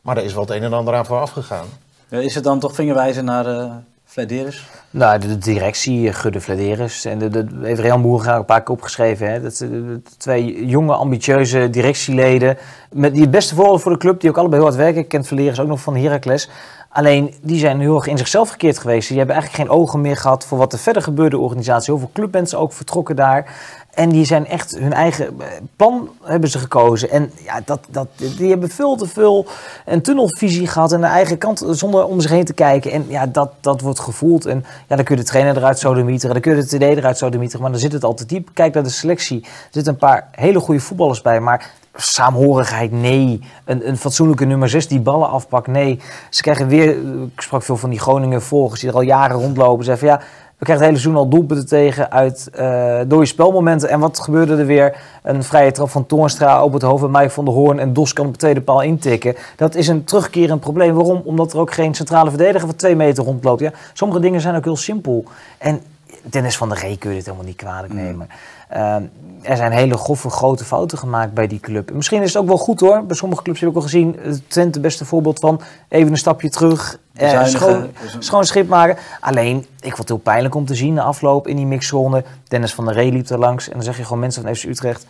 Maar 0.00 0.16
er 0.16 0.24
is 0.24 0.32
wel 0.32 0.42
het 0.42 0.50
een 0.50 0.62
en 0.62 0.72
ander 0.72 0.94
aan 0.94 1.06
vooraf 1.06 1.30
gegaan. 1.30 1.66
Ja, 2.08 2.18
Is 2.18 2.34
het 2.34 2.44
dan 2.44 2.58
toch 2.60 2.74
vingerwijzen 2.74 3.24
naar 3.24 3.82
Flederis? 4.14 4.66
Nou, 4.90 5.18
de, 5.18 5.28
de 5.28 5.38
directie, 5.38 6.08
eh, 6.08 6.14
Gudde 6.14 6.40
Vladeris. 6.40 7.04
En 7.04 7.18
de, 7.18 7.46
heeft 7.62 7.80
Real 7.80 7.98
Moerenga 7.98 8.36
een 8.36 8.44
paar 8.44 8.62
keer 8.62 8.74
opgeschreven. 8.74 9.30
Hè? 9.30 9.40
Dat, 9.40 9.56
de 9.56 10.02
twee 10.18 10.66
jonge, 10.66 10.94
ambitieuze 10.94 11.70
directieleden. 11.70 12.56
Met 12.92 13.14
die 13.14 13.28
beste 13.28 13.54
voorbeeld 13.54 13.82
voor 13.82 13.92
de 13.92 13.98
club, 13.98 14.20
die 14.20 14.30
ook 14.30 14.38
allebei 14.38 14.62
heel 14.62 14.70
hard 14.70 14.82
werken. 14.82 15.02
Ik 15.02 15.08
ken 15.08 15.24
Vladeris 15.24 15.60
ook 15.60 15.66
nog 15.68 15.80
van 15.80 15.96
Heracles. 15.96 16.50
Alleen, 16.94 17.34
die 17.42 17.58
zijn 17.58 17.80
heel 17.80 17.96
erg 17.96 18.06
in 18.06 18.18
zichzelf 18.18 18.50
gekeerd 18.50 18.78
geweest. 18.78 19.08
Die 19.08 19.16
hebben 19.18 19.36
eigenlijk 19.36 19.64
geen 19.64 19.78
ogen 19.78 20.00
meer 20.00 20.16
gehad 20.16 20.44
voor 20.44 20.58
wat 20.58 20.72
er 20.72 20.78
verder 20.78 21.02
gebeurde 21.02 21.36
de 21.36 21.42
organisatie. 21.42 21.92
Heel 21.92 22.02
veel 22.02 22.10
clubmensen 22.12 22.58
ook 22.58 22.72
vertrokken 22.72 23.16
daar. 23.16 23.54
En 23.90 24.08
die 24.08 24.24
zijn 24.24 24.46
echt 24.46 24.78
hun 24.78 24.92
eigen 24.92 25.40
eh, 25.40 25.46
plan 25.76 26.08
hebben 26.22 26.50
ze 26.50 26.58
gekozen. 26.58 27.10
En 27.10 27.32
ja, 27.44 27.60
dat, 27.64 27.80
dat, 27.90 28.08
die 28.16 28.50
hebben 28.50 28.68
veel 28.68 28.96
te 28.96 29.06
veel 29.06 29.46
een 29.84 30.02
tunnelvisie 30.02 30.66
gehad 30.66 30.92
aan 30.92 31.00
de 31.00 31.06
eigen 31.06 31.38
kant 31.38 31.64
zonder 31.70 32.04
om 32.04 32.20
zich 32.20 32.30
heen 32.30 32.44
te 32.44 32.54
kijken. 32.54 32.90
En 32.90 33.04
ja, 33.08 33.26
dat, 33.26 33.52
dat 33.60 33.80
wordt 33.80 34.00
gevoeld. 34.00 34.46
En 34.46 34.64
ja, 34.88 34.96
dan 34.96 35.04
kun 35.04 35.16
je 35.16 35.22
de 35.22 35.28
trainer 35.28 35.56
eruit 35.56 35.78
sodemieteren, 35.78 36.32
dan 36.32 36.42
kun 36.42 36.56
je 36.56 36.62
de 36.62 36.76
TD 36.76 36.82
eruit 36.82 37.18
sodemieteren. 37.18 37.62
Maar 37.62 37.70
dan 37.70 37.80
zit 37.80 37.92
het 37.92 38.04
al 38.04 38.14
te 38.14 38.26
diep. 38.26 38.48
Kijk 38.52 38.74
naar 38.74 38.82
de 38.82 38.88
selectie. 38.88 39.40
Er 39.42 39.48
zitten 39.70 39.92
een 39.92 39.98
paar 39.98 40.28
hele 40.30 40.60
goede 40.60 40.80
voetballers 40.80 41.22
bij, 41.22 41.40
maar 41.40 41.70
saamhorigheid, 41.94 42.92
nee. 42.92 43.40
Een, 43.64 43.88
een 43.88 43.96
fatsoenlijke 43.96 44.44
nummer 44.44 44.68
6 44.68 44.88
die 44.88 45.00
ballen 45.00 45.28
afpakt, 45.28 45.66
nee. 45.66 46.00
Ze 46.30 46.42
krijgen 46.42 46.68
weer, 46.68 46.88
ik 47.34 47.40
sprak 47.40 47.62
veel 47.62 47.76
van 47.76 47.90
die 47.90 47.98
Groningen 47.98 48.42
volgers 48.42 48.80
die 48.80 48.88
er 48.88 48.94
al 48.94 49.00
jaren 49.00 49.36
rondlopen. 49.36 49.84
Zeggen 49.84 50.08
van 50.08 50.16
ja, 50.16 50.24
we 50.58 50.64
krijgen 50.64 50.86
het 50.86 50.94
hele 50.94 51.02
seizoen 51.02 51.16
al 51.16 51.28
doelpunten 51.28 51.66
tegen 51.66 52.10
uit 52.10 52.48
eh 52.52 53.00
dode 53.06 53.26
spelmomenten. 53.26 53.88
En 53.88 54.00
wat 54.00 54.20
gebeurde 54.20 54.56
er 54.56 54.66
weer? 54.66 54.96
Een 55.22 55.44
vrije 55.44 55.72
trap 55.72 55.90
van 55.90 56.06
Toornstra 56.06 56.62
op 56.62 56.72
het 56.72 56.82
hoofd 56.82 57.00
van 57.00 57.10
Mike 57.10 57.30
van 57.30 57.44
der 57.44 57.54
Hoorn. 57.54 57.78
En 57.78 57.92
Dos 57.92 58.12
kan 58.12 58.26
op 58.26 58.32
de 58.32 58.38
tweede 58.38 58.60
paal 58.60 58.82
intikken. 58.82 59.36
Dat 59.56 59.74
is 59.74 59.88
een 59.88 60.04
terugkerend 60.04 60.60
probleem. 60.60 60.94
Waarom? 60.94 61.22
Omdat 61.24 61.52
er 61.52 61.58
ook 61.58 61.72
geen 61.72 61.94
centrale 61.94 62.28
verdediger 62.28 62.68
van 62.68 62.76
twee 62.76 62.96
meter 62.96 63.24
rondloopt. 63.24 63.60
Ja, 63.60 63.72
sommige 63.92 64.20
dingen 64.20 64.40
zijn 64.40 64.56
ook 64.56 64.64
heel 64.64 64.76
simpel. 64.76 65.24
En 65.58 65.80
Dennis 66.22 66.56
van 66.56 66.68
der 66.68 66.78
Ree 66.78 66.98
kun 66.98 67.10
je 67.10 67.16
dit 67.16 67.24
helemaal 67.24 67.46
niet 67.46 67.56
kwalijk 67.56 67.92
nemen. 67.92 68.28
Eh, 68.68 68.96
er 69.42 69.56
zijn 69.56 69.72
hele 69.72 69.96
grove, 69.96 70.30
grote 70.30 70.64
fouten 70.64 70.98
gemaakt 70.98 71.34
bij 71.34 71.46
die 71.46 71.60
club. 71.60 71.88
En 71.90 71.96
Misschien 71.96 72.22
is 72.22 72.32
het 72.32 72.42
ook 72.42 72.48
wel 72.48 72.58
goed 72.58 72.80
hoor. 72.80 73.04
Bij 73.04 73.16
sommige 73.16 73.42
clubs 73.42 73.60
heb 73.60 73.68
ik 73.70 73.76
al 73.76 73.82
gezien. 73.82 74.18
eh, 74.18 74.32
Twente, 74.48 74.72
het 74.72 74.82
beste 74.82 75.04
voorbeeld 75.04 75.38
van 75.38 75.60
even 75.88 76.10
een 76.10 76.18
stapje 76.18 76.48
terug. 76.50 76.98
Eh, 77.14 77.44
schoon, 77.44 77.90
schoon 78.18 78.44
schip 78.44 78.68
maken. 78.68 78.96
Alleen, 79.20 79.56
ik 79.58 79.66
vond 79.96 79.98
het 79.98 80.08
heel 80.08 80.16
pijnlijk 80.18 80.54
om 80.54 80.66
te 80.66 80.74
zien 80.74 80.94
de 80.94 81.02
afloop 81.02 81.46
in 81.48 81.56
die 81.56 81.66
mixzone. 81.66 82.24
Dennis 82.48 82.74
van 82.74 82.84
der 82.84 82.94
Ree 82.94 83.12
liep 83.12 83.28
er 83.28 83.38
langs. 83.38 83.66
En 83.66 83.72
dan 83.72 83.82
zeg 83.82 83.96
je 83.96 84.02
gewoon 84.02 84.18
mensen 84.18 84.42
van 84.42 84.54
FC 84.54 84.64
Utrecht. 84.64 85.06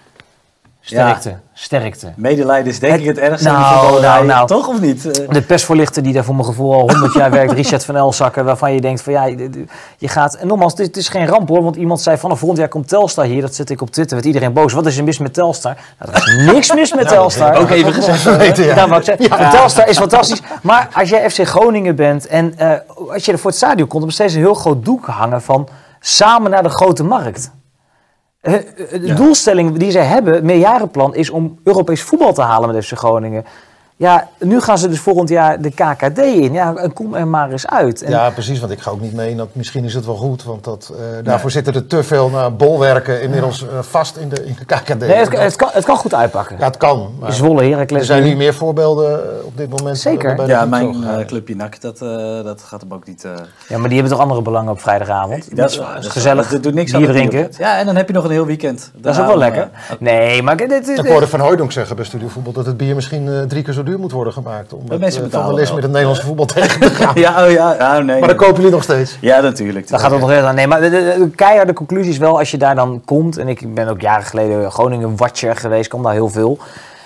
Sterkte, 0.87 1.37
sterkte. 1.53 2.12
Medelijden 2.16 2.73
is 2.73 2.79
denk 2.79 2.99
ik 3.01 3.07
het 3.07 3.18
ergste. 3.18 3.49
Nou, 3.49 4.01
nou, 4.01 4.27
nou. 4.27 4.47
Toch 4.47 4.68
of 4.68 4.81
niet? 4.81 5.07
Eh, 5.20 5.29
De 5.29 5.42
persvoorlichter 5.42 6.03
die 6.03 6.12
daar 6.12 6.25
voor 6.25 6.35
mijn 6.35 6.47
gevoel 6.47 6.73
al 6.75 6.81
100 6.90 7.14
jaar 7.14 7.31
werkt, 7.31 7.53
Richard 7.62 7.85
van 7.85 7.97
Elzakker, 7.97 8.44
waarvan 8.44 8.73
je 8.75 8.81
denkt 8.81 9.03
van 9.03 9.12
ja, 9.12 9.25
je- 9.25 9.66
gaat... 10.09 10.35
En 10.35 10.47
nogmaals, 10.47 10.75
dit 10.75 10.97
is 10.97 11.09
geen 11.09 11.27
ramp 11.27 11.49
hoor, 11.49 11.62
want 11.62 11.77
iemand 11.77 12.01
zei 12.01 12.16
vanaf 12.18 12.38
volgend 12.38 12.61
jaar 12.61 12.68
komt 12.68 12.88
Telstar 12.88 13.25
hier. 13.25 13.40
Dat 13.40 13.55
zet 13.55 13.70
ik 13.70 13.81
op 13.81 13.90
Twitter, 13.90 14.14
werd 14.14 14.27
iedereen 14.27 14.53
boos. 14.53 14.73
Wat 14.73 14.87
is 14.87 14.97
er 14.99 15.05
mis 15.05 15.18
met 15.18 15.35
Telstar? 15.35 15.77
Nou, 15.99 16.12
er 16.12 16.18
is 16.18 16.47
niks 16.53 16.75
mis 16.75 16.94
met 16.94 17.09
Telstar. 17.09 17.55
ook 17.57 17.70
even 17.70 17.92
gezegd. 17.92 18.37
weten, 18.37 18.64
ja. 18.64 18.97
Ik 18.97 19.05
zeggen. 19.05 19.51
Telstar 19.51 19.88
is 19.88 19.99
fantastisch. 19.99 20.42
Maar 20.62 20.88
als 20.94 21.09
jij 21.09 21.31
FC 21.31 21.47
Groningen 21.47 21.97
bent 21.97 22.27
en 22.27 22.59
eh, 22.59 22.70
als 23.12 23.25
je 23.25 23.33
er 23.33 23.38
voor 23.38 23.51
het 23.51 23.59
stadion 23.59 23.88
komt, 23.88 24.03
dan 24.03 24.12
steeds 24.12 24.35
een 24.35 24.40
heel 24.40 24.55
groot 24.55 24.85
doek 24.85 25.07
hangen 25.07 25.42
van 25.42 25.68
samen 26.01 26.51
naar 26.51 26.62
de 26.62 26.68
grote 26.68 27.05
markt. 27.05 27.51
Eh, 28.45 28.53
De 28.91 29.15
doelstelling 29.15 29.77
die 29.77 29.91
zij 29.91 30.05
hebben, 30.05 30.45
meerjarenplan, 30.45 31.15
is 31.15 31.31
om 31.31 31.59
Europees 31.63 32.03
voetbal 32.03 32.33
te 32.33 32.43
halen 32.43 32.75
met 32.75 32.85
FC 32.87 32.99
Groningen. 32.99 33.45
Ja, 34.05 34.29
nu 34.38 34.61
gaan 34.61 34.79
ze 34.79 34.88
dus 34.88 35.01
volgend 35.01 35.29
jaar 35.29 35.61
de 35.61 35.71
KKD 35.71 36.19
in. 36.19 36.53
Ja, 36.53 36.75
en 36.75 36.93
kom 36.93 37.14
er 37.14 37.29
maar 37.29 37.51
eens 37.51 37.67
uit. 37.67 38.03
En 38.03 38.11
Ja, 38.11 38.31
precies, 38.31 38.61
want 38.61 38.73
ik 38.73 38.81
ga 38.81 38.90
ook 38.90 39.01
niet 39.01 39.14
mee. 39.14 39.31
in 39.31 39.37
Dat, 39.37 39.49
misschien 39.53 39.85
is 39.85 39.95
het 39.95 40.07
wel 40.07 40.14
goed, 40.17 40.45
want 40.45 40.64
dat, 40.64 40.93
eh, 40.93 41.25
daarvoor 41.25 41.51
zitten 41.51 41.75
er 41.75 41.87
te 41.87 42.03
veel 42.03 42.31
eh, 42.35 42.47
bolwerken 42.57 43.23
inmiddels 43.23 43.62
eh, 43.62 43.69
vast 43.81 44.17
in 44.17 44.29
de, 44.29 44.45
in 44.45 44.57
de 44.59 44.64
KKD. 44.64 44.99
nee, 44.99 45.11
het, 45.11 45.38
het, 45.38 45.57
kan, 45.57 45.69
het 45.73 45.85
kan 45.85 45.97
goed 45.97 46.14
uitpakken. 46.14 46.57
ja, 46.59 46.64
het 46.64 46.77
kan. 46.77 47.14
Maar 47.21 47.33
Zwolle, 47.33 47.62
Heracles. 47.64 48.01
er 48.01 48.07
zijn 48.07 48.23
nu 48.23 48.37
meer 48.37 48.55
voorbeelden 48.55 49.21
op 49.45 49.57
dit 49.57 49.71
moment. 49.71 49.99
Zeker. 49.99 50.35
bij 50.35 50.47
ja, 50.47 50.64
mijn 50.64 51.05
eh, 51.05 51.27
clubje 51.27 51.57
NAC, 51.57 51.81
dat, 51.81 52.03
eh, 52.03 52.09
dat 52.45 52.62
gaat 52.62 52.81
hem 52.81 52.93
ook 52.93 53.07
niet... 53.07 53.25
eh, 53.25 53.31
Ja, 53.69 53.79
maar 53.79 53.88
die 53.88 53.99
hebben 53.99 54.12
toch 54.12 54.21
andere 54.23 54.43
belangen 54.43 54.73
op 54.73 54.81
vrijdagavond? 54.81 55.57
dat 55.57 55.71
is 55.71 55.77
waar. 55.77 55.95
dat 55.95 56.05
is 56.05 56.09
gezellig. 56.11 56.49
Dat 56.49 56.62
doet 56.62 56.75
niks 56.75 56.95
aan 56.95 57.01
bier 57.01 57.11
drinken. 57.11 57.49
Ja, 57.59 57.79
en 57.79 57.87
dan 57.87 57.97
heb 57.97 58.09
je 58.09 58.14
nog 58.14 58.25
een 58.25 58.31
heel 58.31 58.47
weekend. 58.47 58.90
Dat 58.95 59.14
is 59.14 59.21
ook 59.21 59.27
wel 59.27 59.38
lekker. 59.38 59.71
Nee, 59.99 60.43
maar 60.43 60.57
dit, 60.57 60.69
dit, 60.87 60.99
Ik 60.99 61.07
hoorde 61.07 61.27
Van 61.29 61.40
Hooydonk 61.40 61.73
zeggen 61.73 61.97
bij 61.97 62.05
Studio 62.05 62.29
Voetbal 62.29 62.53
dat 62.53 62.67
het 62.67 62.77
bier 62.77 62.95
misschien 62.95 63.29
eh, 63.29 63.40
drie 63.43 63.62
keer 63.62 63.73
zo 63.75 63.83
duur 63.83 63.94
moet 63.99 64.13
worden 64.13 64.33
gemaakt. 64.33 64.73
Om 64.73 64.83
het, 64.89 65.01
mensen 65.01 65.25
eh, 65.25 65.31
vandalisme 65.31 65.65
wel. 65.65 65.75
met 65.75 65.83
het 65.83 65.93
Nederlandse 65.93 66.27
voetbal 66.27 66.47
tegen 66.47 66.81
te 66.81 66.91
gaan. 67.05 67.13
ja, 67.15 67.45
oh 67.45 67.51
ja, 67.51 67.75
ja, 67.79 67.99
nee. 67.99 68.19
Maar 68.19 68.29
dan 68.29 68.37
kopen 68.37 68.57
jullie 68.57 68.71
nog 68.71 68.83
steeds. 68.83 69.19
Ja, 69.21 69.41
natuurlijk. 69.41 69.89
Dat 69.89 70.01
gaat 70.01 70.11
het 70.11 70.21
nog 70.21 70.31
heel 70.31 70.45
aan. 70.45 70.55
Nee, 70.55 70.67
maar 70.67 70.81
de, 70.81 70.91
de, 70.91 71.15
de 71.19 71.31
keiharde 71.31 71.73
conclusie 71.73 72.13
is 72.13 72.19
wel 72.19 72.39
als 72.39 72.51
je 72.51 72.59
daar 72.59 72.75
dan 72.75 73.03
komt. 73.05 73.39
En 73.39 73.49
ik 73.49 73.75
ben 73.75 73.89
ook 73.89 74.01
jaren 74.01 74.25
geleden 74.27 74.73
Groningen-watcher 74.73 75.57
geweest, 75.57 75.89
kom 75.89 76.03
daar 76.03 76.13
heel 76.13 76.29
veel. 76.29 76.59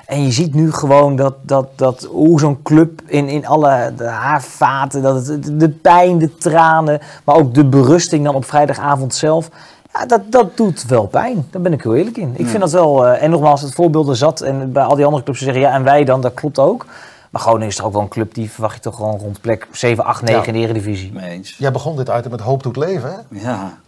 En 0.08 0.24
je 0.24 0.32
ziet 0.32 0.54
nu 0.54 0.72
gewoon 0.72 1.16
dat, 1.16 1.34
dat, 1.42 1.66
dat 1.74 2.08
hoe 2.10 2.40
zo'n 2.40 2.62
club 2.62 3.00
in, 3.06 3.28
in 3.28 3.46
alle 3.46 3.92
de 3.96 4.04
haarvaten, 4.04 5.02
dat 5.02 5.26
het, 5.26 5.60
de 5.60 5.68
pijn, 5.68 6.18
de 6.18 6.34
tranen, 6.34 7.00
maar 7.24 7.36
ook 7.36 7.54
de 7.54 7.64
berusting 7.64 8.24
dan 8.24 8.34
op 8.34 8.44
vrijdagavond 8.44 9.14
zelf. 9.14 9.48
Ja, 9.98 10.06
dat, 10.06 10.20
dat 10.32 10.56
doet 10.56 10.84
wel 10.84 11.06
pijn. 11.06 11.46
Daar 11.50 11.62
ben 11.62 11.72
ik 11.72 11.82
heel 11.82 11.94
eerlijk 11.94 12.16
in. 12.16 12.34
Ik 12.36 12.46
vind 12.46 12.60
dat 12.60 12.72
wel. 12.72 13.06
eh, 13.06 13.22
en 13.22 13.30
nogmaals, 13.30 13.60
het 13.62 13.74
voorbeelden 13.74 14.16
zat. 14.16 14.40
En 14.40 14.72
bij 14.72 14.82
al 14.82 14.96
die 14.96 15.04
andere 15.04 15.22
clubs 15.22 15.40
zeggen 15.40 15.60
ja, 15.62 15.72
en 15.72 15.84
wij 15.84 16.04
dan, 16.04 16.20
dat 16.20 16.34
klopt 16.34 16.58
ook. 16.58 16.86
Maar 17.30 17.40
Groningen 17.42 17.68
is 17.68 17.76
toch 17.76 17.86
ook 17.86 17.92
wel 17.92 18.02
een 18.02 18.08
club 18.08 18.34
die 18.34 18.50
verwacht 18.50 18.74
je 18.74 18.80
toch 18.80 18.96
gewoon 18.96 19.18
rond 19.18 19.40
plek 19.40 19.66
7, 19.72 20.04
8, 20.04 20.22
9 20.22 20.40
Ja. 20.40 20.46
in 20.46 20.52
de 20.52 20.58
Eredivisie. 20.58 21.12
Mee 21.12 21.30
eens. 21.30 21.54
Jij 21.58 21.72
begon 21.72 21.96
dit 21.96 22.08
item 22.08 22.30
met 22.30 22.40
hoop 22.40 22.62
doet 22.62 22.76
leven, 22.76 23.10
hè? 23.10 23.40
Ja. 23.40 23.78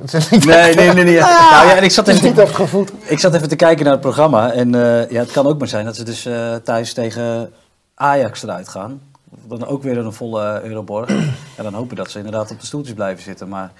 Het 0.00 0.14
is 0.14 0.30
niet, 0.30 0.44
Nee, 0.44 0.74
nee, 0.74 0.92
nee. 0.92 1.04
nee. 1.04 1.18
Nou 1.50 1.66
ja, 1.66 1.76
en 1.76 1.82
ik 1.82 1.90
zat 1.90 2.08
even 2.08 2.24
niet 2.24 2.88
ik 3.04 3.18
zat 3.18 3.34
even 3.34 3.48
te 3.48 3.56
kijken 3.56 3.84
naar 3.84 3.92
het 3.92 4.02
programma. 4.02 4.52
En 4.52 4.74
eh, 4.74 5.10
ja, 5.10 5.18
het 5.20 5.30
kan 5.30 5.46
ook 5.46 5.58
maar 5.58 5.68
zijn 5.68 5.84
dat 5.84 5.96
ze 5.96 6.02
dus 6.04 6.26
eh, 6.26 6.54
thuis 6.54 6.92
tegen 6.94 7.52
Ajax 7.94 8.42
eruit 8.42 8.68
gaan. 8.68 9.00
Dan 9.46 9.66
ook 9.66 9.82
weer 9.82 9.98
een 9.98 10.12
volle 10.12 10.60
Euroborg. 10.64 11.08
En 11.58 11.64
dan 11.64 11.74
hopen 11.74 11.96
dat 11.96 12.10
ze 12.10 12.16
inderdaad 12.18 12.50
op 12.50 12.60
de 12.60 12.66
stoeltjes 12.66 12.94
blijven 12.94 13.22
zitten. 13.22 13.48
Maar 13.48 13.72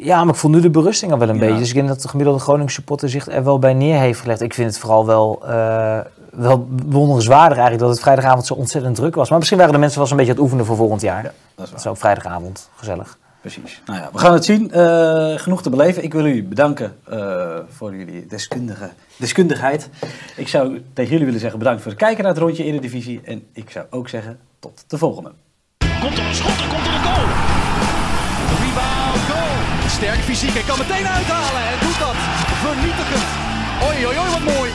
Ja, 0.00 0.24
maar 0.24 0.34
ik 0.34 0.40
voel 0.40 0.50
nu 0.50 0.60
de 0.60 0.70
berusting 0.70 1.12
al 1.12 1.18
wel 1.18 1.28
een 1.28 1.34
Ja. 1.34 1.40
beetje. 1.40 1.58
Dus 1.58 1.68
ik 1.68 1.74
denk 1.74 1.88
dat 1.88 2.02
de 2.02 2.08
gemiddelde 2.08 2.40
Groningen 2.40 2.72
supporter 2.72 3.08
zich 3.10 3.26
er 3.28 3.44
wel 3.44 3.58
bij 3.58 3.74
neer 3.74 3.98
heeft 3.98 4.20
gelegd. 4.20 4.40
Ik 4.40 4.54
vind 4.54 4.68
het 4.70 4.78
vooral 4.78 5.06
wel, 5.06 5.42
eh 5.46 5.98
wel 6.30 6.66
bewonderenswaardig 6.70 7.52
eigenlijk 7.58 7.80
dat 7.80 7.90
het 7.90 8.00
vrijdagavond 8.00 8.46
zo 8.46 8.54
ontzettend 8.54 8.94
druk 8.96 9.14
was. 9.14 9.28
Maar 9.28 9.38
misschien 9.38 9.58
waren 9.58 9.72
de 9.74 9.78
mensen 9.78 9.98
wel 9.98 10.08
eens 10.08 10.18
een 10.18 10.26
beetje 10.26 10.32
aan 10.32 10.38
het 10.42 10.52
oefenen 10.52 10.66
voor 10.66 10.76
volgend 10.76 11.00
jaar. 11.00 11.22
dat 11.22 11.32
is 11.64 11.70
Dat 11.70 11.78
is 11.80 11.86
ook 11.86 11.96
vrijdagavond, 11.96 12.68
gezellig. 12.76 13.18
Precies. 13.40 13.82
Nou 13.86 13.98
ja, 14.00 14.08
we 14.12 14.18
gaan 14.18 14.32
het 14.32 14.44
zien. 14.44 14.70
Eh, 14.70 15.34
genoeg 15.38 15.62
te 15.62 15.70
beleven. 15.70 16.02
Ik 16.04 16.12
wil 16.12 16.26
jullie 16.26 16.42
bedanken 16.44 16.96
eh, 17.04 17.56
voor 17.68 17.94
jullie 17.96 18.26
deskundige, 18.26 18.90
deskundigheid. 19.16 19.88
Ik 20.36 20.48
zou 20.48 20.82
tegen 20.92 21.10
jullie 21.10 21.24
willen 21.26 21.40
zeggen 21.40 21.58
bedankt 21.58 21.82
voor 21.82 21.90
het 21.90 22.00
kijken 22.00 22.22
naar 22.24 22.32
het 22.32 22.42
rondje 22.42 22.64
Eredivisie. 22.64 23.20
En 23.24 23.42
ik 23.52 23.70
zou 23.70 23.86
ook 23.90 24.08
zeggen 24.08 24.38
tot 24.74 24.90
de 24.90 24.98
volgende. 24.98 25.32
Komt 26.00 26.18
er 26.18 26.26
een 26.26 26.34
schot, 26.34 26.58
er 26.60 26.68
komt 26.68 26.86
er 26.86 26.94
een 26.94 27.04
goal. 27.08 27.26
Rebound, 28.62 29.22
goal. 29.30 29.54
Sterk 29.88 30.20
fysiek, 30.20 30.52
hij 30.52 30.62
kan 30.62 30.78
meteen 30.78 31.06
uithalen 31.08 31.62
en 31.72 31.78
doet 31.80 31.98
dat 31.98 32.16
vernietigend. 32.64 33.28
Oei, 33.86 34.06
oei, 34.06 34.18
oei, 34.18 34.30
wat 34.30 34.54
mooi. 34.54 34.65